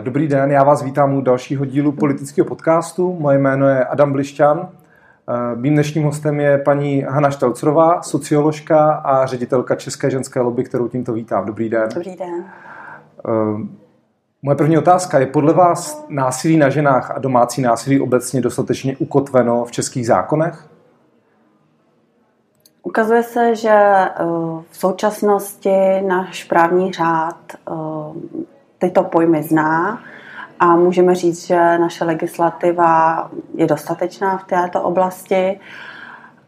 Dobrý 0.00 0.28
den, 0.28 0.50
já 0.50 0.64
vás 0.64 0.82
vítám 0.82 1.14
u 1.14 1.20
dalšího 1.20 1.64
dílu 1.64 1.92
politického 1.92 2.48
podcastu. 2.48 3.16
Moje 3.20 3.38
jméno 3.38 3.68
je 3.68 3.84
Adam 3.84 4.12
Blišťan. 4.12 4.68
Mým 5.54 5.74
dnešním 5.74 6.04
hostem 6.04 6.40
je 6.40 6.58
paní 6.58 7.00
Hana 7.00 7.30
Štelcrová, 7.30 8.02
socioložka 8.02 8.92
a 8.92 9.26
ředitelka 9.26 9.74
České 9.74 10.10
ženské 10.10 10.40
lobby, 10.40 10.64
kterou 10.64 10.88
tímto 10.88 11.12
vítám. 11.12 11.46
Dobrý 11.46 11.68
den. 11.68 11.88
Dobrý 11.94 12.16
den. 12.16 12.44
Moje 14.42 14.56
první 14.56 14.78
otázka 14.78 15.18
je, 15.18 15.26
podle 15.26 15.52
vás 15.52 16.04
násilí 16.08 16.56
na 16.56 16.68
ženách 16.68 17.10
a 17.10 17.18
domácí 17.18 17.62
násilí 17.62 18.00
obecně 18.00 18.40
dostatečně 18.40 18.96
ukotveno 18.96 19.64
v 19.64 19.70
českých 19.70 20.06
zákonech? 20.06 20.68
Ukazuje 22.82 23.22
se, 23.22 23.54
že 23.54 23.70
eh, 23.70 24.24
v 24.70 24.76
současnosti 24.76 26.02
náš 26.06 26.44
právní 26.44 26.92
řád 26.92 27.36
eh, 27.52 27.72
tyto 28.78 29.04
pojmy 29.04 29.42
zná 29.42 30.02
a 30.60 30.76
můžeme 30.76 31.14
říct, 31.14 31.46
že 31.46 31.78
naše 31.78 32.04
legislativa 32.04 33.30
je 33.54 33.66
dostatečná 33.66 34.38
v 34.38 34.44
této 34.44 34.82
oblasti. 34.82 35.60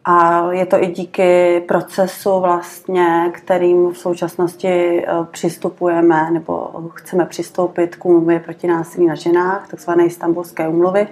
A 0.04 0.48
je 0.52 0.66
to 0.66 0.82
i 0.82 0.86
díky 0.86 1.60
procesu 1.68 2.40
vlastně, 2.40 3.30
kterým 3.34 3.90
v 3.90 3.98
současnosti 3.98 4.68
eh, 4.68 5.06
přistupujeme 5.30 6.30
nebo 6.30 6.70
chceme 6.94 7.26
přistoupit 7.26 7.96
k 7.96 8.04
úmluvě 8.04 8.40
proti 8.40 8.66
násilí 8.66 9.06
na 9.06 9.14
ženách, 9.14 9.68
takzvané 9.68 10.04
istambulské 10.04 10.68
úmluvy. 10.68 11.08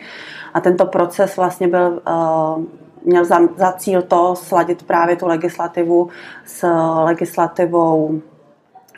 A 0.55 0.61
tento 0.61 0.87
proces 0.87 1.37
vlastně 1.37 1.69
byl, 1.69 2.03
eh, 2.07 2.65
měl 3.05 3.25
za, 3.25 3.41
za 3.57 3.73
cíl 3.73 4.03
to 4.03 4.37
sladit 4.37 4.83
právě 4.83 5.17
tu 5.17 5.27
legislativu 5.27 6.09
s 6.45 6.67
legislativou 7.05 8.21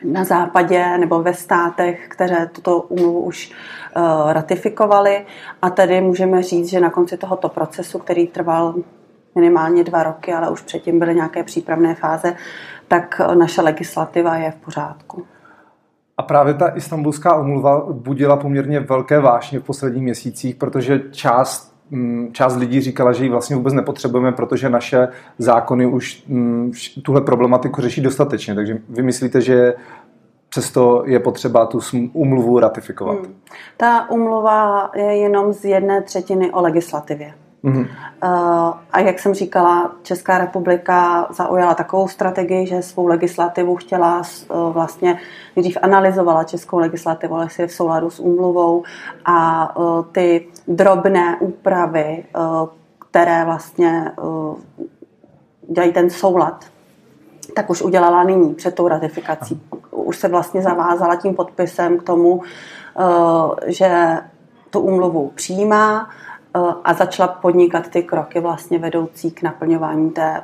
na 0.05 0.25
západě 0.25 0.99
nebo 0.99 1.23
ve 1.23 1.35
státech, 1.35 2.09
které 2.09 2.47
tuto 2.47 2.81
úmluvu 2.81 3.21
už 3.21 3.53
uh, 3.97 4.33
ratifikovali. 4.33 5.27
A 5.63 5.71
tedy 5.71 6.01
můžeme 6.01 6.43
říct, 6.43 6.69
že 6.69 6.81
na 6.81 6.91
konci 6.91 7.17
tohoto 7.17 7.49
procesu, 7.49 7.99
který 7.99 8.27
trval 8.27 8.75
minimálně 9.35 9.85
dva 9.85 10.03
roky, 10.03 10.33
ale 10.33 10.51
už 10.51 10.61
předtím 10.61 10.99
byly 10.99 11.15
nějaké 11.15 11.43
přípravné 11.43 11.95
fáze, 11.95 12.37
tak 12.89 13.21
naše 13.35 13.63
legislativa 13.63 14.37
je 14.37 14.51
v 14.51 14.57
pořádku. 14.57 15.27
A 16.17 16.23
právě 16.23 16.55
ta 16.55 16.77
istambulská 16.77 17.41
umluva 17.41 17.87
budila 17.93 18.37
poměrně 18.37 18.81
velké 18.81 19.21
vášně 19.21 19.59
v 19.59 19.65
posledních 19.65 20.03
měsících, 20.03 20.55
protože 20.55 21.01
část, 21.11 21.70
část 22.33 22.57
lidí 22.57 22.81
říkala, 22.81 23.13
že 23.13 23.25
ji 23.25 23.31
vlastně 23.31 23.57
vůbec 23.57 23.75
nepotřebujeme, 23.75 24.33
protože 24.33 24.71
naše 24.71 25.09
zákony 25.39 25.87
už 25.87 26.25
mm, 26.29 26.73
tuhle 27.03 27.21
problematiku 27.21 27.83
řeší 27.83 28.01
dostatečně. 28.01 28.55
Takže 28.55 28.79
vy 28.89 29.03
myslíte, 29.03 29.41
že 29.41 29.75
přesto 30.49 31.03
je 31.07 31.21
potřeba 31.21 31.67
tu 31.67 31.81
umluvu 32.13 32.59
ratifikovat? 32.59 33.19
Hmm. 33.19 33.35
Ta 33.77 34.11
umluva 34.11 34.91
je 34.97 35.17
jenom 35.17 35.53
z 35.53 35.65
jedné 35.65 36.03
třetiny 36.03 36.51
o 36.51 36.63
legislativě. 36.63 37.35
Mm-hmm. 37.65 37.87
A 38.93 39.01
jak 39.01 39.19
jsem 39.19 39.35
říkala, 39.35 39.93
Česká 40.03 40.39
republika 40.39 41.29
zaujala 41.31 41.75
takovou 41.75 42.09
strategii, 42.09 42.67
že 42.67 42.83
svou 42.83 43.07
legislativu 43.07 43.77
chtěla 43.77 44.23
eh, 44.23 44.55
vlastně, 44.73 45.19
nejdřív 45.57 45.79
analyzovala 45.83 46.45
českou 46.45 46.79
legislativu, 46.79 47.35
ale 47.35 47.49
je 47.59 47.67
v 47.67 47.73
souladu 47.73 48.11
s 48.11 48.21
úmluvou 48.21 48.85
a 49.25 49.69
eh, 49.77 50.03
ty 50.13 50.47
drobné 50.69 51.37
úpravy, 51.41 52.25
které 53.11 53.45
vlastně 53.45 54.13
dělají 55.69 55.93
ten 55.93 56.11
soulad, 56.11 56.65
tak 57.55 57.71
už 57.71 57.83
udělala 57.83 58.25
nyní 58.25 58.55
před 58.55 58.75
tou 58.75 58.89
ratifikací. 58.89 59.63
Už 59.91 60.19
se 60.19 60.29
vlastně 60.29 60.63
zavázala 60.63 61.17
tím 61.17 61.35
podpisem 61.35 61.99
k 61.99 62.03
tomu, 62.03 62.43
že 63.67 64.19
tu 64.71 64.81
úmluvu 64.81 65.33
přijímá 65.35 66.09
a 66.85 66.95
začala 66.95 67.29
podnikat 67.29 67.89
ty 67.89 68.03
kroky 68.03 68.41
vlastně 68.41 68.79
vedoucí 68.79 69.31
k 69.31 69.43
naplňování 69.43 70.11
té 70.11 70.43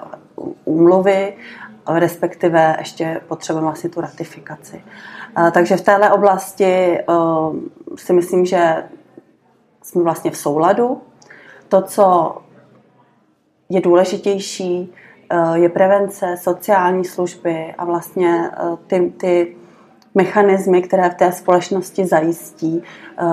úmluvy, 0.65 1.35
respektive 1.89 2.77
ještě 2.79 3.21
potřebujeme 3.29 3.67
vlastně 3.67 3.91
tu 3.91 4.01
ratifikaci. 4.01 4.85
Eh, 5.39 5.51
takže 5.51 5.77
v 5.77 5.81
téhle 5.81 6.13
oblasti 6.13 6.65
eh, 6.65 7.05
si 7.97 8.13
myslím, 8.13 8.47
že 8.47 8.85
jsme 9.83 10.03
vlastně 10.03 10.31
v 10.31 10.37
souladu. 10.37 11.03
To, 11.69 11.83
co 11.83 12.37
je 13.69 13.81
důležitější, 13.81 14.93
je 15.55 15.69
prevence, 15.69 16.37
sociální 16.37 17.05
služby 17.05 17.75
a 17.79 17.85
vlastně 17.85 18.51
ty, 18.87 19.13
ty 19.17 19.57
mechanismy, 20.17 20.83
které 20.83 21.11
v 21.11 21.15
té 21.15 21.33
společnosti 21.33 22.07
zajistí, 22.07 22.83
eh, 23.19 23.25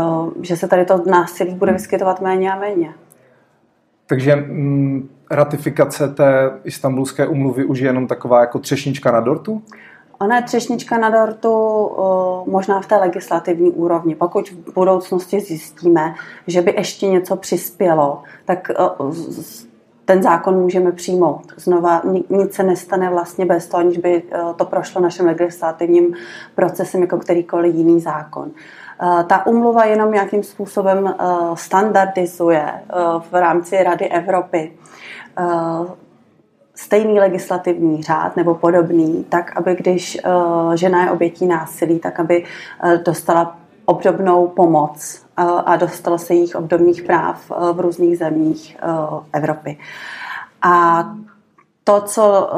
že 0.42 0.58
se 0.58 0.68
tady 0.68 0.86
to 0.86 1.04
násilí 1.06 1.56
bude 1.56 1.72
vyskytovat 1.72 2.22
méně 2.22 2.52
a 2.52 2.60
méně. 2.60 2.94
Takže 4.08 4.36
mm, 4.36 5.10
ratifikace 5.32 6.08
té 6.08 6.52
istambulské 6.64 7.28
umluvy 7.28 7.66
už 7.66 7.80
je 7.80 7.88
jenom 7.88 8.08
taková 8.08 8.40
jako 8.40 8.60
třešnička 8.60 9.12
na 9.12 9.20
dortu? 9.20 9.62
Ona 10.20 10.36
je 10.36 10.42
třešnička 10.42 10.98
na 10.98 11.10
dortu 11.10 11.90
eh, 11.92 12.52
možná 12.52 12.82
v 12.82 12.88
té 12.88 12.96
legislativní 12.96 13.72
úrovni. 13.72 14.16
Pokud 14.16 14.50
v 14.50 14.74
budoucnosti 14.74 15.40
zjistíme, 15.40 16.14
že 16.48 16.62
by 16.62 16.74
ještě 16.78 17.08
něco 17.08 17.36
přispělo, 17.36 18.24
tak 18.46 18.70
eh, 18.70 18.74
ten 20.06 20.24
zákon 20.24 20.62
můžeme 20.62 20.92
přijmout. 20.92 21.54
Znova 21.58 22.02
nic 22.30 22.54
se 22.54 22.64
nestane 22.64 23.10
vlastně 23.10 23.46
bez 23.46 23.68
toho, 23.68 23.82
aniž 23.82 23.98
by 23.98 24.24
eh, 24.32 24.40
to 24.56 24.66
prošlo 24.66 25.02
naším 25.02 25.26
legislativním 25.26 26.14
procesem 26.56 27.02
jako 27.02 27.18
kterýkoliv 27.18 27.76
jiný 27.76 28.00
zákon. 28.02 28.52
Eh, 28.52 29.24
ta 29.24 29.48
umluva 29.48 29.86
jenom 29.86 30.12
nějakým 30.12 30.44
způsobem 30.44 31.08
eh, 31.08 31.26
standardizuje 31.54 32.66
v 33.32 33.34
rámci 33.34 33.84
Rady 33.84 34.10
Evropy 34.10 34.72
stejný 36.76 37.20
legislativní 37.20 38.04
řád 38.04 38.36
nebo 38.36 38.56
podobný, 38.56 39.26
tak 39.30 39.58
aby 39.58 39.76
když 39.76 40.18
žena 40.76 41.04
je 41.04 41.12
obětí 41.12 41.46
násilí, 41.46 42.00
tak 42.00 42.20
aby 42.20 42.44
dostala 43.06 43.58
obdobnou 43.86 44.48
pomoc 44.48 45.26
a 45.38 45.76
dostalo 45.76 46.18
se 46.18 46.34
jich 46.34 46.56
obdobných 46.56 47.04
práv 47.04 47.52
v 47.74 47.80
různých 47.80 48.18
zemích 48.18 48.78
Evropy. 49.34 49.78
A 50.62 51.04
to, 51.84 52.02
co, 52.02 52.50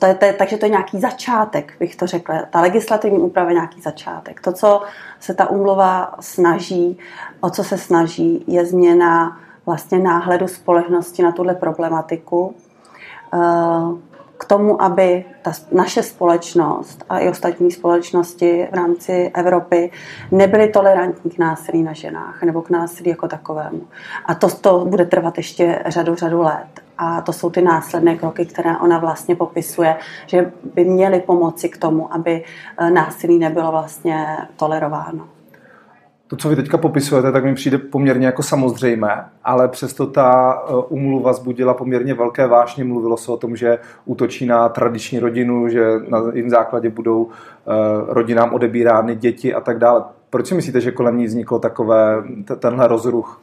to 0.00 0.06
je, 0.06 0.14
to 0.14 0.24
je, 0.24 0.32
takže 0.32 0.56
to 0.56 0.66
je 0.66 0.70
nějaký 0.70 1.00
začátek, 1.00 1.72
bych 1.80 1.96
to 1.96 2.06
řekla. 2.06 2.42
Ta 2.50 2.60
legislativní 2.60 3.18
úprava 3.18 3.50
je 3.50 3.54
nějaký 3.54 3.80
začátek. 3.80 4.40
To, 4.40 4.52
co 4.52 4.82
se 5.20 5.34
ta 5.34 5.50
umluva 5.50 6.14
snaží, 6.20 6.98
o 7.40 7.50
co 7.50 7.64
se 7.64 7.78
snaží, 7.78 8.44
je 8.46 8.66
změna 8.66 9.40
vlastně 9.66 9.98
náhledu 9.98 10.48
společnosti 10.48 11.22
na 11.22 11.32
tuhle 11.32 11.54
problematiku 11.54 12.54
k 14.40 14.44
tomu, 14.44 14.82
aby 14.82 15.24
ta 15.42 15.52
naše 15.72 16.02
společnost 16.02 17.04
a 17.08 17.18
i 17.18 17.28
ostatní 17.28 17.70
společnosti 17.70 18.68
v 18.70 18.74
rámci 18.74 19.30
Evropy 19.34 19.90
nebyly 20.30 20.68
tolerantní 20.68 21.30
k 21.30 21.38
násilí 21.38 21.82
na 21.82 21.92
ženách 21.92 22.42
nebo 22.42 22.62
k 22.62 22.70
násilí 22.70 23.10
jako 23.10 23.28
takovému. 23.28 23.80
A 24.26 24.34
to, 24.34 24.48
to 24.48 24.84
bude 24.84 25.04
trvat 25.04 25.36
ještě 25.36 25.82
řadu, 25.86 26.14
řadu 26.14 26.42
let. 26.42 26.80
A 26.98 27.20
to 27.20 27.32
jsou 27.32 27.50
ty 27.50 27.62
následné 27.62 28.16
kroky, 28.16 28.46
které 28.46 28.78
ona 28.78 28.98
vlastně 28.98 29.36
popisuje, 29.36 29.96
že 30.26 30.52
by 30.74 30.84
měly 30.84 31.20
pomoci 31.20 31.68
k 31.68 31.78
tomu, 31.78 32.14
aby 32.14 32.44
eh, 32.78 32.90
násilí 32.90 33.38
nebylo 33.38 33.70
vlastně 33.70 34.36
tolerováno 34.56 35.28
to, 36.30 36.36
co 36.36 36.48
vy 36.48 36.56
teďka 36.56 36.78
popisujete, 36.78 37.32
tak 37.32 37.44
mi 37.44 37.54
přijde 37.54 37.78
poměrně 37.78 38.26
jako 38.26 38.42
samozřejmé, 38.42 39.24
ale 39.44 39.68
přesto 39.68 40.06
ta 40.06 40.58
umluva 40.88 41.30
eh, 41.30 41.34
zbudila 41.34 41.74
poměrně 41.74 42.14
velké 42.14 42.46
vášně. 42.46 42.84
Mluvilo 42.84 43.16
se 43.16 43.32
o 43.32 43.36
tom, 43.36 43.56
že 43.56 43.78
útočí 44.04 44.46
na 44.46 44.68
tradiční 44.68 45.18
rodinu, 45.18 45.68
že 45.68 45.84
na 46.08 46.22
jejím 46.32 46.50
základě 46.50 46.90
budou 46.90 47.28
eh, 47.28 47.72
rodinám 48.08 48.54
odebírány 48.54 49.16
děti 49.16 49.54
a 49.54 49.60
tak 49.60 49.78
dále. 49.78 50.04
Proč 50.30 50.46
si 50.46 50.54
myslíte, 50.54 50.80
že 50.80 50.92
kolem 50.92 51.18
ní 51.18 51.24
vznikl 51.24 51.58
takové, 51.58 52.22
tenhle 52.58 52.88
rozruch? 52.88 53.42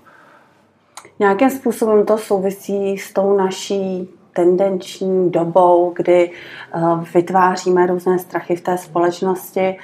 Nějakým 1.20 1.50
způsobem 1.50 2.06
to 2.06 2.18
souvisí 2.18 2.98
s 2.98 3.14
tou 3.14 3.38
naší 3.38 4.10
tendenční 4.38 5.32
dobou, 5.32 5.94
kdy 5.96 6.32
eh, 6.32 6.80
vytváříme 7.14 7.86
různé 7.86 8.20
strachy 8.20 8.56
v 8.56 8.62
té 8.62 8.78
společnosti 8.78 9.78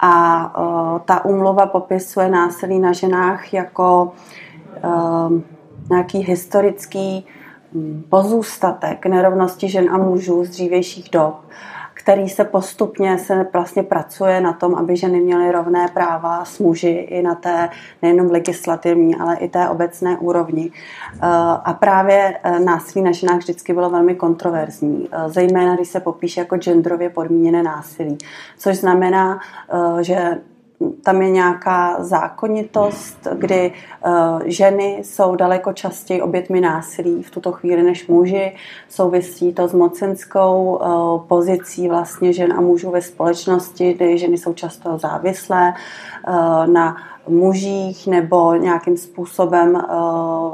a 0.00 0.44
eh, 0.56 1.00
ta 1.04 1.24
umluva 1.24 1.66
popisuje 1.66 2.28
násilí 2.28 2.78
na 2.78 2.92
ženách 2.92 3.54
jako 3.54 4.12
eh, 4.76 5.42
nějaký 5.90 6.18
historický 6.18 7.26
hm, 7.72 8.02
pozůstatek 8.08 9.06
nerovnosti 9.06 9.68
žen 9.68 9.94
a 9.94 9.98
mužů 9.98 10.44
z 10.44 10.50
dřívějších 10.50 11.10
dob 11.12 11.34
který 12.02 12.28
se 12.28 12.44
postupně 12.44 13.18
se 13.18 13.46
vlastně 13.52 13.82
pracuje 13.82 14.40
na 14.40 14.52
tom, 14.52 14.74
aby 14.74 14.96
ženy 14.96 15.20
měly 15.20 15.52
rovné 15.52 15.88
práva 15.88 16.44
s 16.44 16.58
muži 16.58 16.88
i 16.88 17.22
na 17.22 17.34
té 17.34 17.68
nejenom 18.02 18.30
legislativní, 18.30 19.16
ale 19.16 19.36
i 19.36 19.48
té 19.48 19.68
obecné 19.68 20.18
úrovni. 20.18 20.72
Eh, 20.72 21.18
a 21.64 21.72
právě 21.80 22.38
eh, 22.42 22.60
násilí 22.60 23.04
na 23.04 23.12
ženách 23.12 23.38
vždycky 23.38 23.72
bylo 23.72 23.90
velmi 23.90 24.14
kontroverzní, 24.14 25.08
eh, 25.12 25.28
zejména 25.28 25.76
když 25.76 25.88
se 25.88 26.00
popíše 26.00 26.40
jako 26.40 26.56
genderově 26.56 27.10
podmíněné 27.10 27.62
násilí, 27.62 28.18
což 28.58 28.76
znamená, 28.76 29.40
že 30.00 30.38
tam 31.02 31.22
je 31.22 31.30
nějaká 31.30 31.96
zákonitost, 32.04 33.28
kdy 33.34 33.72
uh, 34.06 34.12
ženy 34.44 35.00
jsou 35.02 35.36
daleko 35.36 35.72
častěji 35.72 36.22
obětmi 36.22 36.60
násilí 36.60 37.22
v 37.22 37.30
tuto 37.30 37.52
chvíli 37.52 37.82
než 37.82 38.06
muži. 38.06 38.52
Souvisí 38.88 39.52
to 39.52 39.68
s 39.68 39.72
mocenskou 39.72 40.80
uh, 40.82 41.26
pozicí 41.26 41.88
vlastně 41.88 42.32
žen 42.32 42.52
a 42.52 42.60
mužů 42.60 42.90
ve 42.90 43.02
společnosti, 43.02 43.92
kdy 43.92 44.18
ženy 44.18 44.38
jsou 44.38 44.52
často 44.52 44.98
závislé 44.98 45.74
uh, 46.28 46.66
na 46.66 46.96
mužích 47.28 48.06
nebo 48.06 48.54
nějakým 48.54 48.96
způsobem 48.96 49.74
uh, 49.74 49.82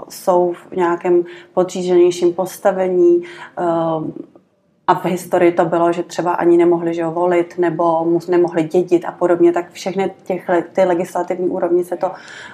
jsou 0.08 0.52
v 0.70 0.76
nějakém 0.76 1.22
podříženějším 1.54 2.32
postavení. 2.32 3.22
Uh, 3.58 4.04
a 4.88 4.94
v 4.94 5.04
historii 5.04 5.52
to 5.52 5.64
bylo, 5.64 5.92
že 5.92 6.02
třeba 6.02 6.32
ani 6.32 6.56
nemohli 6.56 6.94
že 6.94 7.06
volit 7.06 7.58
nebo 7.58 8.06
nemohli 8.28 8.62
dědit 8.62 9.04
a 9.04 9.12
podobně, 9.12 9.52
tak 9.52 9.70
všechny 9.70 10.14
těch, 10.24 10.50
ty 10.72 10.84
legislativní 10.84 11.48
úrovni 11.48 11.84
se 11.84 11.96
to, 11.96 12.10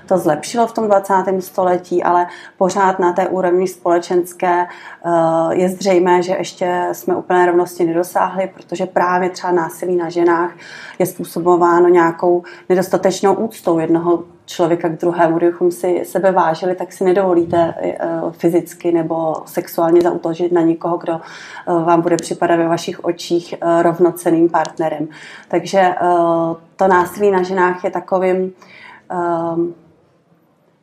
to 0.06 0.18
zlepšilo 0.18 0.66
v 0.66 0.72
tom 0.72 0.86
20. 0.86 1.14
století, 1.38 2.02
ale 2.02 2.26
pořád 2.58 2.98
na 2.98 3.12
té 3.12 3.28
úrovni 3.28 3.68
společenské 3.68 4.66
uh, 5.04 5.52
je 5.52 5.68
zřejmé, 5.68 6.22
že 6.22 6.34
ještě 6.38 6.88
jsme 6.92 7.16
úplné 7.16 7.46
rovnosti 7.46 7.84
nedosáhli, 7.84 8.50
protože 8.54 8.86
právě 8.86 9.30
třeba 9.30 9.52
násilí 9.52 9.96
na 9.96 10.08
ženách 10.08 10.52
je 10.98 11.06
způsobováno 11.06 11.88
nějakou 11.88 12.42
nedostatečnou 12.68 13.34
úctou 13.34 13.78
jednoho 13.78 14.24
člověka 14.46 14.88
k 14.88 15.00
druhému, 15.00 15.36
kdybychom 15.36 15.70
si 15.70 16.02
sebe 16.04 16.32
vážili, 16.32 16.74
tak 16.74 16.92
si 16.92 17.04
nedovolíte 17.04 17.74
eh, 17.78 17.98
fyzicky 18.30 18.92
nebo 18.92 19.34
sexuálně 19.46 20.00
zautožit 20.00 20.52
na 20.52 20.60
někoho, 20.60 20.96
kdo 20.96 21.20
eh, 21.20 21.84
vám 21.84 22.00
bude 22.00 22.16
připadat 22.16 22.58
ve 22.58 22.68
vašich 22.68 23.04
očích 23.04 23.54
eh, 23.60 23.82
rovnoceným 23.82 24.48
partnerem. 24.48 25.08
Takže 25.48 25.94
to 26.76 26.88
násilí 26.88 27.30
na 27.30 27.42
ženách 27.42 27.84
je 27.84 27.90
takovým 27.90 28.52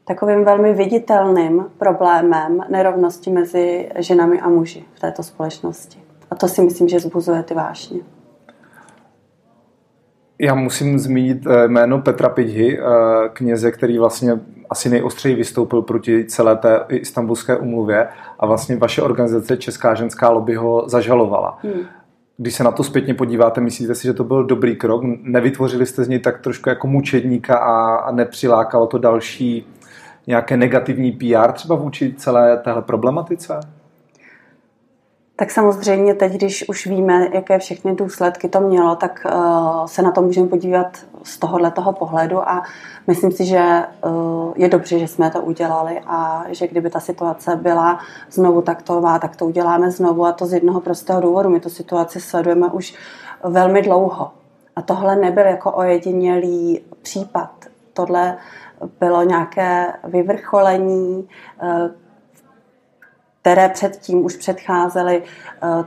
takovým 0.05 0.45
velmi 0.45 0.73
viditelným 0.73 1.65
problémem 1.77 2.61
nerovnosti 2.69 3.31
mezi 3.31 3.89
ženami 3.95 4.41
a 4.41 4.49
muži 4.49 4.85
v 4.93 4.99
této 4.99 5.23
společnosti. 5.23 5.99
A 6.31 6.35
to 6.35 6.47
si 6.47 6.61
myslím, 6.61 6.89
že 6.89 6.99
zbuzuje 6.99 7.43
ty 7.43 7.53
vášně. 7.53 7.99
Já 10.41 10.55
musím 10.55 10.99
zmínit 10.99 11.47
eh, 11.47 11.67
jméno 11.67 12.01
Petra 12.01 12.29
Pidhy, 12.29 12.79
eh, 12.79 12.83
kněze, 13.33 13.71
který 13.71 13.97
vlastně 13.97 14.39
asi 14.69 14.89
nejostřeji 14.89 15.35
vystoupil 15.35 15.81
proti 15.81 16.25
celé 16.25 16.55
té 16.55 16.85
istambulské 16.89 17.57
umluvě 17.57 18.07
a 18.39 18.45
vlastně 18.45 18.75
vaše 18.75 19.01
organizace 19.01 19.57
Česká 19.57 19.95
ženská 19.95 20.29
lobby 20.29 20.55
ho 20.55 20.83
zažalovala. 20.89 21.59
Hmm. 21.63 21.81
Když 22.37 22.55
se 22.55 22.63
na 22.63 22.71
to 22.71 22.83
zpětně 22.83 23.13
podíváte, 23.13 23.61
myslíte 23.61 23.95
si, 23.95 24.03
že 24.03 24.13
to 24.13 24.23
byl 24.23 24.43
dobrý 24.43 24.75
krok? 24.75 25.01
Nevytvořili 25.21 25.85
jste 25.85 26.03
z 26.03 26.07
něj 26.07 26.19
tak 26.19 26.39
trošku 26.41 26.69
jako 26.69 26.87
mučedníka 26.87 27.57
a 27.57 28.11
nepřilákalo 28.11 28.87
to 28.87 28.97
další 28.97 29.67
nějaké 30.27 30.57
negativní 30.57 31.11
PR 31.11 31.51
třeba 31.51 31.75
vůči 31.75 32.13
celé 32.17 32.57
téhle 32.57 32.81
problematice? 32.81 33.59
Tak 35.39 35.51
samozřejmě 35.51 36.13
teď, 36.13 36.33
když 36.33 36.69
už 36.69 36.87
víme, 36.87 37.27
jaké 37.33 37.59
všechny 37.59 37.95
důsledky 37.95 38.49
to 38.49 38.59
mělo, 38.59 38.95
tak 38.95 39.25
uh, 39.25 39.85
se 39.85 40.01
na 40.01 40.11
to 40.11 40.21
můžeme 40.21 40.47
podívat 40.47 40.97
z 41.23 41.37
tohohle 41.39 41.71
toho 41.71 41.93
pohledu 41.93 42.49
a 42.49 42.63
myslím 43.07 43.31
si, 43.31 43.45
že 43.45 43.83
uh, 44.05 44.53
je 44.55 44.69
dobře, 44.69 44.99
že 44.99 45.07
jsme 45.07 45.31
to 45.31 45.41
udělali 45.41 46.01
a 46.07 46.45
že 46.49 46.67
kdyby 46.67 46.89
ta 46.89 46.99
situace 46.99 47.55
byla 47.55 47.99
znovu 48.31 48.61
taktová, 48.61 49.19
tak 49.19 49.35
to 49.35 49.45
uděláme 49.45 49.91
znovu 49.91 50.25
a 50.25 50.31
to 50.31 50.45
z 50.45 50.53
jednoho 50.53 50.81
prostého 50.81 51.21
důvodu. 51.21 51.49
My 51.49 51.59
tu 51.59 51.69
situaci 51.69 52.21
sledujeme 52.21 52.67
už 52.67 52.95
velmi 53.43 53.81
dlouho. 53.81 54.31
A 54.75 54.81
tohle 54.81 55.15
nebyl 55.15 55.45
jako 55.45 55.71
ojedinělý 55.71 56.81
případ. 57.01 57.51
Tohle 57.93 58.37
bylo 58.99 59.23
nějaké 59.23 59.93
vyvrcholení, 60.03 61.27
uh, 61.63 61.91
které 63.41 63.69
předtím 63.69 64.25
už 64.25 64.35
předcházely 64.35 65.23
eh, 65.63 65.83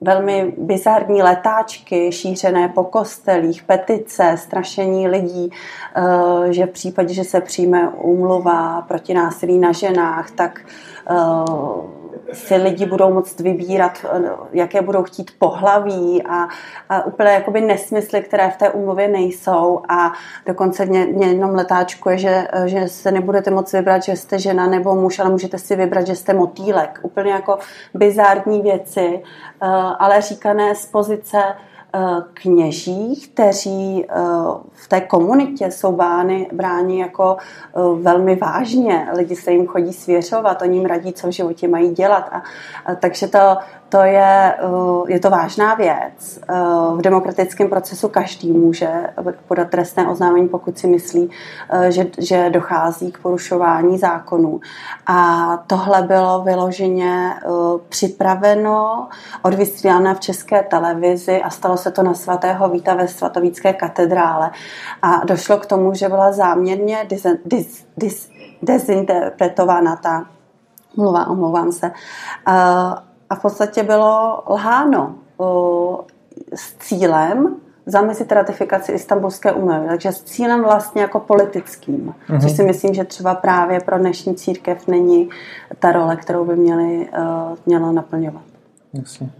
velmi 0.00 0.54
bizarní 0.58 1.22
letáčky 1.22 2.12
šířené 2.12 2.68
po 2.68 2.84
kostelích, 2.84 3.62
petice, 3.62 4.36
strašení 4.38 5.08
lidí, 5.08 5.50
eh, 5.50 6.52
že 6.52 6.66
v 6.66 6.70
případě, 6.70 7.14
že 7.14 7.24
se 7.24 7.40
přijme 7.40 7.88
úmluva 7.88 8.82
proti 8.82 9.14
násilí 9.14 9.58
na 9.58 9.72
ženách, 9.72 10.30
tak 10.30 10.60
eh, 11.10 11.14
si 12.32 12.56
lidi 12.56 12.86
budou 12.86 13.14
moct 13.14 13.40
vybírat, 13.40 14.06
jaké 14.52 14.82
budou 14.82 15.02
chtít 15.02 15.30
pohlaví 15.38 16.22
a, 16.28 16.48
a 16.88 17.06
úplně 17.06 17.30
jakoby 17.30 17.60
nesmysly, 17.60 18.22
které 18.22 18.50
v 18.50 18.56
té 18.56 18.70
úmluvě 18.70 19.08
nejsou 19.08 19.82
a 19.88 20.12
dokonce 20.46 20.86
mě, 20.86 21.06
mě 21.06 21.26
jenom 21.26 21.54
letáčkuje, 21.54 22.18
že, 22.18 22.48
že 22.64 22.88
se 22.88 23.10
nebudete 23.12 23.50
moct 23.50 23.72
vybrat, 23.72 24.02
že 24.02 24.16
jste 24.16 24.38
žena 24.38 24.66
nebo 24.66 24.94
muž, 24.94 25.18
ale 25.18 25.30
můžete 25.30 25.58
si 25.58 25.76
vybrat, 25.76 26.06
že 26.06 26.16
jste 26.16 26.34
motýlek. 26.34 27.00
Úplně 27.02 27.32
jako 27.32 27.58
bizární 27.94 28.62
věci, 28.62 29.22
eh, 29.62 29.66
ale 29.98 30.20
říkané 30.20 30.74
z 30.74 30.86
pozice 30.86 31.38
Eh, 31.38 31.77
kněží, 32.34 33.20
kteří 33.20 34.04
eh, 34.08 34.14
v 34.72 34.88
té 34.88 35.00
komunitě 35.00 35.70
jsou 35.70 35.92
bány, 35.92 36.50
bráni 36.52 37.00
jako 37.00 37.36
eh, 37.38 37.80
velmi 38.02 38.36
vážně. 38.36 39.08
Lidi 39.16 39.36
se 39.36 39.52
jim 39.52 39.66
chodí 39.66 39.92
svěřovat, 39.92 40.62
oni 40.62 40.76
jim 40.76 40.86
radí, 40.86 41.12
co 41.12 41.26
v 41.26 41.30
životě 41.30 41.68
mají 41.68 41.90
dělat. 41.90 42.28
A, 42.32 42.42
a 42.86 42.94
takže 42.94 43.26
to, 43.26 43.56
to 43.88 43.98
je, 44.02 44.54
eh, 44.58 45.12
je 45.12 45.20
to 45.20 45.30
vážná 45.30 45.74
věc. 45.74 46.40
Eh, 46.48 46.54
v 46.94 47.00
demokratickém 47.02 47.68
procesu 47.68 48.08
každý 48.08 48.52
může 48.52 48.88
podat 49.48 49.70
trestné 49.70 50.08
oznámení, 50.08 50.48
pokud 50.48 50.78
si 50.78 50.86
myslí, 50.86 51.30
eh, 51.70 51.92
že, 51.92 52.06
že 52.18 52.50
dochází 52.50 53.12
k 53.12 53.18
porušování 53.18 53.98
zákonů. 53.98 54.60
A 55.06 55.56
tohle 55.66 56.02
bylo 56.02 56.42
vyloženě 56.42 57.34
připraveno, 57.88 59.08
odvysíláno 59.42 60.14
v 60.14 60.20
české 60.20 60.62
televizi 60.62 61.42
a 61.42 61.50
stalo 61.50 61.76
se 61.78 61.90
to 61.90 62.02
na 62.02 62.14
svatého 62.14 62.68
Víta 62.68 62.94
ve 62.94 63.08
svatovícké 63.08 63.72
katedrále. 63.72 64.50
A 65.02 65.24
došlo 65.24 65.58
k 65.58 65.66
tomu, 65.66 65.94
že 65.94 66.08
byla 66.08 66.32
záměrně 66.32 67.06
dis, 67.08 67.26
dis, 67.44 67.86
dis, 67.96 68.30
dezinterpretována 68.62 69.96
ta 69.96 70.26
mluva, 70.96 71.26
omlouvám 71.26 71.72
se 71.72 71.90
a 73.30 73.34
v 73.34 73.42
podstatě 73.42 73.82
bylo 73.82 74.42
lháno 74.48 75.14
s 76.54 76.74
cílem 76.78 77.56
zamezit 77.86 78.32
ratifikaci 78.32 78.92
Istanbulské 78.92 79.52
úmluvy, 79.52 79.88
takže 79.88 80.12
s 80.12 80.22
cílem 80.22 80.62
vlastně 80.62 81.02
jako 81.02 81.20
politickým, 81.20 82.14
mm-hmm. 82.28 82.40
což 82.40 82.52
si 82.52 82.62
myslím, 82.64 82.94
že 82.94 83.04
třeba 83.04 83.34
právě 83.34 83.80
pro 83.80 83.98
dnešní 83.98 84.34
církev 84.34 84.88
není 84.88 85.28
ta 85.78 85.92
role, 85.92 86.16
kterou 86.16 86.44
by 86.44 86.56
měli, 86.56 87.08
uh, 87.18 87.56
měla 87.66 87.92
naplňovat. 87.92 88.42
Jasně. 88.92 89.30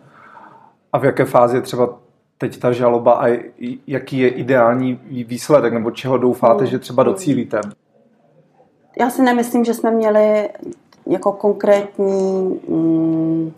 A 0.92 0.98
v 0.98 1.04
jaké 1.04 1.24
fázi 1.24 1.56
je 1.56 1.62
třeba 1.62 1.88
teď 2.38 2.58
ta 2.58 2.72
žaloba 2.72 3.12
a 3.12 3.38
jaký 3.86 4.18
je 4.18 4.28
ideální 4.28 5.00
výsledek, 5.10 5.72
nebo 5.72 5.90
čeho 5.90 6.18
doufáte, 6.18 6.66
že 6.66 6.78
třeba 6.78 7.02
docílíte? 7.02 7.60
Já 9.00 9.10
si 9.10 9.22
nemyslím, 9.22 9.64
že 9.64 9.74
jsme 9.74 9.90
měli 9.90 10.48
jako 11.06 11.32
konkrétní 11.32 12.60
mm, 12.68 13.52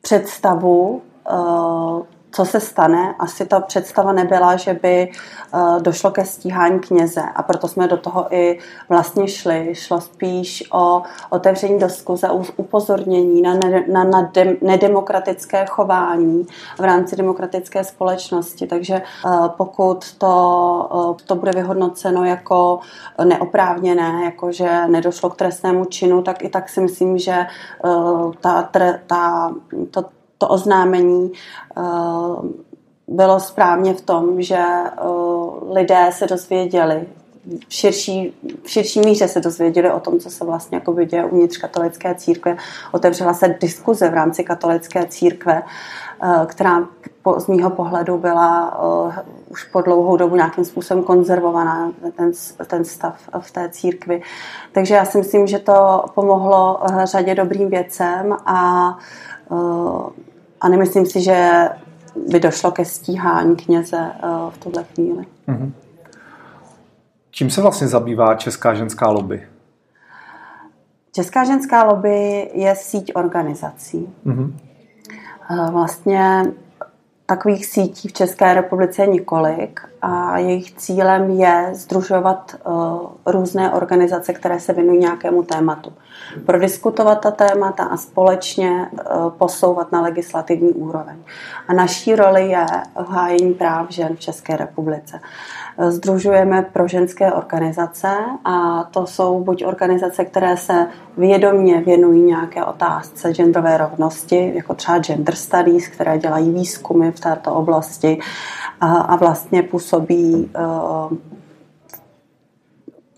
představu, 0.00 1.02
eh, 1.30 2.17
co 2.30 2.44
se 2.44 2.60
stane. 2.60 3.14
Asi 3.18 3.46
ta 3.46 3.60
představa 3.60 4.12
nebyla, 4.12 4.56
že 4.56 4.74
by 4.74 5.10
eh, 5.10 5.80
došlo 5.80 6.10
ke 6.10 6.24
stíhání 6.24 6.80
kněze 6.80 7.22
a 7.34 7.42
proto 7.42 7.68
jsme 7.68 7.88
do 7.88 7.96
toho 7.96 8.34
i 8.34 8.58
vlastně 8.88 9.28
šli. 9.28 9.74
Šlo 9.74 10.00
spíš 10.00 10.64
o 10.72 11.02
otevření 11.30 11.78
diskuze, 11.78 12.28
upozornění 12.56 13.42
na, 13.42 13.54
na, 13.92 14.04
na 14.04 14.22
de, 14.22 14.56
nedemokratické 14.62 15.66
chování 15.66 16.46
v 16.78 16.84
rámci 16.84 17.16
demokratické 17.16 17.84
společnosti. 17.84 18.66
Takže 18.66 18.94
eh, 18.94 19.30
pokud 19.56 20.14
to, 20.18 21.14
to 21.26 21.34
bude 21.34 21.52
vyhodnoceno 21.52 22.24
jako 22.24 22.80
neoprávněné, 23.24 24.20
jako 24.24 24.52
že 24.52 24.86
nedošlo 24.86 25.30
k 25.30 25.36
trestnému 25.36 25.84
činu, 25.84 26.22
tak 26.22 26.44
i 26.44 26.48
tak 26.48 26.68
si 26.68 26.80
myslím, 26.80 27.18
že 27.18 27.46
ta, 28.40 28.70
ta, 29.06 29.52
to, 29.90 30.04
to 30.38 30.48
oznámení 30.48 31.32
eh, 31.76 31.82
bylo 33.08 33.40
správně 33.40 33.94
v 33.94 34.00
tom, 34.00 34.42
že 34.42 34.58
eh, 34.58 34.92
lidé 35.72 36.10
se 36.12 36.26
dozvěděli, 36.26 37.06
v 37.68 37.74
širší, 37.74 38.34
v 38.62 38.70
širší 38.70 39.00
míře 39.00 39.28
se 39.28 39.40
dozvěděli 39.40 39.90
o 39.90 40.00
tom, 40.00 40.18
co 40.18 40.30
se 40.30 40.44
vlastně 40.44 40.76
jako 40.76 41.04
děje 41.04 41.24
uvnitř 41.24 41.56
katolické 41.56 42.14
církve. 42.14 42.56
Otevřela 42.92 43.34
se 43.34 43.56
diskuze 43.60 44.08
v 44.08 44.14
rámci 44.14 44.44
katolické 44.44 45.06
církve, 45.06 45.62
eh, 46.22 46.46
která 46.46 46.88
z 47.38 47.46
mýho 47.46 47.70
pohledu 47.70 48.18
byla 48.18 48.80
už 49.48 49.64
po 49.64 49.80
dlouhou 49.80 50.16
dobu 50.16 50.36
nějakým 50.36 50.64
způsobem 50.64 51.04
konzervovaná, 51.04 51.92
ten, 52.16 52.32
ten 52.66 52.84
stav 52.84 53.14
v 53.40 53.50
té 53.50 53.68
církvi. 53.68 54.22
Takže 54.72 54.94
já 54.94 55.04
si 55.04 55.18
myslím, 55.18 55.46
že 55.46 55.58
to 55.58 56.04
pomohlo 56.14 56.80
řadě 57.04 57.34
dobrým 57.34 57.68
věcem 57.68 58.36
a 58.46 58.98
a 60.60 60.68
nemyslím 60.68 61.06
si, 61.06 61.20
že 61.20 61.68
by 62.28 62.40
došlo 62.40 62.70
ke 62.70 62.84
stíhání 62.84 63.56
kněze 63.56 64.12
v 64.50 64.58
tuhle 64.58 64.84
chvíli. 64.84 65.26
Mm-hmm. 65.48 65.72
Čím 67.30 67.50
se 67.50 67.62
vlastně 67.62 67.88
zabývá 67.88 68.34
Česká 68.34 68.74
ženská 68.74 69.10
lobby? 69.10 69.46
Česká 71.12 71.44
ženská 71.44 71.84
lobby 71.84 72.50
je 72.54 72.74
síť 72.76 73.12
organizací. 73.14 74.14
Mm-hmm. 74.26 74.52
Vlastně 75.70 76.44
takových 77.26 77.66
sítí 77.66 78.08
v 78.08 78.12
České 78.12 78.54
republice 78.54 79.02
je 79.02 79.06
několik 79.06 79.80
a 80.02 80.38
jejich 80.38 80.74
cílem 80.74 81.30
je 81.30 81.70
združovat 81.72 82.54
uh, 82.66 82.72
různé 83.26 83.72
organizace, 83.72 84.32
které 84.32 84.60
se 84.60 84.72
věnují 84.72 84.98
nějakému 84.98 85.42
tématu. 85.42 85.92
Prodiskutovat 86.46 87.20
ta 87.20 87.30
témata 87.30 87.84
a 87.84 87.96
společně 87.96 88.88
uh, 88.92 89.30
posouvat 89.30 89.92
na 89.92 90.00
legislativní 90.00 90.68
úroveň. 90.68 91.16
A 91.68 91.72
naší 91.72 92.16
roli 92.16 92.48
je 92.48 92.66
hájení 92.96 93.54
práv 93.54 93.90
žen 93.90 94.16
v 94.16 94.20
České 94.20 94.56
republice. 94.56 95.20
Združujeme 95.88 96.62
pro 96.62 96.88
ženské 96.88 97.32
organizace 97.32 98.08
a 98.44 98.84
to 98.90 99.06
jsou 99.06 99.44
buď 99.44 99.64
organizace, 99.64 100.24
které 100.24 100.56
se 100.56 100.86
vědomně 101.16 101.80
věnují 101.80 102.22
nějaké 102.22 102.64
otázce 102.64 103.32
genderové 103.32 103.76
rovnosti, 103.76 104.52
jako 104.54 104.74
třeba 104.74 104.98
Gender 104.98 105.34
Studies, 105.34 105.88
které 105.88 106.18
dělají 106.18 106.50
výzkumy 106.50 107.10
v 107.10 107.20
této 107.20 107.54
oblasti 107.54 108.18
a, 108.80 108.92
a 108.96 109.16
vlastně 109.16 109.62
působí 109.62 109.87
uh, 109.96 111.12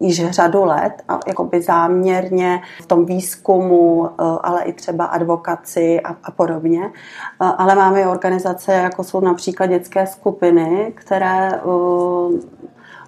již 0.01 0.31
řadu 0.31 0.65
let 0.65 0.93
a 1.09 1.21
jakoby 1.27 1.63
záměrně 1.63 2.63
v 2.83 2.87
tom 2.87 3.07
výzkumu, 3.07 4.07
eh, 4.07 4.23
ale 4.43 4.63
i 4.63 4.73
třeba 4.73 5.05
advokaci 5.05 6.01
a, 6.01 6.17
a 6.25 6.31
podobně. 6.31 6.85
Eh, 6.85 6.91
ale 7.39 7.75
máme 7.75 8.03
i 8.03 8.07
organizace, 8.07 8.73
jako 8.73 9.05
jsou 9.05 9.21
například 9.21 9.67
dětské 9.67 10.07
skupiny, 10.07 10.93
které 10.97 11.61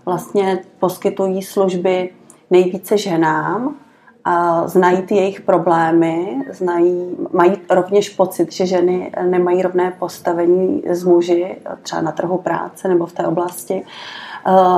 vlastně 0.04 0.58
poskytují 0.78 1.42
služby 1.42 2.10
nejvíce 2.50 2.98
ženám, 2.98 3.76
a 4.24 4.68
znají 4.68 5.02
ty 5.02 5.14
jejich 5.14 5.40
problémy, 5.40 6.44
znají, 6.50 7.16
mají 7.32 7.52
rovněž 7.70 8.10
pocit, 8.10 8.52
že 8.52 8.66
ženy 8.66 9.12
nemají 9.22 9.62
rovné 9.62 9.90
postavení 9.98 10.82
s 10.86 11.04
muži, 11.04 11.56
třeba 11.82 12.02
na 12.02 12.12
trhu 12.12 12.38
práce 12.38 12.88
nebo 12.88 13.06
v 13.06 13.12
té 13.12 13.26
oblasti, 13.26 13.84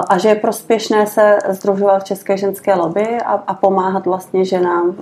a 0.09 0.19
že 0.19 0.29
je 0.29 0.35
prospěšné 0.35 1.07
se 1.07 1.39
združovat 1.49 1.99
v 1.99 2.05
České 2.05 2.37
ženské 2.37 2.75
lobby 2.75 3.21
a, 3.21 3.33
a 3.33 3.55
pomáhat 3.55 4.07
vlastně 4.07 4.45
ženám 4.45 4.93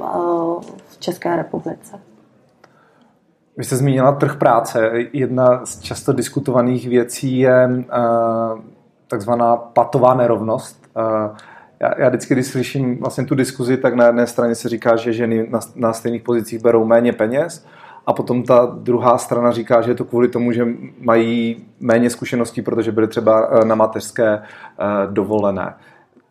v 0.89 0.99
České 0.99 1.37
republice. 1.37 2.01
Vy 3.57 3.65
jste 3.65 3.77
zmínila 3.77 4.13
trh 4.13 4.37
práce. 4.37 4.91
Jedna 5.13 5.67
z 5.67 5.81
často 5.81 6.13
diskutovaných 6.13 6.89
věcí 6.89 7.39
je 7.39 7.85
takzvaná 9.09 9.57
patová 9.57 10.15
nerovnost 10.15 10.87
já, 11.83 12.01
já 12.01 12.09
vždycky, 12.09 12.35
když 12.35 12.47
slyším 12.47 12.99
vlastně 12.99 13.25
tu 13.25 13.35
diskuzi, 13.35 13.77
tak 13.77 13.95
na 13.95 14.07
jedné 14.07 14.27
straně 14.27 14.55
se 14.55 14.69
říká, 14.69 14.97
že 14.97 15.13
ženy 15.13 15.47
na, 15.51 15.61
na 15.77 15.93
stejných 15.93 16.23
pozicích 16.23 16.63
berou 16.63 16.85
méně 16.85 17.13
peněz, 17.13 17.67
a 18.07 18.13
potom 18.13 18.43
ta 18.43 18.67
druhá 18.67 19.19
strana 19.19 19.53
říká, 19.53 19.83
že 19.83 19.91
je 19.91 19.95
to 19.95 20.05
kvůli 20.05 20.29
tomu, 20.29 20.53
že 20.53 20.67
mají 21.01 21.65
méně 21.81 22.11
zkušeností, 22.11 22.63
protože 22.63 22.93
byly 22.93 23.09
třeba 23.09 23.49
eh, 23.51 23.65
na 23.65 23.75
mateřské 23.75 24.33
eh, 24.33 24.43
dovolené. 25.11 25.75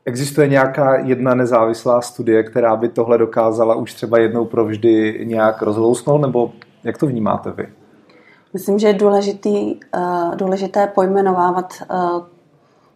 Existuje 0.06 0.48
nějaká 0.48 0.96
jedna 0.96 1.36
nezávislá 1.36 2.02
studie, 2.02 2.44
která 2.44 2.76
by 2.76 2.90
tohle 2.90 3.18
dokázala 3.18 3.76
už 3.76 3.94
třeba 3.94 4.18
jednou 4.18 4.46
provždy 4.46 5.22
nějak 5.24 5.62
rozlousnout, 5.62 6.22
nebo 6.22 6.52
jak 6.84 6.98
to 6.98 7.08
vnímáte 7.08 7.52
vy? 7.52 7.68
Myslím, 8.54 8.80
že 8.80 8.88
je 8.88 8.94
důležitý, 8.94 9.80
eh, 9.96 10.36
důležité 10.36 10.88
pojmenovávat 10.88 11.74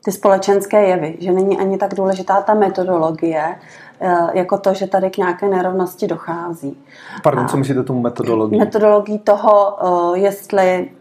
ty 0.05 0.11
společenské 0.11 0.87
jevy, 0.87 1.17
že 1.19 1.31
není 1.31 1.57
ani 1.57 1.77
tak 1.77 1.93
důležitá 1.93 2.41
ta 2.41 2.53
metodologie, 2.53 3.55
eh, 3.99 4.15
jako 4.33 4.57
to, 4.57 4.73
že 4.73 4.87
tady 4.87 5.09
k 5.09 5.17
nějaké 5.17 5.49
nerovnosti 5.49 6.07
dochází. 6.07 6.77
Pardon, 7.23 7.47
co 7.47 7.57
myslíte 7.57 7.83
tomu 7.83 8.01
metodologii? 8.01 8.59
Metodologii 8.59 9.19
toho, 9.19 9.77
eh, 10.15 10.19
jestli 10.19 10.91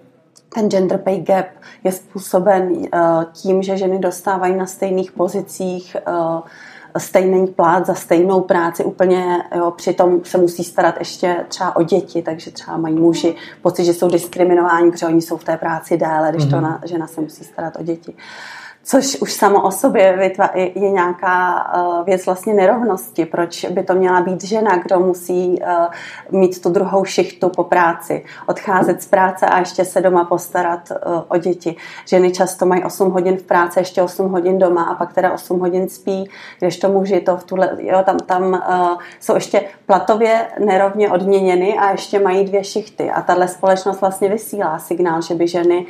ten 0.54 0.70
gender 0.70 0.99
pay 0.99 1.20
gap 1.20 1.46
je 1.84 1.92
způsoben 1.92 2.73
eh, 2.92 2.99
tím, 3.32 3.62
že 3.62 3.76
ženy 3.76 3.99
dostávají 3.99 4.56
na 4.56 4.66
stejných 4.66 5.12
pozicích 5.12 5.96
stejný 6.99 7.46
plát 7.46 7.87
za 7.87 7.94
stejnou 7.94 8.40
práci, 8.40 8.84
úplně 8.84 9.44
jo, 9.56 9.70
přitom 9.70 10.20
se 10.25 10.38
musí 10.38 10.64
starat 10.64 10.94
ještě 10.99 11.44
třeba 11.49 11.76
o 11.76 11.82
děti, 11.82 12.23
takže 12.23 12.50
třeba 12.50 12.76
mají 12.76 12.94
muži 12.94 13.34
pocit, 13.62 13.84
že 13.84 13.94
jsou 13.94 14.08
diskriminováni, 14.08 14.90
protože 14.90 15.06
oni 15.06 15.23
jsou 15.23 15.37
v 15.37 15.44
té 15.44 15.56
práci 15.56 15.96
déle, 15.96 16.30
když 16.30 16.44
mm-hmm. 16.44 16.50
to 16.50 16.56
ona, 16.56 16.80
žena 16.84 17.06
se 17.06 17.20
musí 17.20 17.44
starat 17.44 17.76
o 17.80 17.82
děti. 17.82 18.12
Uh, 18.12 18.18
což 18.85 19.17
už 19.21 19.33
samo 19.33 19.62
o 19.62 19.71
sobě 19.71 20.33
je 20.75 20.91
nějaká 20.91 21.67
uh, 21.76 22.05
věc 22.05 22.26
vlastně 22.26 22.55
nerovnosti. 22.55 23.26
Proč 23.26 23.64
by 23.64 23.83
to 23.83 23.95
měla 23.95 24.21
být 24.21 24.45
žena, 24.45 24.76
kdo 24.76 25.00
musí 25.00 25.61
uh, 25.61 26.41
mít 26.41 26.62
tu 26.62 26.69
druhou 26.69 27.05
šichtu 27.05 27.49
po 27.49 27.64
práci, 27.64 28.25
odcházet 28.47 29.03
z 29.03 29.07
práce 29.07 29.47
a 29.47 29.59
ještě 29.59 29.85
se 29.85 30.00
doma 30.00 30.25
postarat 30.25 30.91
uh, 30.91 31.23
o 31.29 31.37
děti. 31.37 31.76
Ženy 32.07 32.33
často 32.33 32.67
mají 32.67 32.85
8 32.85 33.11
hodin 33.11 33.37
v 33.37 33.43
práci, 33.43 33.79
ještě 33.79 34.03
8 34.03 34.33
hodin 34.33 34.59
doma 34.59 34.83
a 34.83 34.95
pak 34.95 35.12
teda 35.12 35.33
8 35.33 35.61
hodin 35.61 35.88
spí, 35.88 36.31
když 36.59 36.79
to 36.79 36.88
muži 36.88 37.21
to 37.21 37.37
v 37.37 37.45
tuhle, 37.45 37.76
jo, 37.79 38.03
tam, 38.05 38.19
tam 38.19 38.62
jsou 39.21 39.35
ještě 39.35 39.64
platově 39.87 40.47
nerovně 40.59 41.11
odměněny 41.11 41.79
a 41.79 41.91
ještě 41.91 42.19
mají 42.19 42.45
dvě 42.45 42.64
šichty. 42.64 43.11
A 43.11 43.23
tahle 43.23 43.49
společnost 43.49 44.00
vlastně 44.00 44.29
vysílá 44.29 44.79
signál, 44.79 45.23
že 45.23 45.35
by 45.35 45.49
ženy 45.49 45.87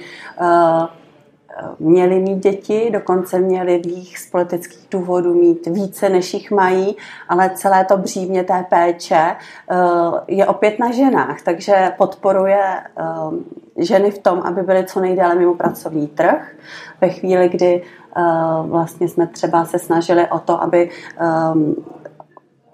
měli 1.78 2.20
mít 2.20 2.42
děti, 2.42 2.90
dokonce 2.92 3.38
měli 3.38 3.78
v 3.78 3.86
jich 3.86 4.18
z 4.18 4.30
politických 4.30 4.86
důvodů 4.90 5.34
mít 5.34 5.66
více, 5.66 6.08
než 6.08 6.34
jich 6.34 6.50
mají, 6.50 6.96
ale 7.28 7.50
celé 7.54 7.84
to 7.84 7.96
břímě 7.96 8.44
té 8.44 8.64
péče 8.68 9.16
eh, 9.16 9.76
je 10.28 10.46
opět 10.46 10.78
na 10.78 10.92
ženách, 10.92 11.42
takže 11.42 11.92
podporuje 11.98 12.64
eh, 12.64 13.02
ženy 13.76 14.10
v 14.10 14.18
tom, 14.18 14.42
aby 14.44 14.62
byly 14.62 14.84
co 14.84 15.00
nejdéle 15.00 15.34
mimo 15.34 15.54
pracovní 15.54 16.06
trh. 16.06 16.56
Ve 17.00 17.08
chvíli, 17.08 17.48
kdy 17.48 17.82
eh, 18.16 18.22
vlastně 18.62 19.08
jsme 19.08 19.26
třeba 19.26 19.64
se 19.64 19.78
snažili 19.78 20.28
o 20.28 20.38
to, 20.38 20.62
aby 20.62 20.90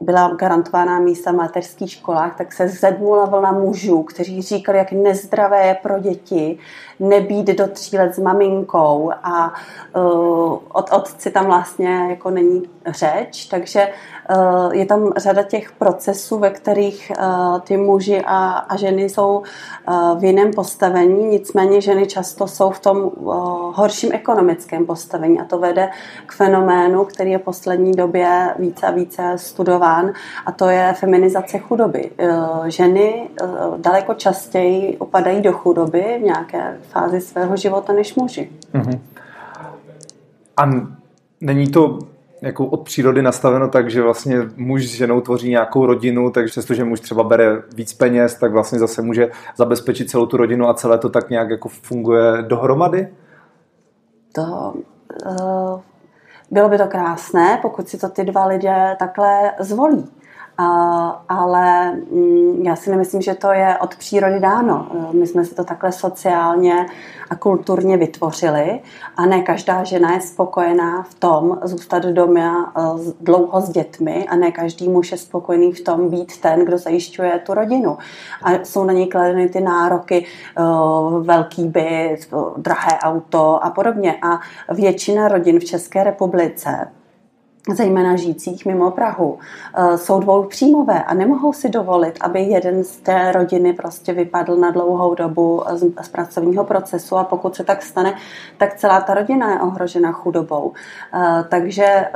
byla 0.01 0.35
garantovaná 0.35 0.99
místa 0.99 1.33
v 1.33 1.35
mateřských 1.35 1.91
školách, 1.91 2.37
tak 2.37 2.53
se 2.53 2.69
zedmula 2.69 3.25
vlna 3.25 3.53
mužů, 3.53 4.03
kteří 4.03 4.43
říkali, 4.43 4.79
jak 4.79 4.93
nezdravé 4.93 5.67
je 5.67 5.75
pro 5.75 5.99
děti 5.99 6.59
nebýt 7.01 7.47
do 7.47 7.69
tří 7.69 7.99
let 7.99 8.15
s 8.15 8.19
maminkou 8.19 9.11
a 9.23 9.53
uh, 9.97 10.59
od 10.73 10.93
otci 10.93 11.31
tam 11.31 11.47
vlastně 11.47 12.07
jako 12.11 12.31
není 12.31 12.63
řeč, 12.87 13.47
takže 13.47 13.89
uh, 14.37 14.75
je 14.75 14.87
tam 14.87 15.13
řada 15.17 15.43
těch 15.43 15.73
procesů, 15.73 16.39
ve 16.39 16.51
kterých 16.51 17.13
uh, 17.19 17.61
ty 17.61 17.77
muži 17.77 18.23
a, 18.27 18.49
a 18.49 18.77
ženy 18.77 19.09
jsou 19.09 19.43
uh, 19.89 20.21
v 20.21 20.25
jiném 20.25 20.51
postavení, 20.53 21.27
nicméně 21.27 21.81
ženy 21.81 22.07
často 22.07 22.47
jsou 22.47 22.71
v 22.71 22.81
tom 22.81 22.97
uh, 22.99 23.35
horším 23.75 24.11
ekonomickém 24.13 24.87
postavení 24.87 25.41
a 25.41 25.45
to 25.45 25.59
vede 25.59 25.91
k 26.27 26.33
fenoménu, 26.33 27.05
který 27.05 27.31
je 27.31 27.39
v 27.39 27.43
poslední 27.43 27.93
době 27.93 28.55
více 28.59 28.87
a 28.87 28.91
více 28.91 29.33
studován 29.37 30.13
a 30.47 30.53
to 30.53 30.69
je 30.69 30.95
feminizace 30.99 31.59
chudoby. 31.59 32.11
Uh, 32.23 32.67
ženy 32.67 33.29
uh, 33.43 33.79
daleko 33.79 34.15
častěji 34.15 34.97
upadají 34.97 35.41
do 35.41 35.53
chudoby 35.53 36.19
v 36.21 36.23
nějaké 36.23 36.79
fázi 36.91 37.21
svého 37.21 37.57
života 37.57 37.93
než 37.93 38.15
muži. 38.15 38.51
Uh-huh. 38.75 39.01
A 40.57 40.71
není 41.41 41.71
to 41.71 41.99
jako 42.43 42.67
od 42.67 42.83
přírody 42.83 43.23
nastaveno 43.23 43.69
tak, 43.69 43.91
že 43.91 44.03
vlastně 44.03 44.39
muž 44.57 44.87
s 44.87 44.95
ženou 44.95 45.21
tvoří 45.21 45.51
nějakou 45.51 45.87
rodinu, 45.87 46.31
takže 46.31 46.51
přestože 46.51 46.85
muž 46.85 47.01
třeba 47.01 47.23
bere 47.23 47.63
víc 47.75 47.93
peněz, 47.93 48.35
tak 48.35 48.53
vlastně 48.53 48.79
zase 48.79 49.03
může 49.03 49.31
zabezpečit 49.57 50.11
celou 50.11 50.27
tu 50.27 50.37
rodinu 50.37 50.69
a 50.69 50.75
celé 50.75 50.99
to 50.99 51.09
tak 51.09 51.31
nějak 51.31 51.51
jako 51.51 51.69
funguje 51.69 52.43
dohromady? 52.43 53.09
To 54.33 54.75
uh, 55.27 55.81
bylo 56.51 56.69
by 56.69 56.79
to 56.79 56.87
krásné, 56.87 57.59
pokud 57.63 57.89
si 57.89 57.99
to 57.99 58.09
ty 58.09 58.25
dva 58.25 58.47
lidé 58.47 58.97
takhle 58.99 59.53
zvolí 59.59 60.09
ale 61.29 61.93
mm, 61.93 62.63
já 62.63 62.77
si 62.77 62.91
nemyslím, 62.91 63.23
že 63.23 63.35
to 63.35 63.53
je 63.53 63.79
od 63.79 63.97
přírody 63.97 64.41
dáno. 64.41 64.87
My 65.13 65.27
jsme 65.27 65.45
si 65.45 65.55
to 65.55 65.65
takhle 65.65 65.93
sociálně 65.93 66.87
a 67.31 67.37
kulturně 67.37 67.97
vytvořili 67.97 68.81
a 69.17 69.27
ne 69.27 69.43
každá 69.43 69.85
žena 69.85 70.13
je 70.13 70.21
spokojená 70.21 71.03
v 71.03 71.15
tom 71.15 71.59
zůstat 71.63 72.03
doma 72.03 72.73
e, 72.77 72.81
dlouho 73.21 73.61
s 73.61 73.71
dětmi 73.71 74.27
a 74.29 74.37
ne 74.37 74.53
každý 74.53 74.89
muž 74.89 75.13
je 75.13 75.19
spokojený 75.19 75.73
v 75.73 75.81
tom 75.81 76.09
být 76.09 76.41
ten, 76.41 76.65
kdo 76.65 76.79
zajišťuje 76.79 77.39
tu 77.47 77.55
rodinu. 77.55 77.99
A 78.43 78.51
jsou 78.65 78.85
na 78.85 78.93
něj 78.93 79.07
kladeny 79.07 79.49
ty 79.49 79.61
nároky, 79.61 80.27
e, 80.27 80.63
velký 81.21 81.65
byt, 81.69 82.19
drahé 82.57 82.99
auto 83.03 83.65
a 83.65 83.71
podobně. 83.71 84.15
A 84.23 84.41
většina 84.75 85.29
rodin 85.29 85.61
v 85.61 85.65
České 85.65 86.05
republice 86.05 86.89
zejména 87.69 88.17
žijících 88.17 88.67
mimo 88.67 88.91
Prahu, 88.91 89.39
eh, 89.75 89.99
jsou 89.99 90.21
dvou 90.21 90.43
příjmové 90.43 91.03
a 91.03 91.15
nemohou 91.15 91.53
si 91.53 91.69
dovolit, 91.69 92.19
aby 92.21 92.41
jeden 92.41 92.85
z 92.85 92.97
té 92.97 93.33
rodiny 93.33 93.73
prostě 93.73 94.13
vypadl 94.13 94.57
na 94.57 94.71
dlouhou 94.71 95.15
dobu 95.15 95.63
z, 95.73 95.93
z 96.03 96.09
pracovního 96.09 96.65
procesu 96.65 97.17
a 97.17 97.25
pokud 97.25 97.57
se 97.57 97.65
tak 97.65 97.83
stane, 97.83 98.15
tak 98.59 98.75
celá 98.75 99.01
ta 99.01 99.15
rodina 99.15 99.53
je 99.53 99.61
ohrožena 99.61 100.13
chudobou. 100.13 100.73
Eh, 101.15 101.45
takže 101.49 101.85
eh, 101.85 102.11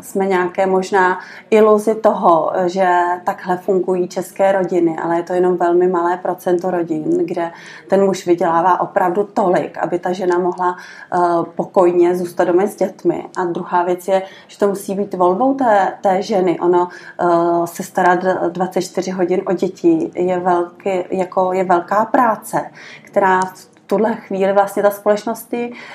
jsme 0.00 0.26
nějaké 0.26 0.66
možná 0.66 1.18
iluzi 1.50 1.94
toho, 1.94 2.52
že 2.66 2.88
takhle 3.24 3.56
fungují 3.56 4.08
české 4.08 4.52
rodiny, 4.52 4.96
ale 5.02 5.16
je 5.16 5.22
to 5.22 5.32
jenom 5.32 5.56
velmi 5.56 5.88
malé 5.88 6.16
procento 6.16 6.70
rodin, 6.70 7.26
kde 7.26 7.50
ten 7.88 8.04
muž 8.04 8.26
vydělává 8.26 8.80
opravdu 8.80 9.24
tolik, 9.24 9.78
aby 9.78 9.98
ta 9.98 10.12
žena 10.12 10.38
mohla 10.38 10.76
pokojně 11.54 12.16
zůstat 12.16 12.44
doma 12.44 12.62
s 12.62 12.76
dětmi. 12.76 13.24
A 13.36 13.44
druhá 13.44 13.82
věc 13.82 14.08
je, 14.08 14.22
že 14.48 14.58
to 14.58 14.67
musí 14.68 14.94
být 14.94 15.14
volbou 15.14 15.54
té, 15.54 15.92
té 16.00 16.22
ženy. 16.22 16.60
Ono 16.60 16.88
uh, 17.22 17.64
se 17.64 17.82
starat 17.82 18.24
24 18.48 19.10
hodin 19.10 19.42
o 19.46 19.52
děti 19.52 20.10
je, 20.14 20.38
velký, 20.38 20.90
jako 21.10 21.52
je 21.52 21.64
velká 21.64 22.04
práce, 22.04 22.70
která 23.02 23.40
v 23.40 23.68
tuhle 23.86 24.14
chvíli 24.14 24.52
vlastně 24.52 24.82
ta 24.82 24.90
společnost 24.90 25.54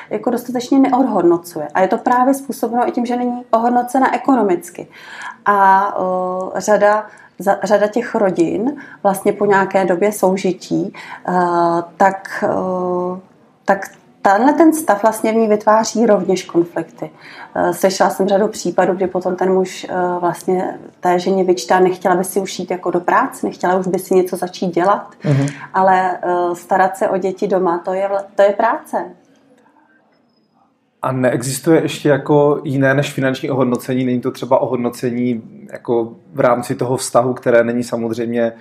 jako 0.10 0.30
dostatečně 0.30 0.80
neodhodnocuje. 0.80 1.68
A 1.74 1.82
je 1.82 1.88
to 1.88 1.98
právě 1.98 2.34
způsobeno 2.34 2.88
i 2.88 2.92
tím, 2.92 3.06
že 3.06 3.16
není 3.16 3.46
ohodnocena 3.52 4.16
ekonomicky. 4.16 4.88
A 5.46 5.98
uh, 5.98 6.50
řada 6.56 7.06
za, 7.40 7.58
řada 7.64 7.88
těch 7.88 8.16
rodin 8.16 8.76
vlastně 9.04 9.34
po 9.34 9.46
nějaké 9.46 9.86
době 9.86 10.12
soužití, 10.12 10.94
uh, 11.28 11.82
tak, 11.98 12.44
uh, 12.44 13.20
tak 13.66 13.90
tenhle 14.24 14.54
ten 14.54 14.74
stav 14.74 15.04
vlastně 15.04 15.32
v 15.32 15.36
ní 15.36 15.48
vytváří 15.48 16.06
rovněž 16.06 16.44
konflikty. 16.44 17.10
Eh, 17.56 17.74
slyšela 17.74 18.10
jsem 18.10 18.28
řadu 18.28 18.48
případů, 18.48 18.94
kdy 18.94 19.08
potom 19.08 19.36
ten 19.36 19.54
muž 19.54 19.88
eh, 19.90 19.94
vlastně 20.20 20.80
té 21.00 21.20
ženě 21.20 21.44
vyčítá, 21.44 21.80
nechtěla 21.80 22.16
by 22.16 22.24
si 22.24 22.40
už 22.40 22.60
jít 22.60 22.72
jako 22.72 22.92
do 22.92 23.00
práce, 23.00 23.46
nechtěla 23.48 23.76
už 23.76 23.88
by 23.88 24.00
si 24.00 24.16
něco 24.16 24.38
začít 24.38 24.76
dělat, 24.76 25.08
mm-hmm. 25.24 25.54
ale 25.74 26.18
eh, 26.18 26.56
starat 26.56 26.98
se 26.98 27.10
o 27.10 27.18
děti 27.18 27.48
doma, 27.48 27.78
to 27.78 27.94
je, 27.94 28.10
to 28.36 28.42
je 28.42 28.50
práce. 28.50 29.06
A 31.02 31.12
neexistuje 31.12 31.82
ještě 31.82 32.10
jako 32.10 32.62
jiné 32.64 32.94
než 32.94 33.14
finanční 33.14 33.50
ohodnocení? 33.50 34.06
Není 34.06 34.22
to 34.22 34.32
třeba 34.32 34.62
ohodnocení 34.62 35.44
jako 35.72 36.14
v 36.34 36.40
rámci 36.40 36.76
toho 36.76 36.98
vztahu, 36.98 37.34
které 37.34 37.64
není 37.64 37.84
samozřejmě 37.84 38.54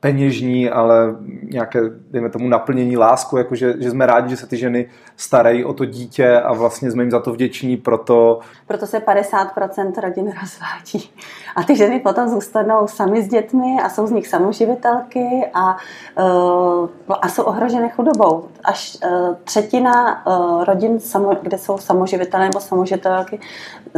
peněžní, 0.00 0.70
ale 0.70 1.16
nějaké, 1.42 1.80
dejme 2.10 2.30
tomu, 2.30 2.48
naplnění 2.48 2.96
lásku, 2.96 3.36
jako 3.36 3.54
že, 3.54 3.74
jsme 3.78 4.06
rádi, 4.06 4.30
že 4.30 4.36
se 4.36 4.46
ty 4.46 4.56
ženy 4.56 4.86
starají 5.16 5.64
o 5.64 5.72
to 5.72 5.84
dítě 5.84 6.40
a 6.40 6.52
vlastně 6.52 6.90
jsme 6.90 7.02
jim 7.02 7.10
za 7.10 7.20
to 7.20 7.32
vděční, 7.32 7.76
proto... 7.76 8.40
Proto 8.66 8.86
se 8.86 8.98
50% 8.98 10.00
rodin 10.00 10.32
rozvádí. 10.40 11.10
A 11.56 11.62
ty 11.62 11.76
ženy 11.76 12.00
potom 12.00 12.28
zůstanou 12.28 12.86
sami 12.86 13.22
s 13.22 13.28
dětmi 13.28 13.76
a 13.84 13.88
jsou 13.88 14.06
z 14.06 14.10
nich 14.10 14.28
samoživitelky 14.28 15.50
a, 15.54 15.76
uh, 16.18 16.88
a 17.20 17.28
jsou 17.28 17.42
ohroženy 17.42 17.88
chudobou. 17.88 18.44
Až 18.64 18.96
uh, 19.04 19.34
třetina 19.44 20.24
rodin, 20.64 20.98
kde 21.42 21.58
jsou 21.58 21.78
samoživitelé 21.78 22.44
nebo 22.44 22.60
samoživitelky, 22.60 23.40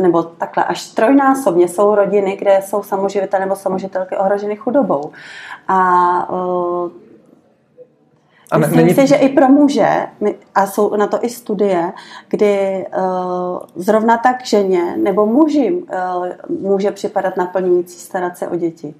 nebo 0.00 0.22
takhle, 0.22 0.64
až 0.64 0.86
trojnásobně 0.86 1.68
jsou 1.68 1.94
rodiny, 1.94 2.36
kde 2.36 2.60
jsou 2.64 2.82
samoživitelé 2.82 3.40
nebo 3.40 3.56
samoživitelky 3.56 4.16
ohroženy 4.16 4.56
chudobou. 4.56 5.03
A 5.68 6.30
uh, 6.30 6.90
a 8.50 8.58
ne, 8.58 8.66
Myslím 8.66 8.86
není... 8.86 8.94
si, 8.94 9.06
že 9.06 9.14
i 9.14 9.28
pro 9.28 9.48
muže, 9.48 10.06
a 10.54 10.66
jsou 10.66 10.96
na 10.96 11.06
to 11.06 11.18
i 11.22 11.28
studie, 11.28 11.92
kdy 12.28 12.86
uh, 12.96 13.58
zrovna 13.74 14.16
tak 14.16 14.44
ženě 14.44 14.96
nebo 14.96 15.26
muži 15.26 15.72
uh, 15.72 16.26
může 16.60 16.90
připadat 16.90 17.36
naplňující 17.36 17.98
starat 17.98 18.38
se 18.38 18.48
o 18.48 18.56
děti. 18.56 18.94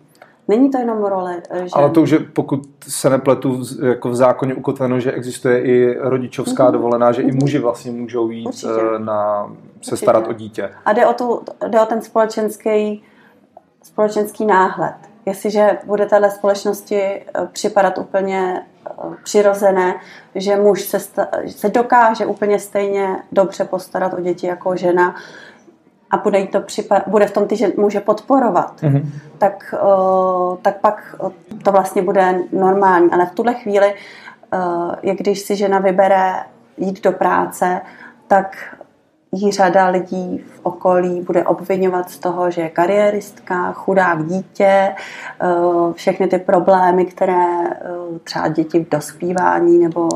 Není 0.49 0.71
to 0.71 0.79
jenom 0.79 1.05
role 1.05 1.43
žen. 1.55 1.69
Ale 1.73 1.91
to 1.91 2.03
už 2.03 2.11
je, 2.11 2.19
pokud 2.19 2.63
se 2.89 3.11
nepletu, 3.11 3.63
jako 3.87 4.09
v 4.09 4.15
zákoně 4.15 4.55
ukotveno, 4.55 5.01
že 5.01 5.13
existuje 5.13 5.63
i 5.63 5.99
rodičovská 5.99 6.69
mm-hmm. 6.69 6.73
dovolená, 6.73 7.13
že 7.13 7.23
mm-hmm. 7.23 7.29
i 7.29 7.33
mhm. 7.33 7.41
muži 7.41 7.59
vlastně 7.59 7.93
můžou 7.93 8.31
jít 8.31 8.47
Určitě. 8.47 8.69
na 8.99 9.47
se 9.47 9.91
Určitě. 9.91 9.97
starat 9.97 10.29
o 10.29 10.33
dítě. 10.33 10.71
A 10.85 10.93
jde 10.93 11.07
o, 11.07 11.13
tu, 11.13 11.43
jde 11.69 11.81
o 11.81 11.87
ten 11.87 12.03
společenský, 12.03 13.03
společenský 13.83 14.47
náhled. 14.47 14.95
Jestliže 15.27 15.79
bude 15.87 16.07
téhle 16.07 16.31
společnosti 16.31 17.01
eh, 17.01 17.23
připadat 17.53 17.99
úplně 17.99 18.63
eh, 18.87 18.91
přirozené, 19.23 19.95
že 20.35 20.57
muž 20.57 20.83
se, 20.83 20.99
se 21.47 21.69
dokáže 21.69 22.27
úplně 22.27 22.59
stejně 22.59 23.17
dobře 23.33 23.65
postarat 23.65 24.15
o 24.15 24.21
děti 24.21 24.47
jako 24.47 24.77
žena 24.77 25.15
a 26.15 26.17
bude, 26.17 26.47
to 26.47 26.61
připa- 26.61 27.03
bude 27.07 27.27
v 27.27 27.33
tom 27.33 27.47
ty, 27.47 27.57
že 27.57 27.73
může 27.77 28.01
podporovat, 28.01 28.83
mm-hmm. 28.83 29.07
tak, 29.39 29.75
uh, 29.83 30.57
tak 30.57 30.81
pak 30.81 31.17
to 31.65 31.73
vlastně 31.73 32.03
bude 32.03 32.41
normální. 32.53 33.11
Ale 33.11 33.27
v 33.27 33.31
tuhle 33.31 33.55
chvíli, 33.55 33.95
uh, 34.55 34.95
jak 35.03 35.19
když 35.19 35.41
si 35.41 35.57
žena 35.57 35.79
vybere 35.79 36.35
jít 36.77 37.05
do 37.05 37.13
práce, 37.13 37.81
tak 38.27 38.77
jí 39.35 39.53
řada 39.53 39.89
lidí 39.89 40.45
v 40.55 40.61
okolí 40.63 41.21
bude 41.21 41.45
obvinovat 41.45 42.11
z 42.11 42.19
toho, 42.19 42.51
že 42.51 42.61
je 42.61 42.69
kariéristka, 42.69 43.73
chudák 43.73 44.27
dítě, 44.27 44.65
eh, 44.65 45.47
všechny 45.93 46.27
ty 46.27 46.39
problémy, 46.39 47.05
které 47.05 47.47
eh, 47.65 48.19
třeba 48.25 48.49
děti 48.49 48.85
v 48.85 48.89
dospívání 48.89 49.79
nebo 49.79 50.09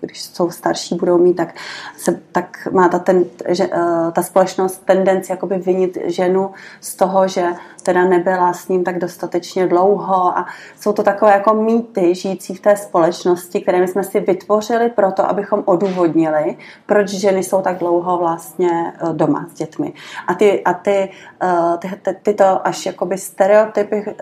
když 0.00 0.22
jsou 0.22 0.50
starší, 0.50 0.94
budou 0.94 1.18
mít, 1.18 1.34
tak, 1.34 1.54
se, 1.96 2.20
tak 2.32 2.68
má 2.72 2.88
ta, 2.88 2.98
ten, 2.98 3.24
že, 3.48 3.64
eh, 3.72 4.12
ta 4.12 4.22
společnost 4.22 4.82
tendenci 4.84 5.32
jakoby 5.32 5.58
vinit 5.58 5.98
ženu 6.04 6.50
z 6.80 6.96
toho, 6.96 7.28
že 7.28 7.44
teda 7.88 8.04
nebyla 8.04 8.52
s 8.52 8.68
ním 8.68 8.84
tak 8.84 8.98
dostatečně 8.98 9.66
dlouho 9.66 10.38
a 10.38 10.46
jsou 10.80 10.92
to 10.92 11.02
takové 11.02 11.32
jako 11.32 11.54
mýty 11.54 12.14
žijící 12.14 12.54
v 12.54 12.60
té 12.60 12.76
společnosti, 12.76 13.60
které 13.60 13.80
my 13.80 13.88
jsme 13.88 14.04
si 14.04 14.20
vytvořili 14.20 14.88
proto, 14.90 15.28
abychom 15.28 15.62
odůvodnili, 15.64 16.56
proč 16.86 17.08
ženy 17.08 17.42
jsou 17.42 17.62
tak 17.62 17.78
dlouho 17.78 18.18
vlastně 18.18 18.92
eh, 18.94 19.12
doma 19.12 19.46
s 19.50 19.54
dětmi. 19.54 19.92
A 20.26 20.34
ty, 20.34 20.64
a 20.64 20.72
ty, 20.74 21.10
eh, 21.42 21.78
ty, 21.78 21.90
ty, 22.02 22.16
tyto 22.22 22.66
až 22.66 22.86
jakoby 22.86 23.18
stereotypy 23.18 24.16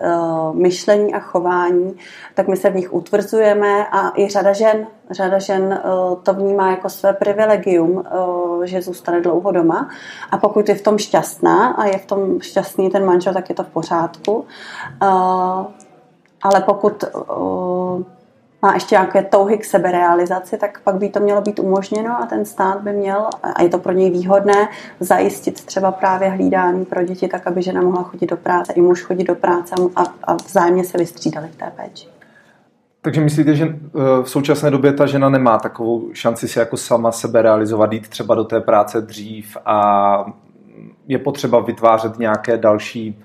myšlení 0.53 1.13
a 1.13 1.19
chování, 1.19 1.97
tak 2.33 2.47
my 2.47 2.57
se 2.57 2.69
v 2.69 2.75
nich 2.75 2.93
utvrzujeme 2.93 3.87
a 3.87 4.11
i 4.15 4.29
řada 4.29 4.53
žen 4.53 4.87
Řada 5.11 5.39
žen 5.39 5.73
eh, 5.73 5.81
to 6.23 6.33
vnímá 6.33 6.71
jako 6.71 6.89
své 6.89 7.13
privilegium, 7.13 8.03
eh, 8.05 8.67
že 8.67 8.81
zůstane 8.81 9.21
dlouho 9.21 9.51
doma 9.51 9.89
a 10.31 10.37
pokud 10.37 10.69
je 10.69 10.75
v 10.75 10.81
tom 10.81 10.97
šťastná 10.97 11.67
a 11.67 11.85
je 11.85 11.97
v 11.97 12.05
tom 12.05 12.41
šťastný 12.41 12.89
ten 12.89 13.05
manžel, 13.05 13.33
tak 13.33 13.49
je 13.49 13.55
to 13.57 13.63
v 13.63 13.67
pořádku. 13.67 14.45
Eh, 15.03 15.07
ale 16.43 16.61
pokud 16.65 17.03
má 18.61 18.73
ještě 18.73 18.95
nějaké 18.95 19.23
touhy 19.23 19.57
k 19.57 19.65
seberealizaci, 19.65 20.57
tak 20.57 20.81
pak 20.83 20.95
by 20.95 21.09
to 21.09 21.19
mělo 21.19 21.41
být 21.41 21.59
umožněno 21.59 22.21
a 22.21 22.25
ten 22.25 22.45
stát 22.45 22.81
by 22.81 22.93
měl, 22.93 23.27
a 23.43 23.61
je 23.61 23.69
to 23.69 23.77
pro 23.77 23.91
něj 23.93 24.11
výhodné, 24.11 24.69
zajistit 24.99 25.65
třeba 25.65 25.91
právě 25.91 26.29
hlídání 26.29 26.85
pro 26.85 27.03
děti, 27.03 27.27
tak 27.27 27.47
aby 27.47 27.61
žena 27.61 27.81
mohla 27.81 28.03
chodit 28.03 28.29
do 28.29 28.37
práce, 28.37 28.73
i 28.73 28.81
muž 28.81 29.03
chodit 29.03 29.23
do 29.23 29.35
práce 29.35 29.75
a, 29.95 30.03
a 30.23 30.33
vzájemně 30.33 30.83
se 30.83 30.97
vystřídali 30.97 31.47
v 31.47 31.55
té 31.55 31.71
péči. 31.75 32.07
Takže 33.01 33.21
myslíte, 33.21 33.55
že 33.55 33.65
eh, 33.65 34.23
v 34.23 34.29
současné 34.29 34.71
době 34.71 34.93
ta 34.93 35.05
žena 35.05 35.29
nemá 35.29 35.57
takovou 35.57 36.09
šanci 36.13 36.47
si 36.47 36.59
jako 36.59 36.77
sama 36.77 37.11
sebe 37.11 37.41
realizovat, 37.41 37.93
jít 37.93 38.07
třeba 38.07 38.35
do 38.35 38.43
té 38.43 38.61
práce 38.61 39.01
dřív 39.01 39.57
a 39.65 40.25
je 41.07 41.19
potřeba 41.19 41.59
vytvářet 41.59 42.19
nějaké 42.19 42.57
další, 42.57 43.23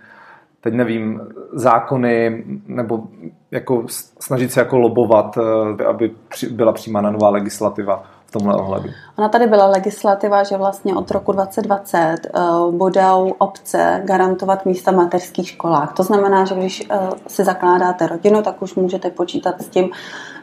teď 0.62 0.74
nevím, 0.74 1.20
zákony 1.52 2.44
nebo 2.66 3.02
jako 3.50 3.84
snažit 4.20 4.52
se 4.52 4.60
jako 4.60 4.78
lobovat, 4.78 5.38
eh, 5.80 5.84
aby 5.84 6.10
byla 6.50 6.72
přijímána 6.72 7.10
nová 7.10 7.30
legislativa 7.30 8.04
tomhle 8.32 8.54
ohledu? 8.54 8.88
Ona 9.18 9.28
tady 9.28 9.46
byla 9.46 9.66
legislativa, 9.66 10.42
že 10.42 10.56
vlastně 10.56 10.94
od 10.94 11.10
roku 11.10 11.32
2020 11.32 12.16
uh, 12.34 12.74
budou 12.74 13.34
obce 13.38 14.02
garantovat 14.04 14.66
místa 14.66 14.90
v 14.90 14.96
mateřských 14.96 15.48
školách. 15.48 15.92
To 15.92 16.02
znamená, 16.02 16.44
že 16.44 16.54
když 16.54 16.88
uh, 16.90 17.10
si 17.26 17.44
zakládáte 17.44 18.06
rodinu, 18.06 18.42
tak 18.42 18.62
už 18.62 18.74
můžete 18.74 19.10
počítat 19.10 19.62
s 19.62 19.68
tím, 19.68 19.90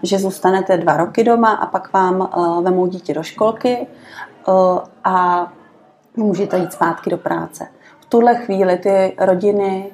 že 0.04 0.20
zůstanete 0.20 0.78
dva 0.78 0.98
roky 0.98 1.24
doma 1.24 1.52
a 1.52 1.66
pak 1.66 1.94
vám 1.94 2.30
vemou 2.64 2.88
dítě 2.88 3.14
do 3.14 3.24
školky 3.24 3.88
a 5.04 5.48
můžete 6.18 6.58
jít 6.58 6.74
zpátky 6.74 7.10
do 7.10 7.18
práce. 7.18 7.68
V 8.00 8.06
tuhle 8.06 8.36
chvíli 8.36 8.78
ty 8.78 9.16
rodiny 9.20 9.92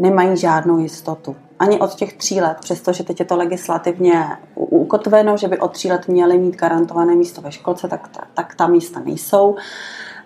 nemají 0.00 0.36
žádnou 0.36 0.78
jistotu 0.78 1.36
ani 1.60 1.78
od 1.78 1.94
těch 1.94 2.12
tří 2.12 2.40
let, 2.40 2.56
přestože 2.60 3.04
teď 3.04 3.20
je 3.20 3.26
to 3.26 3.36
legislativně 3.36 4.26
ukotveno, 4.54 5.36
že 5.36 5.48
by 5.48 5.58
od 5.58 5.72
tří 5.72 5.90
let 5.90 6.08
měly 6.08 6.38
mít 6.38 6.56
garantované 6.56 7.14
místo 7.14 7.40
ve 7.40 7.52
školce, 7.52 7.88
tak, 7.88 8.08
tak, 8.08 8.28
tak 8.34 8.54
ta 8.54 8.66
místa 8.66 9.00
nejsou. 9.04 9.56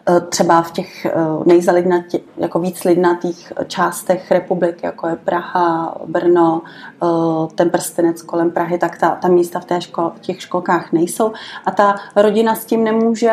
Eh, 0.08 0.20
třeba 0.20 0.62
v 0.62 0.70
těch 0.70 1.04
eh, 1.04 1.12
nejzalidnatě, 1.44 2.20
jako 2.36 2.58
víc 2.58 2.84
lidnatých 2.84 3.52
částech 3.66 4.30
republiky, 4.30 4.86
jako 4.86 5.08
je 5.08 5.16
Praha, 5.16 5.98
Brno, 6.06 6.62
eh, 7.02 7.06
ten 7.54 7.70
prstenec 7.70 8.22
kolem 8.22 8.50
Prahy, 8.50 8.78
tak 8.78 8.98
ta, 8.98 9.10
ta 9.10 9.28
místa 9.28 9.60
v 9.60 9.64
té 9.64 9.80
škol, 9.80 10.12
těch 10.20 10.42
školkách 10.42 10.92
nejsou 10.92 11.32
a 11.66 11.70
ta 11.70 11.94
rodina 12.16 12.54
s 12.54 12.64
tím 12.64 12.84
nemůže 12.84 13.32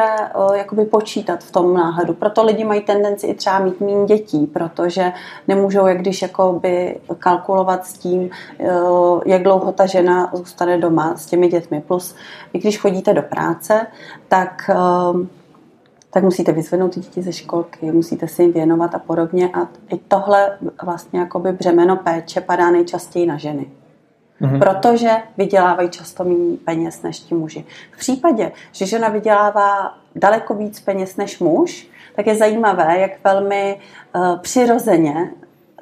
jakoby 0.53 0.85
počítat 0.85 1.43
v 1.43 1.51
tom 1.51 1.73
náhledu. 1.73 2.13
Proto 2.13 2.43
lidi 2.43 2.63
mají 2.63 2.81
tendenci 2.81 3.27
i 3.27 3.33
třeba 3.33 3.59
mít 3.59 3.81
méně 3.81 4.05
dětí, 4.05 4.47
protože 4.47 5.13
nemůžou 5.47 5.87
jak 5.87 5.97
když 5.97 6.21
jakoby 6.21 6.99
kalkulovat 7.19 7.85
s 7.85 7.93
tím, 7.93 8.29
jak 9.25 9.43
dlouho 9.43 9.71
ta 9.71 9.85
žena 9.85 10.29
zůstane 10.33 10.77
doma 10.77 11.15
s 11.15 11.25
těmi 11.25 11.47
dětmi. 11.47 11.83
Plus, 11.87 12.15
i 12.53 12.59
když 12.59 12.79
chodíte 12.79 13.13
do 13.13 13.21
práce, 13.21 13.87
tak 14.27 14.69
tak 16.13 16.23
musíte 16.23 16.51
vyzvednout 16.51 16.93
ty 16.93 16.99
děti 16.99 17.21
ze 17.21 17.33
školky, 17.33 17.91
musíte 17.91 18.27
se 18.27 18.43
jim 18.43 18.53
věnovat 18.53 18.95
a 18.95 18.99
podobně. 18.99 19.49
A 19.53 19.67
i 19.93 19.97
tohle 20.07 20.57
vlastně 20.83 21.19
jakoby 21.19 21.51
břemeno 21.51 21.97
péče 21.97 22.41
padá 22.41 22.71
nejčastěji 22.71 23.25
na 23.25 23.37
ženy. 23.37 23.71
Mm-hmm. 24.41 24.59
Protože 24.59 25.11
vydělávají 25.37 25.89
často 25.89 26.23
méně 26.23 26.57
peněz 26.65 27.01
než 27.01 27.19
ti 27.19 27.35
muži. 27.35 27.65
V 27.91 27.97
případě, 27.97 28.51
že 28.71 28.85
žena 28.85 29.09
vydělává 29.09 29.97
daleko 30.15 30.53
víc 30.53 30.79
peněz 30.79 31.17
než 31.17 31.39
muž, 31.39 31.87
tak 32.15 32.27
je 32.27 32.35
zajímavé, 32.35 32.99
jak 32.99 33.11
velmi 33.23 33.79
uh, 34.15 34.39
přirozeně 34.39 35.29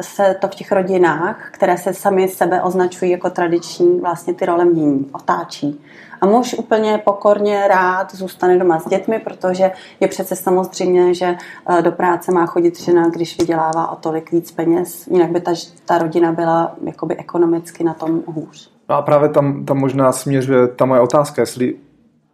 se 0.02 0.36
to 0.42 0.48
v 0.48 0.56
těch 0.56 0.72
rodinách, 0.72 1.50
které 1.52 1.78
se 1.78 1.94
sami 1.94 2.28
sebe 2.28 2.62
označují 2.62 3.12
jako 3.12 3.30
tradiční, 3.30 4.00
vlastně 4.00 4.34
ty 4.34 4.46
role 4.46 4.66
mění, 4.66 5.10
otáčí. 5.14 5.82
A 6.22 6.26
muž 6.26 6.54
úplně 6.54 7.02
pokorně 7.06 7.68
rád 7.68 8.16
zůstane 8.16 8.58
doma 8.58 8.80
s 8.80 8.88
dětmi, 8.88 9.20
protože 9.20 9.72
je 10.00 10.08
přece 10.08 10.36
samozřejmě, 10.36 11.14
že 11.14 11.36
eh, 11.70 11.82
do 11.82 11.92
práce 11.92 12.32
má 12.32 12.46
chodit 12.46 12.80
žena, 12.80 13.10
když 13.10 13.38
vydělává 13.38 13.92
o 13.92 13.96
tolik 13.96 14.32
víc 14.32 14.52
peněz. 14.52 15.08
Jinak 15.08 15.32
by 15.32 15.42
ta, 15.42 15.52
ta 15.86 15.98
rodina 15.98 16.32
byla 16.32 16.76
jakoby 16.84 17.16
ekonomicky 17.16 17.84
na 17.84 17.94
tom 17.94 18.24
hůř. 18.28 18.72
No 18.90 18.96
a 18.96 19.02
právě 19.02 19.30
tam, 19.30 19.66
tam 19.66 19.78
možná 19.78 20.12
směřuje 20.12 20.68
ta 20.68 20.86
moje 20.86 21.02
otázka, 21.02 21.42
jestli 21.42 21.76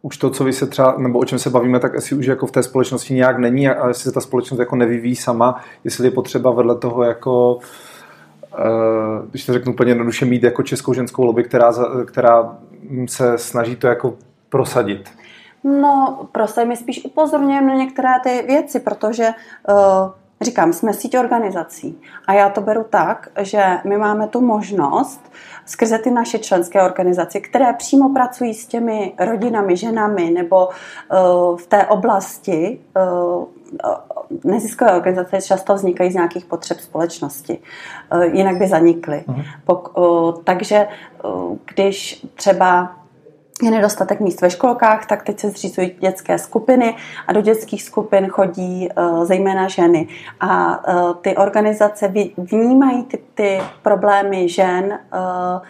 už 0.06 0.18
to, 0.18 0.30
co 0.30 0.44
vy 0.44 0.54
se 0.54 0.68
třeba, 0.68 0.96
nebo 0.98 1.20
o 1.20 1.26
čem 1.26 1.40
se 1.40 1.50
bavíme, 1.50 1.80
tak 1.80 1.96
asi 1.96 2.16
už 2.16 2.26
jako 2.26 2.48
v 2.48 2.52
té 2.52 2.64
společnosti 2.64 3.14
nějak 3.14 3.38
není 3.38 3.70
a 3.70 3.88
jestli 3.88 4.04
se 4.04 4.12
ta 4.12 4.22
společnost 4.22 4.60
jako 4.60 4.76
nevyvíjí 4.76 5.16
sama, 5.16 5.62
jestli 5.84 6.08
je 6.08 6.12
potřeba 6.12 6.52
vedle 6.52 6.76
toho 6.78 7.04
jako 7.04 7.60
eh, 8.60 9.28
když 9.30 9.46
to 9.46 9.54
řeknu 9.54 9.74
úplně 9.74 9.92
jednoduše, 9.92 10.26
mít 10.26 10.44
jako 10.44 10.64
českou 10.64 10.94
ženskou 10.94 11.24
lobby, 11.24 11.44
která, 11.44 11.72
která 12.06 12.58
se 13.06 13.38
snaží 13.38 13.76
to 13.76 13.88
jako 13.88 14.14
prosadit? 14.50 15.10
No, 15.64 16.20
prostě 16.32 16.66
my 16.66 16.78
spíš 16.78 17.06
upozorňujeme 17.06 17.68
na 17.68 17.76
některé 17.76 18.10
ty 18.24 18.44
věci, 18.48 18.80
protože 18.80 19.30
uh, 19.70 19.76
říkám, 20.42 20.74
jsme 20.74 20.94
síť 20.94 21.18
organizací 21.18 22.02
a 22.28 22.34
já 22.34 22.50
to 22.50 22.62
beru 22.62 22.86
tak, 22.90 23.30
že 23.40 23.64
my 23.84 23.98
máme 23.98 24.28
tu 24.28 24.42
možnost 24.42 25.32
skrze 25.66 25.98
ty 25.98 26.12
naše 26.12 26.40
členské 26.40 26.84
organizace, 26.84 27.40
které 27.40 27.74
přímo 27.74 28.10
pracují 28.10 28.54
s 28.54 28.68
těmi 28.68 29.14
rodinami, 29.20 29.78
ženami 29.78 30.32
nebo 30.32 30.68
uh, 30.68 31.58
v 31.58 31.68
té 31.68 31.88
oblasti 31.88 32.80
uh, 32.96 33.46
neziskové 34.44 34.96
organizace 34.96 35.42
často 35.42 35.76
vznikají 35.76 36.12
z 36.12 36.16
nějakých 36.16 36.46
potřeb 36.46 36.80
společnosti. 36.80 37.60
Jinak 38.32 38.58
by 38.58 38.68
zanikly. 38.68 39.24
Uh-huh. 39.28 39.44
Pok- 39.68 40.44
takže 40.44 40.88
když 41.76 42.26
třeba 42.36 42.96
je 43.64 43.72
nedostatek 43.72 44.20
míst 44.20 44.42
ve 44.42 44.50
školkách, 44.50 45.06
tak 45.06 45.24
teď 45.24 45.40
se 45.40 45.50
zřizují 45.50 45.96
dětské 46.00 46.38
skupiny 46.38 46.96
a 47.28 47.34
do 47.34 47.42
dětských 47.42 47.84
skupin 47.84 48.28
chodí 48.28 48.90
uh, 48.98 49.26
zejména 49.26 49.68
ženy. 49.68 50.08
A 50.40 50.84
uh, 50.88 51.16
ty 51.16 51.38
organizace 51.38 52.14
vnímají 52.38 53.04
ty, 53.04 53.20
ty 53.34 53.62
problémy 53.82 54.50
žen 54.50 54.86
uh, 54.86 55.66